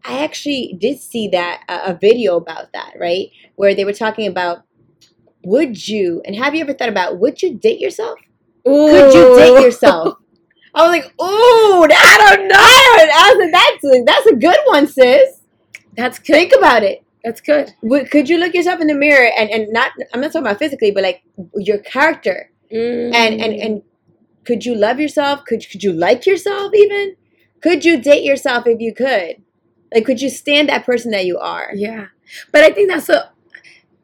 I 0.02 0.24
actually 0.24 0.76
did 0.78 0.98
see 0.98 1.28
that 1.28 1.62
uh, 1.68 1.80
a 1.86 1.94
video 1.94 2.36
about 2.36 2.72
that, 2.72 2.94
right? 2.98 3.28
Where 3.56 3.74
they 3.74 3.84
were 3.84 3.92
talking 3.92 4.28
about, 4.28 4.62
would 5.44 5.88
you? 5.88 6.22
And 6.24 6.36
have 6.36 6.54
you 6.54 6.62
ever 6.62 6.72
thought 6.72 6.88
about 6.88 7.18
would 7.18 7.42
you 7.42 7.54
date 7.54 7.80
yourself? 7.80 8.18
Could 8.64 9.14
you 9.14 9.36
date 9.36 9.62
yourself? 9.62 10.18
I 10.76 10.82
was 10.86 10.90
like, 10.90 11.06
ooh, 11.20 11.84
I 11.90 12.16
don't 12.36 12.48
know. 12.48 12.56
I 12.58 13.34
was 13.34 13.38
like, 13.42 13.52
that's 13.52 13.84
a, 13.84 14.02
that's 14.04 14.26
a 14.26 14.36
good 14.36 14.58
one, 14.66 14.86
sis. 14.86 15.40
That's 15.96 16.18
good. 16.18 16.34
Think 16.34 16.52
about 16.56 16.82
it. 16.82 17.02
That's 17.24 17.40
good. 17.40 17.72
Would- 17.82 18.10
Could 18.10 18.28
you 18.28 18.38
look 18.38 18.54
yourself 18.54 18.80
in 18.80 18.86
the 18.86 18.94
mirror 18.94 19.30
and, 19.36 19.50
and 19.50 19.72
not? 19.72 19.90
I'm 20.12 20.20
not 20.20 20.28
talking 20.32 20.46
about 20.46 20.58
physically, 20.58 20.90
but 20.92 21.02
like 21.02 21.22
your 21.56 21.78
character 21.78 22.50
and 22.70 23.14
and 23.14 23.52
Mm. 23.54 23.64
and 23.64 23.82
could 24.44 24.64
you 24.66 24.74
love 24.74 25.00
yourself? 25.00 25.44
Could 25.44 25.68
could 25.70 25.82
you 25.82 25.92
like 25.92 26.26
yourself 26.26 26.72
even? 26.74 27.16
Could 27.62 27.84
you 27.84 28.00
date 28.00 28.22
yourself 28.22 28.66
if 28.66 28.80
you 28.80 28.94
could? 28.94 29.42
Like, 29.94 30.04
could 30.04 30.20
you 30.20 30.28
stand 30.30 30.68
that 30.68 30.84
person 30.84 31.10
that 31.12 31.24
you 31.26 31.38
are? 31.38 31.70
Yeah, 31.74 32.06
but 32.52 32.62
I 32.62 32.70
think 32.70 32.90
that's 32.90 33.08
a 33.08 33.30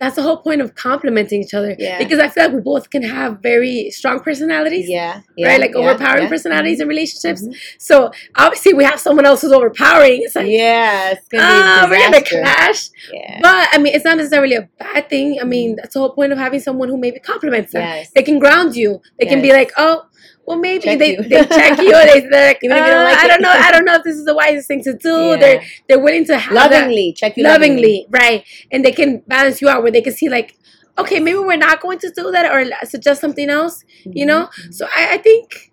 that's 0.03 0.17
the 0.17 0.23
whole 0.23 0.39
point 0.39 0.61
of 0.61 0.75
complementing 0.75 1.41
each 1.41 1.55
other. 1.55 1.77
Yeah. 1.79 1.97
Because 1.97 2.19
I 2.19 2.29
feel 2.29 2.45
like 2.45 2.55
we 2.55 2.61
both 2.61 2.91
can 2.91 3.03
have 3.05 3.39
very 3.41 3.89
strong 3.93 4.19
personalities. 4.19 4.89
Yeah, 4.89 5.21
yeah, 5.37 5.49
right, 5.49 5.61
like 5.61 5.71
yeah, 5.75 5.79
overpowering 5.79 6.29
personalities 6.29 6.81
in 6.81 6.89
relationships. 6.89 7.47
Mhm. 7.47 7.55
So 7.79 8.11
obviously, 8.37 8.75
we 8.75 8.83
have 8.83 8.99
someone 8.99 9.27
else 9.27 9.43
who's 9.43 9.53
overpowering. 9.53 10.23
It's 10.25 10.35
like, 10.35 10.49
Yeah, 10.49 11.13
it's 11.13 11.29
gonna 11.29 11.87
be 11.87 11.91
we're 11.91 12.11
gonna 12.11 12.25
clash. 12.25 12.91
Yeah. 13.13 13.39
But 13.41 13.69
I 13.73 13.79
mean, 13.79 13.95
it's 13.95 14.05
not 14.05 14.17
necessarily 14.17 14.57
a 14.57 14.69
bad 14.79 15.09
thing. 15.09 15.39
I 15.41 15.45
mean, 15.45 15.77
that's 15.77 15.95
the 15.95 16.01
whole 16.01 16.11
point 16.11 16.33
of 16.33 16.39
having 16.39 16.59
someone 16.59 16.89
who 16.89 16.97
maybe 16.97 17.21
complements 17.21 17.73
them. 17.73 17.83
Yes. 17.83 18.11
They 18.13 18.23
can 18.23 18.41
ground 18.41 18.75
you. 18.75 19.01
They 19.21 19.27
can 19.27 19.41
be 19.41 19.53
like, 19.53 19.71
oh, 19.79 20.07
well, 20.47 20.59
maybe 20.59 20.83
Check 20.85 20.99
they, 20.99 21.13
you. 21.17 21.23
they 21.23 21.45
check 21.47 21.79
you. 21.79 21.95
Or 21.95 22.05
they, 22.05 22.21
they're 22.21 22.47
like, 22.49 22.59
Even 22.63 22.77
if 22.77 22.85
you 22.87 22.91
don't 22.91 23.01
"Uh, 23.01 23.05
like 23.05 23.19
I 23.19 23.29
don't 23.29 23.43
know. 23.43 23.51
I 23.51 23.71
don't 23.71 23.85
know 23.85 23.95
if 23.95 24.03
this 24.03 24.17
is 24.17 24.25
the 24.25 24.35
wisest 24.35 24.69
thing 24.69 24.83
to 24.85 24.95
do. 24.95 25.09
Yeah. 25.31 25.37
They're 25.37 25.63
they're 25.89 26.01
willing 26.01 26.25
to 26.27 26.39
have 26.39 26.53
that 26.55 26.71
lovingly 26.71 27.13
check 27.17 27.37
you 27.37 27.45
lovingly, 27.45 28.07
right? 28.11 28.45
And 28.71 28.85
they 28.85 28.93
can 28.93 29.19
balance 29.27 29.61
you 29.63 29.69
out 29.69 29.83
where 29.83 29.93
they 29.93 30.03
can 30.03 30.13
see 30.13 30.29
like, 30.29 30.57
okay, 30.99 31.21
maybe 31.21 31.39
we're 31.39 31.57
not 31.57 31.81
going 31.81 31.99
to 32.01 32.11
do 32.11 32.31
that 32.33 32.51
or 32.53 32.65
suggest 32.87 33.21
something 33.21 33.49
else. 33.51 33.85
You 34.05 34.27
know. 34.27 34.47
Mhm. 34.47 34.75
So 34.75 34.87
I, 34.97 35.15
I 35.15 35.19
think, 35.19 35.47
uh, 35.53 35.72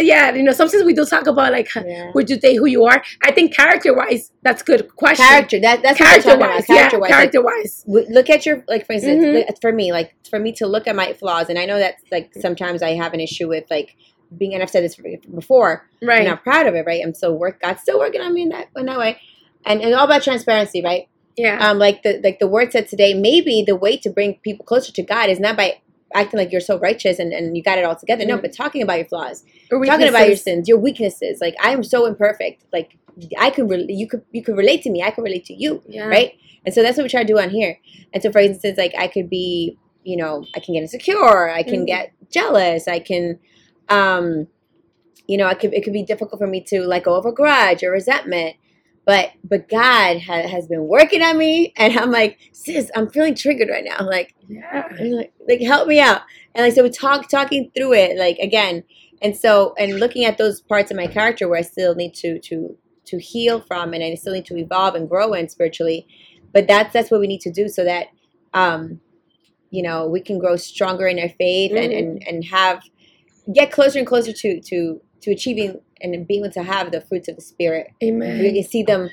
yeah, 0.00 0.34
you 0.34 0.42
know, 0.42 0.52
sometimes 0.52 0.84
we 0.84 0.94
do 0.94 1.04
talk 1.04 1.26
about 1.26 1.52
like, 1.52 1.68
Yeah. 1.74 2.10
would 2.14 2.28
you 2.30 2.38
date 2.38 2.56
who 2.56 2.66
you 2.66 2.84
are? 2.84 3.02
I 3.22 3.32
think 3.32 3.54
character 3.54 3.94
wise, 3.94 4.30
that's 4.42 4.62
good 4.62 4.94
question. 4.96 5.24
character. 5.26 5.60
That 5.60 5.82
that's 5.82 5.98
what 6.00 6.08
character 6.08 6.38
wise. 6.38 6.66
Character 6.66 6.96
yeah, 6.96 7.00
wise. 7.00 7.10
character 7.10 7.42
wise. 7.42 7.82
w- 7.86 8.06
look 8.10 8.30
at 8.30 8.44
your 8.46 8.64
like 8.68 8.86
for 8.86 8.92
instance 8.94 9.24
Mhm. 9.24 9.34
look- 9.46 9.60
for 9.60 9.72
me 9.72 9.92
like 9.92 10.14
for 10.30 10.38
me 10.38 10.52
to 10.52 10.66
look 10.66 10.86
at 10.86 10.94
my 10.96 11.12
flaws 11.14 11.48
and 11.48 11.58
i 11.58 11.64
know 11.64 11.78
that's 11.78 12.02
like 12.12 12.32
sometimes 12.34 12.82
i 12.82 12.90
have 12.90 13.12
an 13.14 13.20
issue 13.20 13.48
with 13.48 13.64
like 13.70 13.96
being 14.36 14.52
and 14.54 14.62
i've 14.62 14.70
said 14.70 14.84
this 14.84 14.96
before 15.34 15.88
right? 16.02 16.20
i'm 16.20 16.24
not 16.26 16.42
proud 16.42 16.66
of 16.66 16.74
it 16.74 16.84
right 16.86 17.02
i'm 17.04 17.14
still 17.14 17.36
work 17.36 17.60
god's 17.62 17.80
still 17.80 17.98
working 17.98 18.20
on 18.20 18.32
me 18.34 18.42
in 18.42 18.50
that 18.50 18.68
in 18.76 18.86
that 18.86 18.98
way 18.98 19.18
and 19.64 19.80
and 19.80 19.94
all 19.94 20.04
about 20.04 20.22
transparency 20.22 20.82
right 20.82 21.08
Yeah. 21.36 21.56
um 21.70 21.78
like 21.78 22.02
the 22.02 22.20
like 22.22 22.38
the 22.38 22.46
word 22.46 22.72
said 22.72 22.88
today 22.88 23.14
maybe 23.14 23.64
the 23.66 23.76
way 23.76 23.96
to 23.98 24.10
bring 24.10 24.34
people 24.42 24.64
closer 24.64 24.92
to 24.92 25.02
god 25.02 25.30
is 25.30 25.40
not 25.40 25.56
by 25.56 25.80
acting 26.14 26.38
like 26.38 26.50
you're 26.50 26.60
so 26.60 26.78
righteous 26.78 27.18
and, 27.18 27.32
and 27.32 27.56
you 27.56 27.62
got 27.62 27.78
it 27.78 27.84
all 27.84 27.94
together 27.96 28.24
no 28.24 28.38
Mhm. 28.38 28.42
but 28.42 28.52
talking 28.52 28.82
about 28.82 28.98
your 28.98 29.06
flaws 29.06 29.44
talking 29.86 30.08
about 30.08 30.26
your 30.26 30.36
sins 30.36 30.68
your 30.68 30.78
weaknesses 30.78 31.40
like 31.40 31.54
i 31.62 31.70
am 31.70 31.82
so 31.82 32.06
imperfect 32.06 32.64
like 32.72 32.96
i 33.38 33.50
could 33.50 33.68
re- 33.68 33.86
you 33.88 34.06
could 34.08 34.22
you 34.32 34.42
could 34.42 34.56
relate 34.56 34.82
to 34.82 34.90
me 34.90 35.02
i 35.02 35.10
could 35.10 35.22
relate 35.24 35.44
to 35.44 35.54
you 35.54 35.82
Yeah. 35.88 36.06
right? 36.06 36.32
And 36.64 36.74
so 36.74 36.82
that's 36.82 36.96
what 36.98 37.04
we 37.04 37.08
try 37.08 37.22
to 37.22 37.26
do 37.26 37.38
on 37.38 37.50
here. 37.50 37.78
And 38.12 38.22
so, 38.22 38.30
for 38.32 38.40
instance, 38.40 38.76
like 38.76 38.92
I 38.98 39.06
could 39.06 39.30
be, 39.30 39.78
you 40.04 40.16
know, 40.16 40.44
I 40.54 40.60
can 40.60 40.74
get 40.74 40.82
insecure, 40.82 41.48
I 41.48 41.62
can 41.62 41.82
Mhm. 41.82 41.86
get 41.86 42.12
jealous, 42.30 42.86
I 42.88 42.98
can, 42.98 43.38
um, 43.88 44.48
you 45.26 45.36
know, 45.38 45.46
I 45.46 45.54
could 45.54 45.72
it 45.72 45.82
could 45.84 45.92
be 45.92 46.02
difficult 46.02 46.38
for 46.40 46.46
me 46.46 46.60
to 46.62 46.82
let 46.82 47.04
go 47.04 47.14
of 47.14 47.24
a 47.26 47.32
grudge 47.32 47.82
or 47.84 47.90
resentment. 47.90 48.56
But 49.08 49.30
but 49.42 49.70
God 49.70 50.20
ha- 50.20 50.46
has 50.46 50.66
been 50.66 50.86
working 50.86 51.22
on 51.22 51.38
me, 51.38 51.72
and 51.78 51.98
I'm 51.98 52.10
like, 52.10 52.38
sis, 52.52 52.90
I'm 52.94 53.08
feeling 53.08 53.34
triggered 53.34 53.70
right 53.70 53.82
now. 53.82 54.04
Like, 54.06 54.34
Yeah. 54.48 54.86
I'm 55.00 55.12
like, 55.12 55.32
like 55.48 55.62
help 55.62 55.88
me 55.88 55.98
out. 55.98 56.20
And 56.54 56.62
like 56.66 56.74
so, 56.74 56.82
we 56.82 56.90
talk 56.90 57.26
talking 57.30 57.70
through 57.74 57.94
it, 57.94 58.18
like 58.18 58.36
again, 58.36 58.84
and 59.22 59.34
so 59.34 59.72
and 59.78 59.98
looking 59.98 60.26
at 60.26 60.36
those 60.36 60.60
parts 60.60 60.90
of 60.90 60.98
my 60.98 61.06
character 61.06 61.48
where 61.48 61.58
I 61.58 61.62
still 61.62 61.94
need 61.94 62.12
to 62.16 62.38
to 62.38 62.76
to 63.06 63.18
heal 63.18 63.62
from, 63.62 63.94
and 63.94 64.04
I 64.04 64.14
still 64.14 64.34
need 64.34 64.44
to 64.44 64.58
evolve 64.58 64.94
and 64.94 65.08
grow 65.08 65.32
in 65.32 65.48
spiritually. 65.48 66.06
But 66.52 66.68
that's 66.68 66.92
that's 66.92 67.10
what 67.10 67.20
we 67.20 67.28
need 67.28 67.40
to 67.40 67.50
do 67.50 67.70
so 67.70 67.84
that, 67.84 68.08
um, 68.52 69.00
you 69.70 69.82
know, 69.82 70.06
we 70.06 70.20
can 70.20 70.38
grow 70.38 70.56
stronger 70.56 71.06
in 71.06 71.18
our 71.18 71.30
faith 71.30 71.72
and 71.72 71.92
and 71.94 72.22
and 72.28 72.44
have 72.44 72.82
get 73.54 73.72
closer 73.72 73.98
and 73.98 74.06
closer 74.06 74.34
to 74.34 74.60
to 74.60 75.00
to 75.22 75.30
achieving 75.30 75.80
and 76.00 76.26
being 76.26 76.44
able 76.44 76.52
to 76.54 76.62
have 76.62 76.90
the 76.92 77.00
fruits 77.00 77.28
of 77.28 77.36
the 77.36 77.42
spirit. 77.42 77.88
Amen. 78.02 78.54
Can 78.54 78.64
see 78.64 78.82
them 78.82 79.10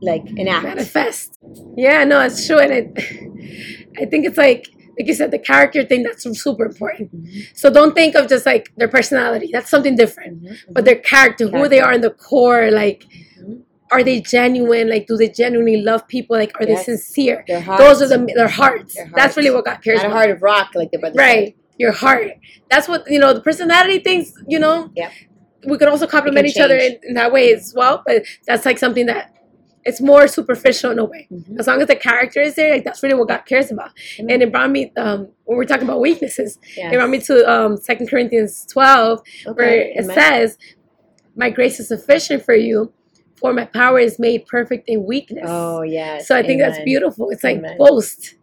like 0.00 0.22
enact. 0.36 0.64
manifest. 0.64 1.38
Yeah, 1.76 2.04
no, 2.04 2.20
it's 2.20 2.46
true, 2.46 2.58
and 2.58 2.72
it, 2.72 3.88
I 3.98 4.04
think 4.06 4.26
it's 4.26 4.36
like 4.38 4.68
like 4.98 5.06
you 5.06 5.14
said, 5.14 5.30
the 5.30 5.38
character 5.38 5.84
thing 5.84 6.02
that's 6.02 6.22
super 6.42 6.66
important. 6.66 7.14
Mhm. 7.14 7.56
So 7.56 7.70
don't 7.70 7.94
think 7.94 8.14
of 8.14 8.28
just 8.28 8.44
like 8.44 8.70
their 8.76 8.88
personality. 8.88 9.48
That's 9.52 9.70
something 9.70 9.96
different. 9.96 10.42
Mhm. 10.42 10.56
But 10.70 10.84
their 10.84 10.96
character, 10.96 11.48
who 11.48 11.66
they 11.68 11.80
are 11.80 11.92
in 11.94 12.02
the 12.02 12.10
core, 12.10 12.70
like 12.70 13.04
Mhm. 13.40 13.62
are 13.90 14.02
they 14.02 14.20
genuine? 14.20 14.90
Like 14.90 15.06
do 15.06 15.16
they 15.16 15.28
genuinely 15.30 15.80
love 15.80 16.06
people? 16.08 16.36
Like 16.36 16.52
are 16.60 16.66
Yes. 16.66 16.84
they 16.86 16.92
sincere? 16.96 17.44
Those 17.78 18.02
are 18.02 18.08
the 18.08 18.18
their 18.34 18.48
hearts. 18.48 18.94
Their 18.96 19.10
That's 19.14 19.36
really 19.36 19.50
what 19.50 19.64
God 19.64 19.78
cares 19.82 20.02
not 20.02 20.10
a 20.10 20.14
heart 20.14 20.30
of 20.30 20.42
rock 20.42 20.72
like 20.74 20.90
the 20.90 20.98
brother 20.98 21.16
right. 21.16 21.56
Your 21.78 21.92
heart. 21.92 22.32
That's 22.70 22.86
what 22.86 23.10
you 23.10 23.18
know. 23.18 23.32
The 23.32 23.40
personality 23.40 23.98
things. 24.00 24.34
You 24.46 24.58
know. 24.58 24.90
Yep. 24.94 25.10
We 25.66 25.78
could 25.78 25.88
also 25.88 26.06
complement 26.06 26.46
each 26.46 26.58
other 26.58 26.76
in, 26.76 26.98
in 27.02 27.14
that 27.14 27.32
way 27.32 27.52
as 27.52 27.72
well. 27.76 28.02
But 28.06 28.24
that's 28.46 28.64
like 28.66 28.78
something 28.78 29.06
that 29.06 29.32
it's 29.84 30.00
more 30.00 30.28
superficial 30.28 30.90
in 30.90 30.98
a 30.98 31.04
way. 31.04 31.26
Mhm. 31.32 31.58
As 31.58 31.66
long 31.66 31.80
as 31.80 31.88
the 31.88 31.96
character 31.96 32.40
is 32.40 32.54
there, 32.54 32.72
like 32.72 32.84
that's 32.84 33.02
really 33.02 33.14
what 33.14 33.28
God 33.28 33.42
cares 33.46 33.70
about. 33.70 33.90
Amen. 34.18 34.34
And 34.34 34.42
it 34.42 34.52
brought 34.52 34.70
me 34.70 34.92
um, 34.96 35.28
when 35.44 35.58
we're 35.58 35.64
talking 35.64 35.84
about 35.84 36.00
weaknesses. 36.00 36.58
Yes. 36.76 36.92
It 36.92 36.96
brought 36.96 37.10
me 37.10 37.18
to 37.20 37.50
um, 37.50 37.76
Second 37.76 38.08
Corinthians 38.08 38.66
twelve, 38.66 39.22
where 39.54 39.80
it 39.80 40.04
Amen. 40.04 40.14
says, 40.14 40.58
"My 41.36 41.50
grace 41.50 41.80
is 41.80 41.88
sufficient 41.88 42.44
for 42.44 42.54
you, 42.54 42.92
for 43.36 43.52
my 43.52 43.64
power 43.64 43.98
is 43.98 44.18
made 44.18 44.46
perfect 44.46 44.88
in 44.88 45.04
weakness." 45.04 45.44
Oh 45.48 45.82
yes. 45.82 46.28
so 46.28 46.36
I 46.36 46.42
think 46.42 46.60
that's 46.60 46.78
beautiful. 46.84 47.30
It's 47.30 47.42
like 47.44 47.58
Amen. 47.58 47.76
boast, 47.76 48.36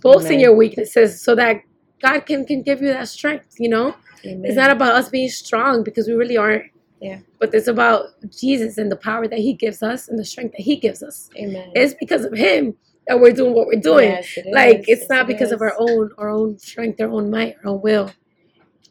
boast 0.00 0.30
in 0.30 0.38
your 0.38 0.54
weaknesses, 0.54 1.20
so 1.20 1.34
that 1.34 1.62
God 2.00 2.20
can 2.20 2.44
can 2.46 2.62
give 2.62 2.80
you 2.82 2.88
that 2.88 3.08
strength. 3.08 3.56
You 3.58 3.68
know, 3.70 3.96
Amen. 4.26 4.44
it's 4.44 4.56
not 4.56 4.70
about 4.70 4.94
us 4.94 5.08
being 5.08 5.28
strong 5.28 5.82
because 5.84 6.06
we 6.08 6.14
really 6.14 6.36
aren't. 6.36 6.64
Yeah. 7.00 7.18
But 7.38 7.54
it's 7.54 7.66
about 7.68 8.06
Jesus 8.30 8.78
and 8.78 8.90
the 8.90 8.96
power 8.96 9.28
that 9.28 9.38
He 9.38 9.52
gives 9.52 9.82
us 9.82 10.08
and 10.08 10.18
the 10.18 10.24
strength 10.24 10.52
that 10.52 10.62
He 10.62 10.76
gives 10.76 11.02
us. 11.02 11.28
Amen. 11.36 11.70
It's 11.74 11.94
because 11.94 12.24
of 12.24 12.32
Him 12.32 12.74
that 13.06 13.20
we're 13.20 13.32
doing 13.32 13.52
what 13.54 13.66
we're 13.66 13.80
doing. 13.80 14.08
Yes, 14.10 14.36
it 14.38 14.46
like 14.52 14.80
is. 14.80 14.84
it's 14.88 15.00
Yes, 15.02 15.10
not 15.10 15.22
it 15.22 15.26
because 15.28 15.52
of 15.52 15.60
our 15.60 15.74
own 15.78 16.10
our 16.16 16.30
own 16.30 16.58
strength, 16.58 17.00
our 17.00 17.08
own 17.10 17.30
might, 17.30 17.56
our 17.64 17.72
own 17.72 17.82
will. 17.82 18.10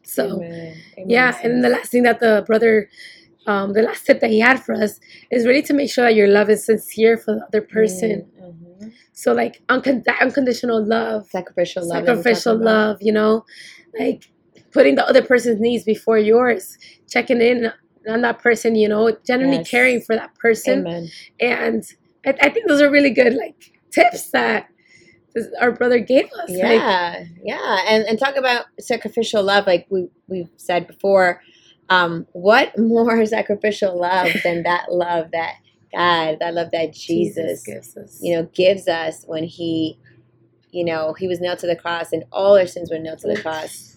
So 0.04 0.36
Amen. 0.38 0.78
Amen, 0.98 1.10
yeah, 1.10 1.40
and 1.44 1.64
the 1.64 1.70
last 1.70 1.90
thing 1.92 2.04
that 2.04 2.20
the 2.20 2.44
brother, 2.46 2.90
um, 3.48 3.74
the 3.74 3.82
last 3.82 4.06
tip 4.06 4.20
that 4.20 4.30
he 4.30 4.40
had 4.40 4.62
for 4.64 4.76
us 4.76 5.00
is 5.32 5.48
really 5.48 5.62
to 5.64 5.74
make 5.74 5.90
sure 5.90 6.06
that 6.06 6.14
your 6.16 6.28
love 6.28 6.50
is 6.50 6.66
sincere 6.66 7.18
for 7.18 7.36
the 7.36 7.46
other 7.48 7.62
person. 7.62 8.28
Mhm. 8.40 8.92
So 9.14 9.32
like 9.34 9.62
uncon- 9.70 10.04
unconditional 10.22 10.84
love, 10.86 11.28
Sacrificial 11.30 11.88
love. 11.88 12.06
sacrificial 12.06 12.56
love, 12.58 12.98
you 13.02 13.14
know, 13.14 13.46
like 13.98 14.30
putting 14.74 14.96
the 14.96 15.08
other 15.08 15.24
person's 15.24 15.60
needs 15.62 15.84
before 15.84 16.18
yours, 16.18 16.78
checking 17.10 17.42
in 17.42 17.72
on 18.10 18.22
that 18.22 18.40
person, 18.40 18.76
you 18.76 18.90
know, 18.90 19.16
genuinely 19.26 19.60
Yes. 19.60 19.70
caring 19.70 20.02
for 20.02 20.16
that 20.16 20.36
person, 20.36 20.82
Amen. 20.82 21.10
and 21.40 21.84
I, 22.26 22.32
I 22.42 22.50
think 22.50 22.68
those 22.68 22.82
are 22.82 22.92
really 22.92 23.12
good 23.12 23.36
like 23.36 23.74
tips 23.92 24.32
that 24.32 24.68
this, 25.36 25.48
our 25.62 25.72
brother 25.72 26.00
gave 26.00 26.26
us. 26.44 26.50
Like, 26.52 26.60
Yeah, 26.60 27.26
yeah, 27.44 27.80
and 27.88 28.06
and 28.06 28.20
talk 28.20 28.36
about 28.36 28.66
sacrificial 28.80 29.44
love, 29.44 29.68
like 29.68 29.88
we 29.90 30.10
we've 30.28 30.50
said 30.58 30.88
before. 30.88 31.42
Um, 31.90 32.28
what 32.34 32.78
more 32.80 33.26
sacrificial 33.26 34.00
love 34.00 34.34
than 34.44 34.64
that 34.64 34.92
love 34.92 35.32
that 35.34 35.56
God, 35.94 36.38
that 36.40 36.54
love 36.56 36.72
that 36.72 36.94
Jesus, 36.94 37.66
gives 37.66 37.98
us. 37.98 38.20
you 38.22 38.36
know, 38.36 38.50
gives 38.54 38.88
us 38.88 39.24
when 39.28 39.44
He, 39.44 40.00
you 40.72 40.86
know, 40.86 41.14
He 41.14 41.28
was 41.28 41.42
nailed 41.42 41.60
to 41.60 41.68
the 41.68 41.76
cross, 41.76 42.14
and 42.14 42.26
all 42.32 42.58
our 42.58 42.68
sins 42.68 42.92
were 42.92 43.00
nailed 43.00 43.20
to 43.20 43.28
the 43.28 43.42
cross 43.42 43.93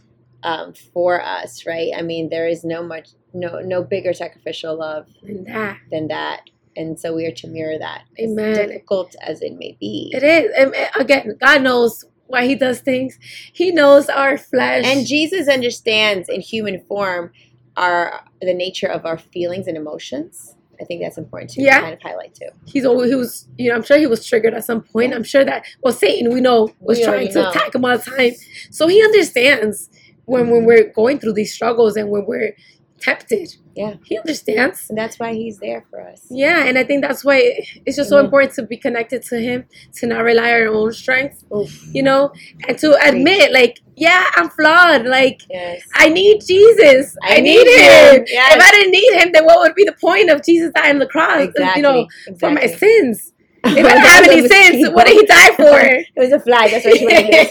um, 0.47 0.72
for 0.94 1.20
us, 1.22 1.66
right? 1.66 1.90
I 1.97 2.03
mean, 2.03 2.28
there 2.30 2.47
is 2.49 2.64
no 2.64 2.82
much, 2.82 3.09
no 3.34 3.61
no 3.61 3.82
bigger 3.82 4.12
sacrificial 4.14 4.76
love 4.78 5.07
and 5.22 5.47
that. 5.47 5.78
than 5.90 6.09
that, 6.09 6.42
and 6.76 6.99
so 6.99 7.14
we 7.14 7.26
are 7.26 7.32
to 7.42 7.49
mirror 7.49 7.78
that. 7.78 8.03
as 8.18 8.30
difficult 8.34 9.14
as 9.20 9.42
it 9.42 9.55
may 9.59 9.76
be. 9.80 10.11
It 10.14 10.22
is. 10.22 10.53
And 10.57 10.74
again, 10.99 11.36
God 11.40 11.62
knows 11.62 12.05
why 12.28 12.47
He 12.47 12.55
does 12.55 12.80
things. 12.80 13.18
He 13.53 13.70
knows 13.72 14.09
our 14.09 14.38
flesh. 14.38 14.84
And 14.86 15.07
Jesus 15.07 15.49
understands 15.49 16.28
in 16.28 16.40
human 16.40 16.80
form 16.88 17.32
our 17.76 18.24
the 18.40 18.55
nature 18.55 18.88
of 18.88 19.05
our 19.05 19.18
feelings 19.18 19.66
and 19.66 19.76
emotions. 19.76 20.55
I 20.80 20.84
think 20.84 21.01
that's 21.03 21.16
important 21.18 21.51
to 21.53 21.62
Yeah. 21.62 21.80
kind 21.80 21.94
of 21.94 22.03
highlight 22.03 22.34
too. 22.34 22.51
he's 22.66 22.84
always 22.84 23.11
he 23.11 23.16
was 23.16 23.49
you 23.59 23.68
know 23.70 23.74
I'm 23.76 23.82
sure 23.82 23.99
he 23.99 24.07
was 24.07 24.24
triggered 24.26 24.55
at 24.55 24.64
some 24.64 24.82
point. 24.82 25.14
I'm 25.14 25.24
sure 25.24 25.44
that 25.44 25.64
well 25.82 25.92
Satan 25.92 26.32
we 26.32 26.40
know 26.40 26.70
was 26.80 26.99
We 26.99 27.05
trying 27.05 27.28
to 27.32 27.42
know. 27.42 27.51
attack 27.51 27.74
him 27.74 27.84
all 27.84 27.97
the 27.99 28.05
time. 28.05 28.32
So 28.70 28.86
he 28.86 29.03
understands 29.03 29.88
when 30.27 30.51
when 30.51 30.64
we're 30.64 30.93
going 30.93 31.18
through 31.18 31.33
these 31.33 31.53
struggles 31.55 31.97
and 31.97 32.11
when 32.11 32.24
we're 32.27 32.55
tempted. 32.99 33.55
Yeah. 33.74 33.95
He 34.07 34.16
understands. 34.18 34.87
And 34.89 34.97
that's 34.97 35.18
why 35.18 35.35
he's 35.35 35.59
there 35.59 35.85
for 35.91 36.01
us. 36.01 36.22
Yeah, 36.31 36.64
and 36.64 36.79
I 36.79 36.85
think 36.85 37.03
that's 37.03 37.22
why 37.22 37.37
it's 37.85 37.97
just 37.97 38.09
so 38.09 38.16
Mhm. 38.16 38.24
important 38.24 38.55
to 38.55 38.62
be 38.62 38.79
connected 38.79 39.22
to 39.24 39.39
him, 39.39 39.66
to 39.97 40.07
not 40.07 40.24
rely 40.24 40.51
on 40.55 40.62
our 40.62 40.68
own 40.68 40.93
strength, 40.95 41.45
Oof. 41.55 41.70
you 41.93 42.03
know, 42.03 42.33
and 42.66 42.79
to 42.79 42.97
admit, 43.07 43.53
like, 43.53 43.81
yeah, 43.97 44.24
I'm 44.35 44.49
flawed. 44.49 45.05
Like, 45.05 45.43
Yes. 45.51 45.83
I 45.95 46.09
need 46.09 46.41
Jesus. 46.47 47.14
I, 47.22 47.37
I 47.37 47.41
need, 47.41 47.64
need 47.66 47.68
him. 47.68 48.14
him. 48.16 48.24
Yes. 48.29 48.57
If 48.57 48.62
I 48.62 48.70
didn't 48.70 48.93
need 48.93 49.12
him, 49.20 49.33
then 49.33 49.45
what 49.45 49.59
would 49.61 49.74
be 49.74 49.85
the 49.85 49.93
point 50.01 50.31
of 50.31 50.43
Jesus 50.43 50.72
dying 50.74 50.95
on 50.95 50.99
the 50.99 51.07
cross? 51.07 51.43
Exactly. 51.43 51.81
You 51.81 51.83
know, 51.83 52.07
for 52.41 52.51
my 52.51 52.66
sins. 52.66 53.35
If 53.67 53.85
I 53.85 53.95
didn't 53.95 54.07
have 54.07 54.25
any 54.25 54.49
sins, 54.49 54.89
what 54.91 55.07
did 55.07 55.17
he 55.21 55.27
die 55.27 55.55
for? 55.57 55.79
It 55.81 56.09
was 56.17 56.33
a 56.33 56.41
flag. 56.41 56.71
That's 56.71 56.85
what 56.85 56.97
she 56.99 57.05
wanted 57.05 57.51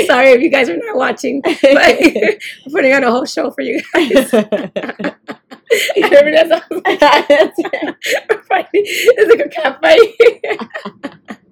Sorry 0.06 0.30
if 0.30 0.40
you 0.40 0.50
guys 0.50 0.68
are 0.68 0.76
not 0.76 0.96
watching, 0.96 1.40
but 1.42 1.60
we're 1.62 2.38
putting 2.70 2.94
on 2.94 3.04
a 3.04 3.10
whole 3.10 3.26
show 3.26 3.50
for 3.50 3.60
you 3.60 3.80
guys. 3.92 4.32
Whatever 5.96 6.30
that 6.30 6.48
sounds 6.48 6.64
like. 6.70 7.00
We're 8.30 8.42
fighting. 8.44 8.82
It's 8.84 9.30
like 9.30 9.46
a 9.46 9.48
cat 9.48 9.80
fight. 9.82 10.00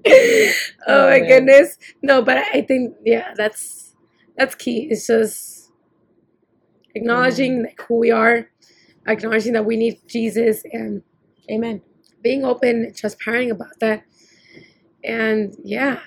oh 0.07 1.09
my 1.09 1.17
oh, 1.17 1.21
man. 1.21 1.27
goodness. 1.27 1.79
No, 2.03 2.23
but 2.23 2.39
I 2.39 2.63
think 2.63 2.97
yeah, 3.05 3.35
that's 3.37 3.95
that's 4.37 4.55
key. 4.55 4.89
It's 4.91 5.07
just 5.07 5.73
acknowledging 6.95 7.57
mm-hmm. 7.57 7.65
like 7.65 7.81
who 7.89 7.99
we 7.99 8.11
are, 8.11 8.49
acknowledging 9.07 9.53
that 9.55 9.65
we 9.65 9.77
need 9.77 10.01
Jesus 10.07 10.63
and 10.73 11.03
Amen. 11.51 11.83
being 12.23 12.45
open 12.45 12.85
and 12.87 12.97
transparent 12.97 13.51
about 13.51 13.79
that. 13.81 14.05
And 15.03 15.55
yeah, 15.63 16.01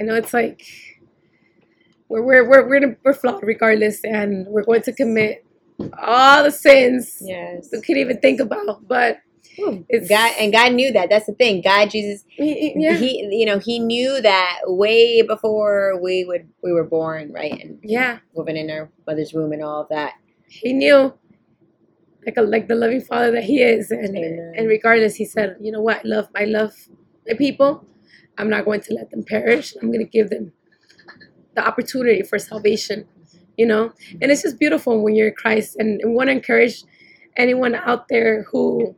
I 0.00 0.02
know 0.04 0.14
it's 0.14 0.32
like 0.32 0.64
we're 2.08 2.22
we're 2.22 2.48
we're 2.48 2.68
we're, 2.68 2.98
we're 3.04 3.14
flawed 3.14 3.42
regardless, 3.42 4.02
and 4.04 4.46
we're 4.48 4.64
going 4.64 4.82
to 4.82 4.92
commit 4.92 5.44
all 5.98 6.44
the 6.44 6.50
sins 6.50 7.18
Yes. 7.20 7.68
we 7.72 7.80
could 7.82 7.96
even 7.98 8.18
think 8.20 8.40
about. 8.40 8.86
But 8.88 9.18
it's 9.88 10.08
God 10.08 10.32
and 10.38 10.52
God 10.52 10.72
knew 10.72 10.92
that. 10.92 11.10
That's 11.10 11.26
the 11.26 11.34
thing. 11.34 11.60
God, 11.62 11.90
Jesus, 11.90 12.24
he, 12.28 12.72
yeah, 12.76 12.96
he, 12.96 13.28
you 13.30 13.44
know, 13.46 13.58
he 13.58 13.78
knew 13.78 14.20
that 14.22 14.60
way 14.64 15.22
before 15.22 16.00
we 16.02 16.24
would 16.24 16.48
we 16.62 16.72
were 16.72 16.84
born, 16.84 17.32
right? 17.32 17.52
And 17.62 17.78
yeah, 17.82 18.18
living 18.34 18.56
in 18.56 18.70
our 18.70 18.90
mother's 19.06 19.34
womb 19.34 19.52
and 19.52 19.62
all 19.62 19.82
of 19.82 19.88
that. 19.90 20.14
he 20.46 20.72
knew. 20.72 21.12
Like 22.24 22.36
a, 22.36 22.42
like 22.42 22.68
the 22.68 22.76
loving 22.76 23.00
father 23.00 23.32
that 23.32 23.44
he 23.44 23.62
is, 23.62 23.90
and 23.90 24.16
Amen. 24.16 24.54
and 24.56 24.68
regardless, 24.68 25.16
he 25.16 25.24
said, 25.24 25.56
you 25.60 25.72
know 25.72 25.80
what, 25.82 25.98
I 25.98 26.02
love 26.04 26.28
I 26.36 26.44
love 26.44 26.72
my 27.26 27.34
people. 27.34 27.84
I'm 28.38 28.48
not 28.48 28.64
going 28.64 28.80
to 28.82 28.94
let 28.94 29.10
them 29.10 29.24
perish. 29.24 29.74
I'm 29.80 29.88
going 29.88 30.04
to 30.04 30.10
give 30.10 30.30
them 30.30 30.52
the 31.54 31.66
opportunity 31.66 32.22
for 32.22 32.38
salvation, 32.38 33.06
you 33.56 33.66
know? 33.66 33.92
And 34.20 34.30
it's 34.30 34.42
just 34.42 34.58
beautiful 34.58 35.02
when 35.02 35.14
you're 35.14 35.28
in 35.28 35.34
Christ. 35.34 35.76
And, 35.78 36.00
and 36.00 36.14
want 36.14 36.28
to 36.28 36.32
encourage 36.32 36.84
anyone 37.36 37.74
out 37.74 38.08
there 38.08 38.44
who, 38.44 38.96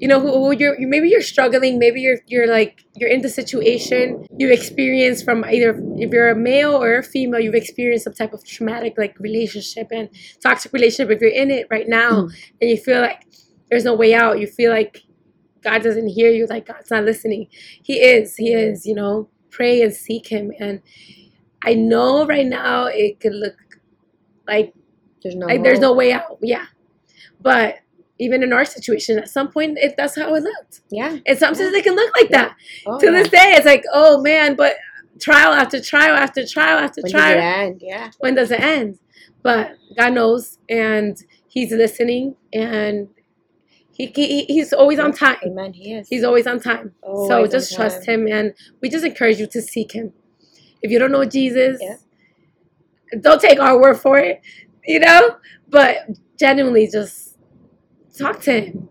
you 0.00 0.08
know, 0.08 0.18
who, 0.18 0.32
who 0.32 0.52
you're, 0.52 0.76
maybe 0.78 1.10
you're 1.10 1.20
struggling, 1.20 1.78
maybe 1.78 2.00
you're, 2.00 2.20
you're 2.26 2.48
like, 2.48 2.86
you're 2.96 3.10
in 3.10 3.20
the 3.20 3.28
situation 3.28 4.26
you've 4.38 4.50
experienced 4.50 5.26
from 5.26 5.44
either, 5.44 5.78
if 5.96 6.10
you're 6.10 6.30
a 6.30 6.34
male 6.34 6.72
or 6.72 6.96
a 6.96 7.02
female, 7.02 7.38
you've 7.38 7.54
experienced 7.54 8.04
some 8.04 8.14
type 8.14 8.32
of 8.32 8.42
traumatic 8.42 8.94
like 8.96 9.14
relationship 9.20 9.88
and 9.92 10.08
toxic 10.42 10.72
relationship. 10.72 11.14
If 11.14 11.20
you're 11.20 11.30
in 11.30 11.50
it 11.50 11.66
right 11.70 11.86
now 11.86 12.22
mm. 12.22 12.32
and 12.62 12.70
you 12.70 12.78
feel 12.78 13.02
like 13.02 13.26
there's 13.68 13.84
no 13.84 13.94
way 13.94 14.14
out, 14.14 14.40
you 14.40 14.46
feel 14.46 14.72
like 14.72 15.02
God 15.62 15.82
doesn't 15.82 16.08
hear 16.08 16.30
you, 16.30 16.46
like 16.46 16.66
God's 16.66 16.90
not 16.90 17.04
listening. 17.04 17.48
He 17.50 18.00
is, 18.00 18.36
He 18.36 18.54
is, 18.54 18.86
you 18.86 18.94
know, 18.94 19.28
pray 19.50 19.82
and 19.82 19.92
seek 19.92 20.28
Him. 20.28 20.50
And 20.58 20.80
I 21.62 21.74
know 21.74 22.24
right 22.26 22.46
now 22.46 22.86
it 22.86 23.20
could 23.20 23.34
look 23.34 23.56
like, 24.48 24.72
There's 25.22 25.36
no. 25.36 25.44
like 25.44 25.62
there's 25.62 25.80
no 25.80 25.92
way 25.92 26.14
out. 26.14 26.38
Yeah. 26.40 26.64
But 27.38 27.80
even 28.20 28.42
in 28.42 28.52
our 28.52 28.64
situation, 28.66 29.18
at 29.18 29.28
some 29.28 29.50
point, 29.50 29.78
it, 29.78 29.94
that's 29.96 30.14
how 30.14 30.32
it 30.34 30.42
looked. 30.42 30.82
Yeah. 30.90 31.18
And 31.26 31.38
sometimes 31.38 31.72
it 31.72 31.82
can 31.84 31.96
look 31.96 32.14
like 32.16 32.28
that. 32.30 32.54
Oh, 32.86 33.00
to 33.00 33.06
yeah. 33.06 33.12
this 33.12 33.28
day, 33.30 33.54
it's 33.56 33.66
like, 33.66 33.82
oh 33.92 34.20
man, 34.20 34.54
but 34.56 34.76
trial 35.18 35.52
after 35.52 35.80
trial 35.80 36.14
after 36.16 36.46
trial 36.46 36.78
after 36.78 37.00
When 37.02 37.12
does 37.12 37.20
trial 37.20 37.38
it 37.38 37.40
end? 37.42 37.82
Yeah. 37.82 38.10
when 38.18 38.34
does 38.34 38.50
it 38.50 38.60
end? 38.60 38.98
But 39.42 39.72
God 39.96 40.12
knows, 40.12 40.58
and 40.68 41.16
He's 41.48 41.72
listening, 41.72 42.36
and 42.52 43.08
he, 43.92 44.06
he 44.14 44.44
He's 44.44 44.72
always 44.74 44.98
on 44.98 45.12
time. 45.12 45.36
Amen. 45.44 45.72
He 45.72 45.94
is. 45.94 46.08
He's 46.08 46.22
always 46.24 46.46
on 46.46 46.60
time. 46.60 46.94
so 47.02 47.08
Always 47.08 47.32
on 47.32 47.50
just 47.50 47.74
trust 47.74 48.04
time. 48.04 48.26
Him, 48.26 48.32
and 48.32 48.54
we 48.82 48.90
just 48.90 49.04
encourage 49.04 49.38
you 49.40 49.46
to 49.48 49.62
seek 49.62 49.92
Him. 49.92 50.12
If 50.82 50.90
you 50.90 50.98
don't 50.98 51.10
know 51.10 51.24
Jesus, 51.24 51.78
Yeah. 51.80 51.96
don't 53.20 53.40
take 53.40 53.58
our 53.58 53.80
word 53.80 53.96
for 53.98 54.18
it, 54.18 54.42
you 54.86 55.00
know. 55.00 55.36
But 55.68 56.08
genuinely, 56.38 56.86
just 56.86 57.29
talk 58.20 58.40
to 58.42 58.60
Him, 58.60 58.88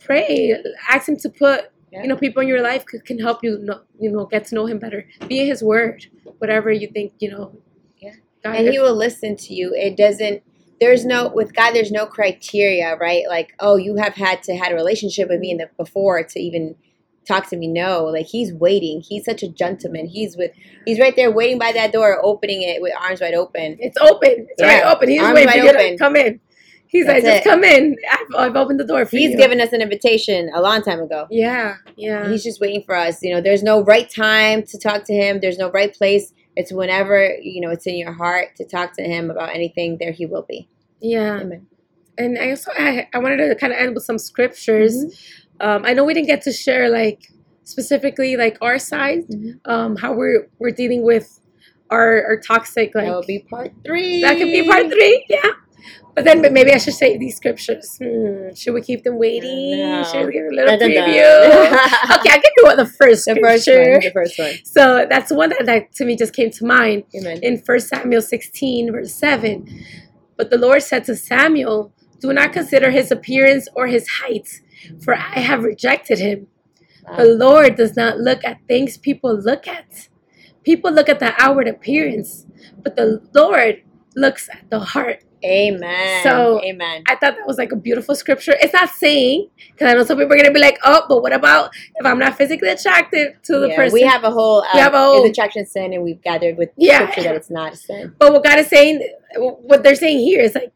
pray, 0.00 0.56
ask 0.88 1.08
Him 1.08 1.16
to 1.18 1.28
put. 1.28 1.70
Yeah. 1.92 2.02
You 2.02 2.08
know, 2.08 2.16
people 2.16 2.40
in 2.40 2.48
your 2.48 2.62
life 2.62 2.86
could, 2.86 3.04
can 3.04 3.18
help 3.18 3.44
you 3.44 3.58
know, 3.58 3.82
you 4.00 4.10
know, 4.10 4.24
get 4.24 4.46
to 4.46 4.54
know 4.54 4.64
him 4.64 4.78
better. 4.78 5.06
Be 5.28 5.40
in 5.40 5.46
his 5.46 5.62
word, 5.62 6.06
whatever 6.38 6.72
you 6.72 6.88
think, 6.88 7.12
you 7.18 7.30
know. 7.30 7.54
Yeah. 7.98 8.14
God, 8.42 8.56
and 8.56 8.68
he 8.68 8.78
will 8.78 8.94
listen 8.94 9.36
to 9.36 9.54
you. 9.54 9.74
It 9.74 9.96
doesn't. 9.98 10.42
There's 10.80 11.04
no 11.04 11.28
with 11.28 11.54
God. 11.54 11.72
There's 11.74 11.92
no 11.92 12.06
criteria, 12.06 12.96
right? 12.96 13.24
Like, 13.28 13.52
oh, 13.60 13.76
you 13.76 13.96
have 13.96 14.14
had 14.14 14.42
to 14.44 14.56
had 14.56 14.72
a 14.72 14.74
relationship 14.74 15.28
with 15.28 15.38
me 15.38 15.50
in 15.50 15.58
the 15.58 15.68
before 15.76 16.22
to 16.22 16.40
even 16.40 16.76
talk 17.28 17.48
to 17.50 17.56
me. 17.56 17.68
No, 17.68 18.04
like 18.04 18.26
he's 18.26 18.54
waiting. 18.54 19.02
He's 19.02 19.26
such 19.26 19.42
a 19.42 19.48
gentleman. 19.48 20.06
He's 20.06 20.34
with. 20.34 20.52
He's 20.86 20.98
right 20.98 21.14
there 21.14 21.30
waiting 21.30 21.58
by 21.58 21.72
that 21.72 21.92
door, 21.92 22.18
opening 22.24 22.62
it 22.62 22.80
with 22.80 22.94
arms 22.98 23.20
wide 23.20 23.34
open. 23.34 23.76
It's 23.80 23.98
open. 23.98 24.46
It's 24.48 24.62
Yeah. 24.62 24.80
right 24.80 24.96
open. 24.96 25.10
He's 25.10 25.20
Arms 25.20 25.34
waiting 25.34 25.52
for 25.52 25.58
you 25.58 25.90
to 25.90 25.96
come 25.98 26.16
in. 26.16 26.40
He's 26.92 27.06
That's 27.06 27.24
like, 27.24 27.34
just 27.34 27.46
it. 27.46 27.48
come 27.50 27.64
in. 27.64 27.96
I've, 28.10 28.34
I've 28.50 28.56
opened 28.56 28.78
the 28.78 28.84
door 28.84 29.06
for 29.06 29.16
you. 29.16 29.22
He's 29.22 29.30
you. 29.32 29.38
given 29.38 29.60
us 29.62 29.72
an 29.72 29.80
invitation 29.80 30.50
a 30.54 30.60
long 30.60 30.82
time 30.82 31.00
ago. 31.00 31.26
Yeah, 31.30 31.76
yeah. 31.96 32.28
He's 32.28 32.44
just 32.44 32.60
waiting 32.60 32.82
for 32.84 32.94
us. 32.94 33.22
You 33.22 33.34
know, 33.34 33.40
there's 33.40 33.62
no 33.62 33.82
right 33.82 34.08
time 34.10 34.62
to 34.64 34.78
talk 34.78 35.04
to 35.04 35.14
him. 35.14 35.40
There's 35.40 35.56
no 35.58 35.70
right 35.70 35.92
place. 35.94 36.34
It's 36.54 36.70
whenever 36.70 37.34
you 37.40 37.62
know 37.62 37.70
it's 37.70 37.86
in 37.86 37.96
your 37.96 38.12
heart 38.12 38.56
to 38.56 38.64
talk 38.66 38.94
to 38.98 39.02
him 39.02 39.30
about 39.30 39.54
anything. 39.54 39.96
There 39.98 40.12
he 40.12 40.26
will 40.26 40.42
be. 40.46 40.68
yeah. 41.00 41.40
Amen. 41.40 41.66
And 42.18 42.38
I 42.38 42.50
also 42.50 42.70
I, 42.76 43.08
I 43.14 43.18
wanted 43.18 43.38
to 43.48 43.54
kind 43.56 43.72
of 43.72 43.78
end 43.78 43.94
with 43.94 44.04
some 44.04 44.18
scriptures. 44.18 44.94
Mm-hmm. 44.94 45.66
Um, 45.66 45.86
I 45.86 45.94
know 45.94 46.04
we 46.04 46.12
didn't 46.12 46.26
get 46.26 46.42
to 46.42 46.52
share 46.52 46.90
like 46.90 47.32
specifically 47.64 48.36
like 48.36 48.58
our 48.60 48.78
side, 48.78 49.20
Mhm. 49.30 49.60
um, 49.64 49.96
how 49.96 50.12
we're 50.12 50.46
we're 50.58 50.72
dealing 50.72 51.04
with 51.04 51.40
our 51.90 52.22
our 52.24 52.36
toxic 52.38 52.94
like 52.94 53.06
that 53.06 53.14
will 53.14 53.24
be 53.26 53.38
part 53.48 53.72
three. 53.86 54.20
that 54.20 54.36
could 54.36 54.52
be 54.52 54.66
part 54.68 54.88
three. 54.90 55.24
Yeah. 55.30 55.40
But 56.14 56.24
then 56.24 56.42
but 56.42 56.52
maybe 56.52 56.72
I 56.72 56.78
should 56.78 56.94
say 56.94 57.16
these 57.16 57.36
scriptures. 57.36 57.96
Hmm, 57.96 58.52
should 58.54 58.74
we 58.74 58.82
keep 58.82 59.02
them 59.02 59.18
waiting? 59.18 59.78
No. 59.78 60.04
Should 60.04 60.26
we 60.26 60.32
give 60.32 60.44
a 60.44 60.54
little 60.54 60.76
preview? 60.76 60.92
okay, 62.18 62.30
I 62.30 62.38
can 62.38 62.52
do 62.56 62.68
it 62.68 62.76
the 62.76 62.86
first 62.86 63.24
the 63.24 63.34
scripture. 63.34 63.40
first 63.40 63.68
one. 63.68 64.00
The 64.00 64.10
first 64.12 64.38
one. 64.38 64.52
So 64.64 65.06
that's 65.08 65.30
the 65.30 65.36
one 65.36 65.50
that, 65.50 65.64
that 65.64 65.92
to 65.94 66.04
me 66.04 66.16
just 66.16 66.34
came 66.34 66.50
to 66.50 66.66
mind 66.66 67.04
Amen. 67.16 67.40
in 67.42 67.62
1 67.64 67.80
Samuel 67.80 68.20
16, 68.20 68.92
verse 68.92 69.14
7. 69.14 69.84
But 70.36 70.50
the 70.50 70.58
Lord 70.58 70.82
said 70.82 71.04
to 71.04 71.16
Samuel, 71.16 71.94
Do 72.20 72.32
not 72.32 72.52
consider 72.52 72.90
his 72.90 73.10
appearance 73.10 73.68
or 73.74 73.86
his 73.86 74.06
height, 74.08 74.60
for 75.02 75.14
I 75.14 75.38
have 75.38 75.64
rejected 75.64 76.18
him. 76.18 76.48
The 77.16 77.24
Lord 77.24 77.76
does 77.76 77.96
not 77.96 78.18
look 78.18 78.44
at 78.44 78.66
things 78.68 78.96
people 78.96 79.34
look 79.38 79.66
at. 79.66 80.08
People 80.62 80.92
look 80.92 81.08
at 81.08 81.18
the 81.18 81.34
outward 81.42 81.66
appearance, 81.68 82.46
but 82.82 82.96
the 82.96 83.20
Lord 83.34 83.82
looks 84.14 84.48
at 84.48 84.70
the 84.70 84.78
heart. 84.78 85.24
Amen. 85.44 86.22
So, 86.22 86.62
amen. 86.64 87.04
I 87.08 87.12
thought 87.16 87.36
that 87.36 87.46
was 87.46 87.58
like 87.58 87.72
a 87.72 87.76
beautiful 87.76 88.14
scripture. 88.14 88.54
It's 88.60 88.72
not 88.72 88.90
saying 88.90 89.48
because 89.72 89.90
I 89.90 89.94
know 89.94 90.04
some 90.04 90.18
people 90.18 90.32
are 90.32 90.36
gonna 90.36 90.52
be 90.52 90.60
like, 90.60 90.78
oh, 90.84 91.04
but 91.08 91.22
what 91.22 91.32
about 91.32 91.70
if 91.96 92.06
I'm 92.06 92.18
not 92.18 92.36
physically 92.36 92.68
attracted 92.68 93.42
to 93.44 93.58
the 93.60 93.68
Yeah, 93.68 93.76
person? 93.76 93.94
We 93.94 94.02
have 94.02 94.24
a 94.24 94.30
whole. 94.30 94.62
Uh, 94.62 94.68
We 94.74 94.80
have 94.80 94.94
a 94.94 94.98
whole- 94.98 95.24
is 95.24 95.30
attraction 95.30 95.66
sin, 95.66 95.92
and 95.92 96.02
we've 96.02 96.22
gathered 96.22 96.56
with 96.56 96.70
Yeah. 96.76 96.96
scripture 97.10 97.22
that 97.24 97.36
it's 97.36 97.50
not 97.50 97.72
a 97.72 97.76
sin. 97.76 98.14
but 98.18 98.32
what 98.32 98.44
God 98.44 98.58
is 98.58 98.68
saying, 98.68 99.02
what 99.36 99.82
they're 99.82 99.94
saying 99.96 100.20
here 100.20 100.40
is 100.40 100.54
like 100.54 100.72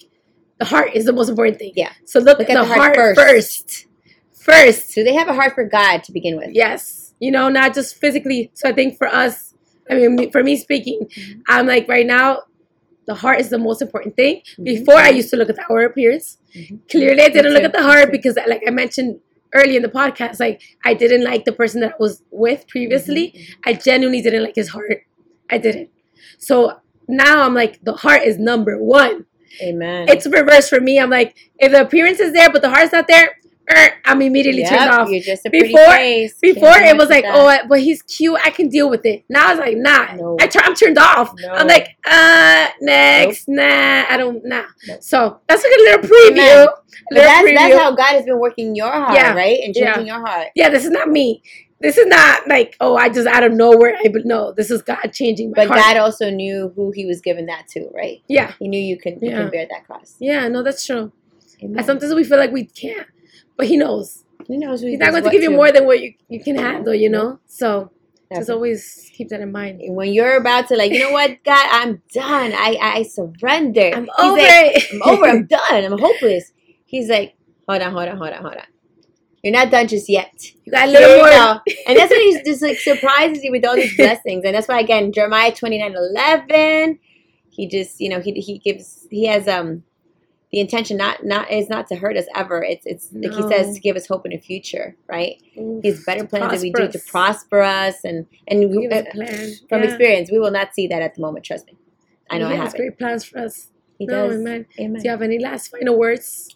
the 0.58 0.64
heart 0.64 0.90
is 0.94 1.04
the 1.04 1.12
most 1.12 1.28
important 1.28 1.58
thing. 1.58 1.72
Yeah. 1.76 1.92
So 2.06 2.18
look, 2.18 2.38
Look 2.38 2.50
at 2.50 2.54
the, 2.54 2.60
the 2.60 2.66
heart 2.66 2.96
heart, 2.96 3.16
first. 3.16 3.86
first. 4.32 4.86
Do 4.94 5.02
So 5.02 5.04
they 5.04 5.14
have 5.14 5.28
a 5.28 5.34
heart 5.34 5.54
for 5.54 5.64
God 5.64 6.02
to 6.04 6.12
begin 6.12 6.36
with. 6.36 6.50
Yes. 6.52 7.12
You 7.20 7.30
know, 7.30 7.48
not 7.48 7.74
just 7.74 7.96
physically. 7.96 8.50
So 8.54 8.68
I 8.68 8.72
think 8.72 8.96
for 8.98 9.06
us, 9.06 9.54
I 9.90 9.94
mean, 9.94 10.30
for 10.30 10.42
me 10.42 10.56
speaking, 10.56 11.00
Mhm. 11.08 11.40
I'm 11.48 11.66
like 11.66 11.88
right 11.88 12.06
now, 12.06 12.42
the 13.06 13.14
heart 13.14 13.40
is 13.40 13.50
the 13.50 13.58
most 13.58 13.80
important 13.82 14.16
thing. 14.16 14.42
Mhm. 14.58 14.64
Before 14.64 14.96
I 14.96 15.10
used 15.10 15.30
to 15.30 15.36
look 15.36 15.48
at 15.48 15.56
the 15.56 15.62
outward 15.62 15.84
appearance. 15.90 16.38
Mhm. 16.54 16.80
Clearly, 16.90 17.22
I 17.22 17.28
didn't 17.28 17.52
look 17.52 17.62
at 17.62 17.72
the 17.72 17.82
heart 17.82 18.10
because, 18.10 18.36
like 18.46 18.62
I 18.66 18.70
mentioned 18.70 19.20
earlier 19.54 19.76
in 19.76 19.82
the 19.82 19.88
podcast, 19.88 20.40
like 20.40 20.60
I 20.84 20.94
didn't 20.94 21.24
like 21.24 21.44
the 21.44 21.52
person 21.52 21.80
that 21.82 21.92
I 21.92 21.96
was 21.98 22.22
with 22.30 22.66
previously. 22.68 23.32
Mhm. 23.34 23.54
I 23.64 23.72
genuinely 23.74 24.22
didn't 24.22 24.42
like 24.42 24.56
his 24.56 24.68
heart. 24.70 25.02
I 25.48 25.58
didn't. 25.58 25.90
So 26.38 26.80
now 27.08 27.42
I'm 27.42 27.54
like, 27.54 27.78
the 27.84 27.92
heart 27.92 28.22
is 28.24 28.38
number 28.38 28.82
one. 28.82 29.26
Amen. 29.62 30.06
It's 30.08 30.26
reverse 30.26 30.68
for 30.68 30.80
me. 30.80 30.98
I'm 30.98 31.08
like, 31.08 31.34
if 31.58 31.72
the 31.72 31.80
appearance 31.82 32.20
is 32.20 32.32
there 32.32 32.50
but 32.50 32.60
the 32.60 32.68
heart's 32.68 32.92
not 32.92 33.06
there, 33.08 33.35
er, 33.70 33.90
I'm 34.04 34.22
immediately 34.22 34.62
Yep, 34.62 34.70
turned 34.70 34.90
off. 34.90 35.08
You're 35.10 35.20
just 35.20 35.46
a 35.46 35.50
Before- 35.50 35.78
face. 35.92 36.34
Before 36.40 36.70
Can't 36.72 36.86
it 36.86 36.96
was 36.96 37.08
like, 37.08 37.24
with 37.24 37.32
oh, 37.34 37.58
but 37.68 37.80
he's 37.80 38.02
cute. 38.02 38.38
I 38.44 38.50
can 38.50 38.68
deal 38.68 38.88
with 38.90 39.04
it. 39.06 39.24
Now 39.28 39.50
it's 39.50 39.60
like, 39.60 39.76
nah. 39.76 40.14
No. 40.14 40.36
I 40.40 40.48
I'm 40.62 40.74
turned 40.74 40.98
off. 40.98 41.34
No. 41.40 41.48
I'm 41.52 41.66
like, 41.66 41.96
uh, 42.04 42.68
next, 42.80 43.48
nah. 43.48 44.04
I 44.08 44.16
don't, 44.16 44.44
nah. 44.44 44.64
Nope. 44.86 45.02
So 45.02 45.40
that's 45.48 45.62
like 45.64 45.72
a 45.72 45.80
little 45.82 46.10
preview. 46.10 46.36
Little 46.36 46.74
that's, 47.10 47.48
preview. 47.48 47.54
that's 47.54 47.74
how 47.76 47.90
God 47.92 48.12
has 48.14 48.24
been 48.24 48.38
working 48.40 48.74
your 48.74 48.90
heart, 48.90 49.14
Yeah. 49.14 49.34
right? 49.34 49.58
And 49.62 49.74
Yeah. 49.76 49.94
changing 49.94 50.06
your 50.08 50.24
heart. 50.26 50.48
yeah, 50.54 50.68
this 50.68 50.84
is 50.84 50.90
not 50.90 51.08
me. 51.08 51.42
This 51.78 51.98
is 51.98 52.06
not 52.06 52.48
like, 52.48 52.74
oh, 52.80 52.96
I 52.96 53.10
just 53.10 53.26
out 53.26 53.42
of 53.42 53.52
nowhere. 53.52 53.96
I 54.02 54.08
but 54.08 54.24
no, 54.24 54.50
this 54.52 54.70
is 54.70 54.80
God 54.80 55.12
changing 55.12 55.50
my 55.50 55.66
But 55.66 55.68
heart. 55.68 55.80
God 55.80 55.96
also 55.98 56.30
knew 56.30 56.72
who 56.74 56.90
He 56.90 57.04
was 57.04 57.20
giving 57.20 57.46
that 57.46 57.68
to, 57.72 57.88
right? 57.94 58.22
yeah, 58.28 58.52
He 58.58 58.66
knew 58.68 58.80
you 58.80 58.96
can 58.98 59.18
you 59.20 59.30
can 59.30 59.50
bear 59.50 59.66
that 59.70 59.86
cross. 59.86 60.14
yeah, 60.18 60.48
no, 60.48 60.62
that's 60.62 60.86
true. 60.86 61.12
Amen. 61.62 61.76
And 61.78 61.86
sometimes 61.86 62.14
we 62.14 62.24
feel 62.24 62.38
like 62.38 62.50
we 62.50 62.64
can't, 62.64 63.06
but 63.58 63.66
He 63.66 63.76
knows. 63.76 64.24
He 64.46 64.56
knows 64.56 64.80
He's 64.80 64.98
not 64.98 65.10
going 65.10 65.24
to 65.24 65.30
give 65.30 65.42
you 65.42 65.50
more 65.50 65.72
than 65.72 65.86
what 65.86 66.00
you, 66.00 66.14
you 66.28 66.42
can 66.42 66.56
handle, 66.56 66.94
you 66.94 67.08
know? 67.08 67.40
So 67.46 67.90
just 68.34 68.50
always 68.50 69.10
keep 69.14 69.28
that 69.28 69.40
in 69.40 69.52
mind. 69.52 69.80
when 69.94 70.12
you're 70.12 70.36
about 70.36 70.68
to 70.68 70.76
like, 70.76 70.92
you 70.92 70.98
know 71.00 71.12
what, 71.12 71.42
God, 71.44 71.66
I'm 71.70 72.02
done. 72.12 72.52
I 72.52 72.76
I 72.80 73.02
surrender. 73.04 73.92
I'm 73.94 74.04
He's 74.04 74.10
over 74.18 74.36
like, 74.36 74.76
it. 74.76 74.84
I'm 74.92 75.02
over. 75.02 75.26
I'm 75.26 75.46
done. 75.58 75.84
I'm 75.92 75.98
hopeless. 75.98 76.52
He's 76.86 77.08
like, 77.08 77.36
hold 77.68 77.82
on, 77.82 77.92
hold 77.92 78.08
on, 78.08 78.16
hold 78.16 78.32
on, 78.32 78.42
hold 78.42 78.54
on. 78.56 78.66
You're 79.42 79.52
not 79.52 79.70
done 79.70 79.86
just 79.86 80.08
yet. 80.08 80.32
you 80.64 80.72
got 80.72 80.88
a 80.88 80.90
little 80.90 81.18
more. 81.18 81.28
go. 81.28 81.60
And 81.86 81.96
that's 81.96 82.10
what 82.10 82.20
he's 82.20 82.42
just 82.44 82.62
like 82.62 82.78
surprises 82.78 83.44
you 83.44 83.52
with 83.52 83.64
all 83.64 83.76
these 83.76 83.96
blessings. 83.96 84.44
And 84.44 84.54
that's 84.54 84.66
why 84.66 84.80
again, 84.80 85.12
Jeremiah 85.12 85.54
29 85.54 85.94
11, 85.94 86.98
he 87.50 87.68
just, 87.68 88.00
you 88.00 88.08
know, 88.08 88.20
he 88.20 88.32
he 88.32 88.58
gives 88.58 89.06
he 89.08 89.26
has 89.26 89.46
um 89.46 89.84
the 90.52 90.60
intention 90.60 90.96
not 90.96 91.24
not 91.24 91.50
is 91.50 91.68
not 91.68 91.86
to 91.88 91.96
hurt 91.96 92.16
us 92.16 92.26
ever. 92.34 92.62
It's 92.62 92.86
it's 92.86 93.08
like 93.12 93.32
he 93.32 93.42
says 93.42 93.74
to 93.74 93.80
give 93.80 93.96
us 93.96 94.06
hope 94.06 94.24
in 94.26 94.32
the 94.32 94.38
future, 94.38 94.96
right? 95.08 95.34
Oof, 95.58 95.82
He 95.82 95.88
has 95.90 96.04
better 96.04 96.26
plans 96.26 96.52
that 96.52 96.60
we 96.60 96.72
do 96.72 96.88
to 96.88 96.98
prosper 97.10 97.60
us 97.62 98.04
and 98.04 98.26
and 98.48 98.70
we, 98.70 98.86
uh, 98.86 99.02
from 99.68 99.80
Yeah. 99.82 99.84
experience, 99.84 100.30
we 100.30 100.38
will 100.38 100.50
not 100.52 100.74
see 100.74 100.86
that 100.88 101.02
at 101.02 101.14
the 101.14 101.20
moment, 101.20 101.44
trust 101.44 101.66
me. 101.66 101.76
I 102.30 102.38
know 102.38 102.48
he 102.48 102.54
I 102.54 102.56
has 102.56 102.64
have 102.66 102.74
it. 102.74 102.78
great 102.78 102.98
plans 102.98 103.24
for 103.24 103.38
us. 103.38 103.68
He 103.98 104.06
no, 104.06 104.12
does. 104.28 104.40
amen. 104.40 104.66
Amen. 104.78 105.02
Do 105.02 105.04
you 105.04 105.10
have 105.10 105.22
any 105.22 105.38
last 105.38 105.70
final 105.70 105.98
words? 105.98 106.54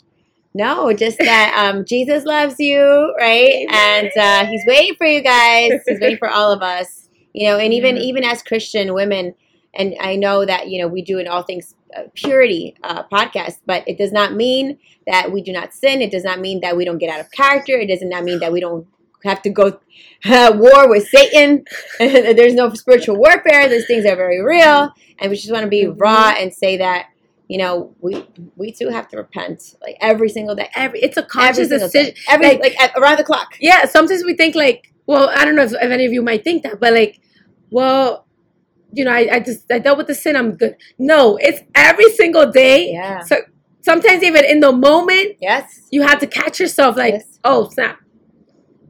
No, 0.52 0.92
just 0.92 1.18
that 1.18 1.54
um, 1.56 1.84
Jesus 1.84 2.24
loves 2.24 2.56
you, 2.58 3.14
right? 3.18 3.66
And 3.70 4.10
uh, 4.16 4.46
He's 4.46 4.62
waiting 4.66 4.96
for 4.96 5.06
you 5.06 5.22
guys. 5.22 5.80
He's 5.86 6.00
waiting 6.00 6.18
for 6.18 6.28
all 6.28 6.52
of 6.52 6.60
us, 6.60 7.08
you 7.32 7.48
know. 7.48 7.56
And 7.56 7.72
even 7.72 7.96
Yeah. 7.96 8.02
even 8.02 8.24
as 8.24 8.42
Christian 8.42 8.92
women, 8.94 9.34
and 9.74 9.94
I 10.00 10.16
know 10.16 10.44
that 10.44 10.68
you 10.68 10.80
know 10.80 10.88
we 10.88 11.02
do 11.02 11.18
in 11.18 11.28
all 11.28 11.42
things 11.42 11.74
uh, 11.96 12.02
purity 12.14 12.76
uh, 12.82 13.04
podcast, 13.04 13.58
but 13.66 13.86
it 13.86 13.98
does 13.98 14.12
not 14.12 14.34
mean 14.34 14.78
that 15.06 15.32
we 15.32 15.42
do 15.42 15.52
not 15.52 15.72
sin. 15.74 16.00
It 16.02 16.10
does 16.10 16.24
not 16.24 16.40
mean 16.40 16.60
that 16.60 16.76
we 16.76 16.84
don't 16.84 16.98
get 16.98 17.10
out 17.10 17.20
of 17.20 17.30
character. 17.32 17.78
It 17.78 17.86
does 17.86 18.02
not 18.02 18.24
mean 18.24 18.38
that 18.40 18.52
we 18.52 18.60
don't 18.60 18.86
have 19.24 19.42
to 19.42 19.50
go 19.50 19.78
uh, 20.24 20.52
war 20.56 20.88
with 20.88 21.08
Satan. 21.08 21.64
There's 21.98 22.54
no 22.54 22.72
spiritual 22.74 23.16
warfare. 23.16 23.68
Those 23.68 23.86
things 23.86 24.04
are 24.06 24.16
very 24.16 24.40
real, 24.42 24.92
and 25.18 25.30
we 25.30 25.36
just 25.36 25.52
want 25.52 25.64
to 25.64 25.68
be 25.68 25.84
Mhm. 25.84 26.00
raw 26.00 26.34
and 26.38 26.52
say 26.52 26.76
that 26.78 27.06
you 27.48 27.58
know 27.58 27.94
we 28.00 28.24
we 28.56 28.72
too 28.72 28.88
have 28.88 29.08
to 29.08 29.16
repent 29.16 29.74
like 29.82 29.96
every 30.00 30.28
single 30.28 30.54
day. 30.54 30.68
Every 30.74 31.00
it's 31.00 31.16
a 31.16 31.20
Every 31.20 31.28
conscious 31.30 31.68
single 31.68 31.88
decision. 31.88 32.14
day. 32.14 32.20
Every 32.28 32.46
Like- 32.58 32.78
like, 32.78 32.96
around 32.96 33.18
the 33.18 33.24
clock. 33.24 33.54
Yeah, 33.60 33.84
sometimes 33.86 34.24
we 34.24 34.34
think 34.34 34.54
like, 34.54 34.92
well, 35.06 35.28
I 35.34 35.44
don't 35.44 35.56
know 35.56 35.62
if, 35.64 35.72
if 35.72 35.90
any 35.90 36.06
of 36.06 36.12
you 36.12 36.22
might 36.22 36.44
think 36.44 36.62
that, 36.62 36.78
but 36.80 36.92
like, 36.92 37.18
well, 37.70 38.26
you 38.92 39.04
know, 39.04 39.12
I, 39.12 39.28
I 39.36 39.40
just 39.40 39.70
I 39.70 39.78
dealt 39.78 39.98
with 39.98 40.06
the 40.08 40.14
sin. 40.14 40.36
I'm 40.36 40.52
good. 40.56 40.76
No, 40.98 41.36
it's 41.36 41.60
every 41.74 42.10
single 42.12 42.50
day. 42.50 42.92
Yeah. 42.92 43.20
So 43.20 43.36
sometimes 43.82 44.22
even 44.22 44.44
in 44.44 44.60
the 44.60 44.72
moment, 44.72 45.36
Yes. 45.40 45.86
you 45.90 46.02
have 46.02 46.18
to 46.20 46.26
catch 46.26 46.58
yourself 46.60 46.96
like, 46.96 47.14
Yes. 47.14 47.38
oh 47.44 47.68
snap. 47.70 47.98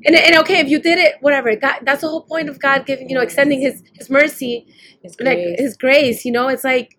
And, 0.04 0.16
and 0.16 0.36
okay, 0.38 0.60
if 0.60 0.68
you 0.68 0.80
did 0.80 0.98
it, 0.98 1.16
whatever. 1.20 1.54
God, 1.56 1.80
that's 1.82 2.00
the 2.00 2.08
whole 2.08 2.22
point 2.22 2.48
of 2.48 2.58
God 2.58 2.86
giving, 2.86 3.10
you 3.10 3.14
know, 3.14 3.20
extending 3.20 3.60
His 3.60 3.82
His 3.94 4.08
mercy, 4.08 4.66
His 5.02 5.14
like 5.20 5.36
grace. 5.38 5.60
His 5.60 5.76
grace. 5.76 6.24
You 6.24 6.32
know, 6.32 6.48
it's 6.48 6.64
like, 6.64 6.96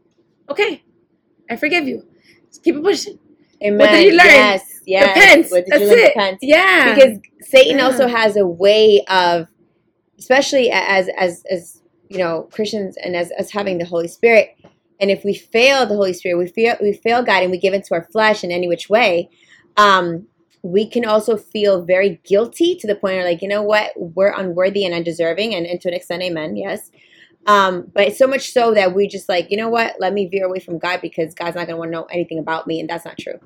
okay, 0.50 0.84
I 1.50 1.56
forgive 1.56 1.88
you. 1.88 2.04
Just 2.48 2.64
keep 2.64 2.76
it 2.76 2.84
pushing. 2.84 3.18
Amen. 3.64 3.80
what 3.80 3.90
did 3.92 4.06
you 4.12 4.18
learn? 4.18 4.28
Yes. 4.28 4.80
Yes. 4.86 5.08
Repent. 5.16 5.52
What 5.52 5.66
did 5.66 5.72
That's 5.72 5.82
you 5.82 5.88
learn? 5.90 6.00
it. 6.00 6.08
Repent. 6.16 6.38
Yeah. 6.42 6.94
Because 6.96 7.18
Satan 7.42 7.78
Yeah. 7.78 7.86
also 7.86 8.08
has 8.08 8.38
a 8.38 8.46
way 8.46 9.04
of, 9.10 9.48
especially 10.20 10.70
as 10.72 11.10
as 11.18 11.44
as 11.50 11.81
you 12.12 12.18
know 12.18 12.50
Christians 12.52 12.98
and 12.98 13.16
as 13.16 13.32
as 13.32 13.52
having 13.52 13.78
the 13.78 13.86
Holy 13.86 14.08
Spirit. 14.08 14.58
And 15.00 15.10
if 15.10 15.24
we 15.26 15.34
fail 15.34 15.88
the 15.88 15.96
Holy 15.96 16.14
Spirit, 16.14 16.38
we 16.38 16.48
feel 16.48 16.76
we 16.82 16.94
fail 16.94 17.24
God, 17.24 17.42
and 17.42 17.52
we 17.52 17.58
give 17.58 17.74
into 17.74 17.94
our 17.94 18.04
flesh 18.04 18.44
in 18.44 18.52
any 18.52 18.68
which 18.68 18.90
way. 18.90 19.30
Um, 19.78 20.28
we 20.64 20.88
can 20.88 21.06
also 21.06 21.38
feel 21.38 21.84
very 21.84 22.22
guilty 22.24 22.76
to 22.76 22.86
the 22.86 22.94
point 22.94 23.16
where, 23.16 23.26
like, 23.26 23.42
you 23.42 23.48
know 23.48 23.64
what, 23.64 23.94
we're 23.96 24.32
unworthy 24.32 24.86
and 24.86 24.94
undeserving, 24.94 25.56
and, 25.56 25.66
and 25.66 25.82
to 25.82 25.88
an 25.88 25.96
extent, 25.96 26.22
amen, 26.22 26.56
yes. 26.56 26.92
Um, 27.48 27.90
but 27.92 28.08
it's 28.08 28.20
so 28.20 28.28
much 28.28 28.52
so 28.52 28.74
that 28.76 28.94
we 28.94 29.08
just 29.08 29.28
like, 29.28 29.50
you 29.50 29.58
know 29.58 29.70
what, 29.70 29.96
let 30.00 30.14
me 30.14 30.28
veer 30.28 30.46
away 30.46 30.60
from 30.60 30.78
God 30.78 31.02
because 31.02 31.34
God's 31.34 31.56
not 31.56 31.66
going 31.66 31.76
to 31.76 31.78
want 31.78 31.88
to 31.90 31.94
know 31.94 32.04
anything 32.12 32.38
about 32.38 32.68
me, 32.68 32.80
and 32.80 32.88
that's 32.88 33.06
not 33.06 33.18
true. 33.18 33.40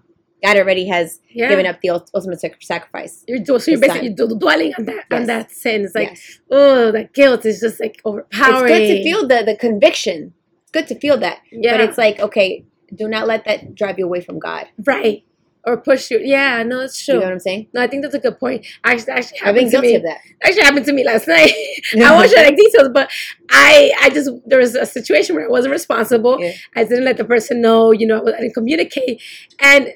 God 0.46 0.58
already 0.58 0.88
has 0.88 1.20
yeah. 1.30 1.50
given 1.50 1.66
up 1.66 1.82
the 1.82 1.89
ultimate 1.89 2.39
sacrifice. 2.62 3.24
You're, 3.28 3.39
do- 3.39 3.60
so 3.60 3.72
you're 3.72 3.80
basically 3.80 4.10
dwelling 4.10 4.74
on 4.78 4.86
that 4.86 5.06
on 5.12 5.26
that 5.26 5.52
sin. 5.52 5.86
It's 5.86 5.96
like, 5.96 6.10
yes. 6.10 6.39
oh, 6.52 6.91
that 6.91 7.14
guilt 7.14 7.46
is 7.46 7.60
just 7.60 7.80
like 7.80 8.02
overpowering. 8.06 8.74
It's 8.74 8.80
good 8.80 8.88
to 8.88 9.04
feel 9.04 9.28
the, 9.28 9.43
the 9.46 9.56
conviction. 9.58 10.34
It's 10.64 10.72
good 10.72 10.88
to 10.88 11.00
feel 11.00 11.18
that. 11.18 11.39
yeah, 11.52 11.74
But 11.74 11.82
it's 11.82 11.98
like, 11.98 12.20
okay, 12.20 12.66
do 12.93 13.08
not 13.08 13.28
let 13.28 13.46
that 13.46 13.76
drive 13.76 14.00
you 14.00 14.06
away 14.06 14.22
from 14.22 14.39
God. 14.39 14.68
right 14.86 15.24
or 15.66 15.78
push 15.78 16.12
you. 16.12 16.20
Yeah, 16.20 16.64
no, 16.64 16.82
it's 16.82 17.04
true. 17.04 17.16
You 17.16 17.20
know 17.22 17.26
what 17.28 17.34
I'm 17.34 17.39
saying? 17.39 17.68
no, 17.74 17.82
I 17.82 17.88
think 17.88 18.04
that's 18.04 18.14
a 18.14 18.20
good 18.20 18.39
point. 18.39 18.66
Actually, 18.84 19.14
actually 19.14 19.39
I've 19.41 19.56
been 19.56 19.66
happened 19.66 19.72
to 19.72 19.72
guilty 19.72 19.88
me. 19.88 19.96
of 19.96 20.04
that. 20.04 20.20
Actually 20.43 20.64
happened 20.64 20.86
to 20.86 20.93
me 20.93 21.04
last 21.04 21.28
night. 21.36 21.52
I 21.96 22.12
won't 22.16 22.30
share 22.30 22.46
like 22.46 22.56
details, 22.56 22.89
but 22.93 23.10
I 23.50 23.91
I 24.02 24.10
just 24.10 24.30
there 24.46 24.60
was 24.60 24.76
a 24.76 24.86
situation 24.86 25.36
where 25.36 25.46
I 25.46 25.50
wasn't 25.50 25.74
responsible. 25.74 26.39
Yeah. 26.39 26.54
I 26.76 26.84
didn't 26.84 27.06
let 27.06 27.18
the 27.18 27.26
person 27.26 27.62
know. 27.62 27.91
You 27.91 28.08
know, 28.08 28.22
I 28.22 28.41
didn't 28.41 28.54
communicate, 28.54 29.22
and 29.60 29.89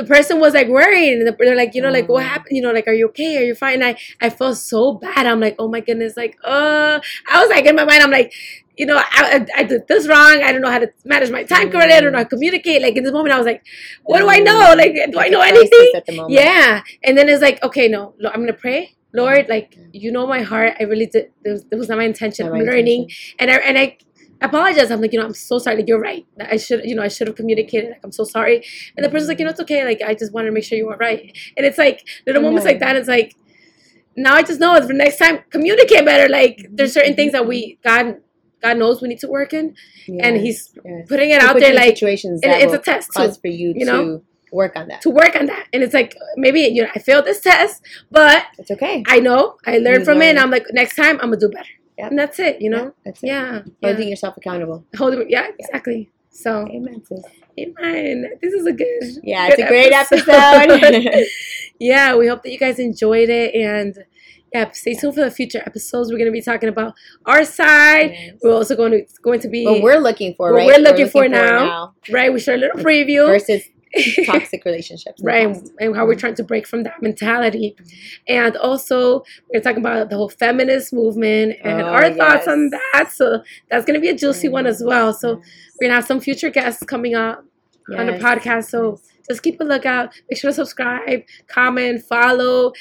the 0.00 0.06
person 0.06 0.40
was 0.40 0.54
like 0.54 0.68
worrying. 0.68 1.20
And 1.20 1.36
they're 1.38 1.56
like, 1.56 1.74
you 1.74 1.82
know, 1.82 1.90
like 1.90 2.08
what 2.08 2.24
Oh. 2.24 2.28
happened? 2.28 2.56
You 2.56 2.62
know, 2.62 2.72
like 2.72 2.88
are 2.88 2.92
you 3.00 3.08
okay? 3.08 3.36
Are 3.38 3.46
you 3.50 3.54
fine? 3.54 3.82
And 3.82 3.84
I 3.90 3.92
I 4.26 4.30
felt 4.30 4.56
so 4.56 4.94
bad. 4.94 5.26
I'm 5.26 5.40
like, 5.40 5.56
oh 5.58 5.68
my 5.68 5.80
goodness, 5.80 6.16
like 6.16 6.36
uh, 6.44 7.00
I 7.30 7.40
was 7.40 7.50
like 7.50 7.66
in 7.66 7.76
my 7.76 7.84
mind, 7.84 8.02
I'm 8.02 8.10
like. 8.10 8.32
You 8.80 8.86
know, 8.86 8.96
I, 8.96 9.20
I, 9.36 9.60
I 9.60 9.62
did 9.64 9.82
this 9.88 10.08
wrong. 10.08 10.42
I 10.42 10.52
don't 10.52 10.62
know 10.62 10.70
how 10.70 10.78
to 10.78 10.90
manage 11.04 11.30
my 11.30 11.42
time 11.42 11.70
correctly. 11.70 11.92
I 11.92 12.00
don't 12.00 12.12
know 12.12 12.18
how 12.18 12.24
to 12.24 12.28
mm. 12.28 12.36
communicate. 12.36 12.80
Like 12.80 12.96
in 12.96 13.04
this 13.04 13.12
moment, 13.12 13.34
I 13.34 13.36
was 13.36 13.44
like, 13.44 13.62
"What 14.04 14.20
do 14.20 14.28
I 14.30 14.40
mm. 14.40 14.46
know? 14.48 14.74
Like, 14.74 14.94
do 15.12 15.18
I 15.24 15.28
know 15.28 15.42
It's 15.42 15.50
a 15.50 15.68
crisis 15.68 15.72
anything?" 15.74 15.92
At 15.96 16.06
the 16.06 16.16
moment. 16.16 16.32
Yeah. 16.32 16.82
And 17.04 17.18
then 17.18 17.28
it's 17.28 17.42
like, 17.42 17.62
okay, 17.62 17.88
no, 17.88 18.14
I'm 18.24 18.40
gonna 18.40 18.54
pray. 18.54 18.96
Lord, 19.12 19.50
like 19.50 19.76
you 19.92 20.10
know 20.12 20.26
my 20.26 20.40
heart. 20.40 20.76
I 20.80 20.84
really 20.84 21.06
did. 21.14 21.30
it 21.44 21.50
was, 21.50 21.64
that 21.64 21.76
was 21.76 21.90
not 21.90 21.98
my 21.98 22.04
intention. 22.04 22.46
I'm 22.46 22.54
learning, 22.72 23.10
and 23.38 23.50
I 23.50 23.56
and 23.56 23.76
I 23.76 23.98
apologize. 24.40 24.90
I'm 24.90 25.00
like, 25.00 25.12
you 25.12 25.18
know, 25.18 25.26
I'm 25.26 25.34
so 25.34 25.58
sorry. 25.58 25.76
Like 25.76 25.88
you're 25.88 26.00
right. 26.00 26.26
I 26.40 26.56
should, 26.56 26.84
you 26.84 26.94
know, 26.94 27.02
I 27.02 27.08
should 27.08 27.26
have 27.26 27.36
communicated. 27.36 27.90
Like 27.90 28.00
I'm 28.04 28.12
so 28.12 28.24
sorry. 28.24 28.64
And 28.96 29.04
the 29.04 29.10
person's 29.10 29.28
like, 29.28 29.38
you 29.38 29.44
know, 29.44 29.50
it's 29.50 29.60
okay. 29.60 29.84
Like 29.84 30.00
I 30.02 30.14
just 30.14 30.32
wanted 30.32 30.46
to 30.46 30.52
make 30.52 30.64
sure 30.64 30.78
you 30.78 30.86
were 30.86 30.96
right. 30.96 31.36
And 31.56 31.66
it's 31.66 31.78
like 31.78 32.06
little 32.26 32.42
moments 32.42 32.64
like 32.64 32.80
that. 32.80 32.96
It's 32.96 33.08
like 33.08 33.36
now 34.16 34.34
I 34.34 34.42
just 34.42 34.60
know 34.60 34.74
it 34.74 34.84
for 34.84 34.92
next 34.92 35.18
time 35.18 35.40
communicate 35.50 36.04
better. 36.04 36.28
Like 36.28 36.66
there's 36.70 36.92
certain 36.92 37.14
things 37.14 37.32
that 37.32 37.46
we 37.46 37.78
God 37.84 38.20
God 38.62 38.76
knows 38.76 39.00
we 39.00 39.08
need 39.08 39.20
to 39.20 39.28
work 39.28 39.54
in, 39.54 39.74
and 40.06 40.36
He's 40.36 40.70
yes. 40.84 41.08
putting 41.08 41.30
it 41.30 41.40
He 41.40 41.46
out 41.46 41.58
there 41.58 41.74
like 41.74 41.96
situations 41.96 42.40
and 42.42 42.52
that 42.52 42.60
it's 42.60 42.74
a 42.74 42.78
test 42.78 43.10
too 43.16 43.32
for 43.32 43.48
you, 43.48 43.72
you 43.74 43.86
to 43.86 43.92
know? 43.92 44.22
work 44.52 44.76
on 44.76 44.88
that. 44.88 45.00
to 45.02 45.10
work 45.10 45.34
on 45.34 45.46
that. 45.46 45.66
And 45.72 45.82
it's 45.82 45.94
like 45.94 46.14
maybe 46.36 46.60
you 46.60 46.82
know 46.82 46.90
I 46.94 46.98
failed 46.98 47.24
this 47.24 47.40
test, 47.40 47.82
but 48.10 48.44
It's 48.58 48.70
okay. 48.70 49.02
I 49.06 49.20
know 49.20 49.56
I 49.66 49.78
learned 49.78 50.00
You 50.00 50.04
from 50.04 50.20
it, 50.22 50.30
and. 50.30 50.38
I'm 50.38 50.50
like 50.50 50.66
next 50.72 50.96
time 50.96 51.18
I'm 51.22 51.30
gonna 51.30 51.38
do 51.38 51.48
better. 51.48 51.68
And 52.08 52.18
that's 52.18 52.38
it, 52.38 52.60
you 52.60 52.70
know. 52.70 52.84
Yeah, 52.84 52.90
that's 53.04 53.22
it. 53.22 53.26
Yeah, 53.26 53.62
Holding 53.82 54.08
yourself 54.08 54.36
accountable. 54.36 54.84
Holding, 54.96 55.28
yeah, 55.30 55.48
exactly. 55.58 56.10
So, 56.30 56.66
Amen, 56.68 57.02
sis. 57.04 57.22
amen. 57.58 58.30
This 58.40 58.52
is 58.54 58.64
a 58.66 58.72
good. 58.72 59.02
Yeah, 59.22 59.48
good 59.50 59.58
it's 59.58 59.62
a 59.62 59.68
great 59.68 59.92
episode. 59.92 61.26
yeah, 61.80 62.16
we 62.16 62.28
hope 62.28 62.42
that 62.44 62.52
you 62.52 62.58
guys 62.58 62.78
enjoyed 62.78 63.28
it 63.28 63.54
and 63.54 63.98
yeah, 64.52 64.70
stay 64.72 64.94
tuned 64.94 65.14
for 65.14 65.20
the 65.24 65.30
future 65.30 65.62
episodes. 65.66 66.10
We're 66.10 66.18
gonna 66.18 66.30
be 66.32 66.40
talking 66.42 66.68
about 66.68 66.94
our 67.26 67.44
side. 67.44 68.12
Yes. 68.12 68.34
We're 68.42 68.52
also 68.54 68.76
going 68.76 68.92
to 68.92 69.04
going 69.22 69.40
to 69.40 69.48
be 69.48 69.64
What 69.64 69.82
we're 69.82 69.98
looking 69.98 70.34
for, 70.34 70.52
What 70.52 70.58
right? 70.58 70.66
we're 70.66 70.78
looking 70.78 71.08
for 71.08 71.28
now. 71.28 71.94
right. 72.10 72.32
We 72.32 72.40
share 72.40 72.54
a 72.54 72.58
little 72.58 72.80
preview. 72.80 73.26
versus 73.26 73.62
toxic 74.26 74.64
relationships. 74.64 75.20
right 75.22 75.48
past. 75.48 75.72
and 75.80 75.94
how 75.96 76.06
we're 76.06 76.14
trying 76.14 76.34
to 76.36 76.44
break 76.44 76.66
from 76.66 76.82
that 76.84 77.00
mentality. 77.02 77.76
And 78.28 78.56
also 78.56 79.24
we're 79.52 79.60
talking 79.60 79.80
about 79.80 80.10
the 80.10 80.16
whole 80.16 80.28
feminist 80.28 80.92
movement 80.92 81.56
and 81.64 81.82
Oh, 81.82 81.86
our 81.86 82.12
thoughts 82.12 82.46
on 82.48 82.70
that 82.70 83.10
so 83.12 83.42
that's 83.70 83.84
going 83.84 83.94
to 83.94 84.00
be 84.00 84.08
a 84.08 84.14
juicy 84.16 84.48
one 84.48 84.66
as 84.66 84.82
well. 84.84 85.12
So 85.12 85.28
Yes. 85.38 85.46
we're 85.80 85.86
going 85.86 85.90
to 85.90 85.94
have 85.96 86.06
some 86.06 86.20
future 86.20 86.50
guests 86.50 86.82
coming 86.84 87.14
up 87.14 87.44
on 87.98 88.06
the 88.06 88.12
podcast 88.12 88.66
so 88.70 88.92
Yes. 88.92 89.08
just 89.28 89.42
keep 89.42 89.60
a 89.60 89.64
lookout. 89.64 90.12
Make 90.30 90.38
sure 90.40 90.50
to 90.50 90.54
subscribe 90.54 91.22
comment 91.48 92.02
follow 92.02 92.72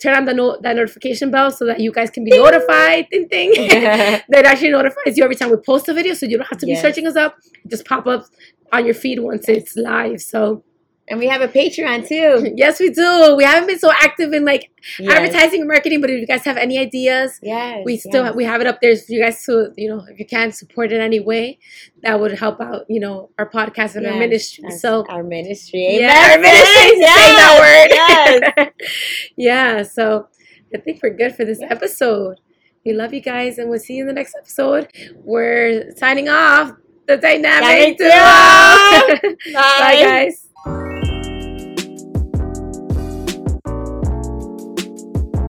turn 0.00 0.14
on 0.14 0.24
the 0.26 0.32
no- 0.32 0.56
that 0.62 0.76
notification 0.76 1.28
bell 1.32 1.50
so 1.50 1.64
that 1.66 1.80
you 1.80 1.90
guys 1.90 2.08
can 2.08 2.22
be 2.24 2.30
notified. 2.30 3.06
Ding 3.10 3.26
ding. 3.28 3.50
That 4.28 4.44
actually 4.46 4.70
notifies 4.70 5.16
you 5.16 5.24
every 5.24 5.34
time 5.34 5.50
we 5.50 5.56
post 5.56 5.88
a 5.88 5.92
video 5.94 6.14
so 6.14 6.26
you 6.26 6.36
don't 6.38 6.46
have 6.46 6.58
to 6.60 6.66
be 6.66 6.76
searching 6.76 7.06
us 7.08 7.16
up. 7.16 7.36
Just 7.66 7.84
pop 7.84 8.06
up 8.06 8.26
on 8.72 8.84
your 8.84 8.94
feed 8.94 9.18
once 9.20 9.48
it's 9.48 9.76
live 9.76 10.20
so 10.20 10.64
and 11.10 11.18
we 11.18 11.26
have 11.26 11.40
a 11.40 11.48
Patreon 11.48 12.06
too. 12.06 12.52
Yes, 12.56 12.78
we 12.78 12.90
do. 12.90 13.34
We 13.34 13.42
haven't 13.42 13.66
been 13.66 13.78
so 13.78 13.90
active 13.90 14.34
in 14.34 14.44
like 14.44 14.70
Yes. 14.98 15.10
advertising 15.14 15.60
and 15.60 15.68
marketing, 15.68 16.02
but 16.02 16.10
if 16.10 16.20
you 16.20 16.26
guys 16.26 16.44
have 16.44 16.58
any 16.58 16.78
ideas, 16.78 17.38
Yes. 17.42 17.80
we 17.86 17.96
still 17.96 18.24
yes. 18.26 18.34
we 18.34 18.44
have 18.44 18.60
it 18.60 18.66
up 18.66 18.82
there 18.82 18.94
for 18.94 19.10
you 19.10 19.22
guys 19.24 19.42
to 19.46 19.72
you 19.78 19.88
know 19.88 20.04
if 20.10 20.18
you 20.18 20.26
can 20.26 20.52
support 20.52 20.92
it 20.92 21.00
any 21.00 21.18
way, 21.18 21.60
that 22.02 22.20
would 22.20 22.32
help 22.38 22.60
out 22.60 22.84
you 22.90 23.00
know 23.00 23.30
our 23.38 23.48
podcast 23.48 23.96
and 23.96 24.06
our 24.06 24.18
ministry. 24.18 24.64
yes, 24.68 24.82
So 24.82 25.06
our 25.08 25.22
ministry. 25.22 25.96
yeah, 25.98 26.32
our 26.32 26.38
ministry. 26.38 26.88
sis. 26.88 26.92
Say 26.92 27.32
that 27.40 27.88
Yes. 27.90 28.56
word. 28.58 28.72
yeah. 29.38 29.82
So 29.84 30.28
I 30.74 30.78
think 30.78 31.00
we're 31.02 31.16
good 31.16 31.34
for 31.34 31.46
this 31.46 31.62
episode. 31.62 32.38
We 32.84 32.92
love 32.92 33.14
you 33.14 33.20
guys, 33.22 33.56
and 33.56 33.70
we'll 33.70 33.78
see 33.80 33.94
you 33.94 34.02
in 34.02 34.08
the 34.08 34.12
next 34.12 34.34
episode. 34.38 34.88
We're 35.16 35.90
signing 35.96 36.28
off. 36.28 36.72
The 37.08 37.16
dynamic 37.16 37.96
duo. 37.96 38.04
duo. 38.04 39.36
Bye, 39.54 39.96
guys. 40.04 40.47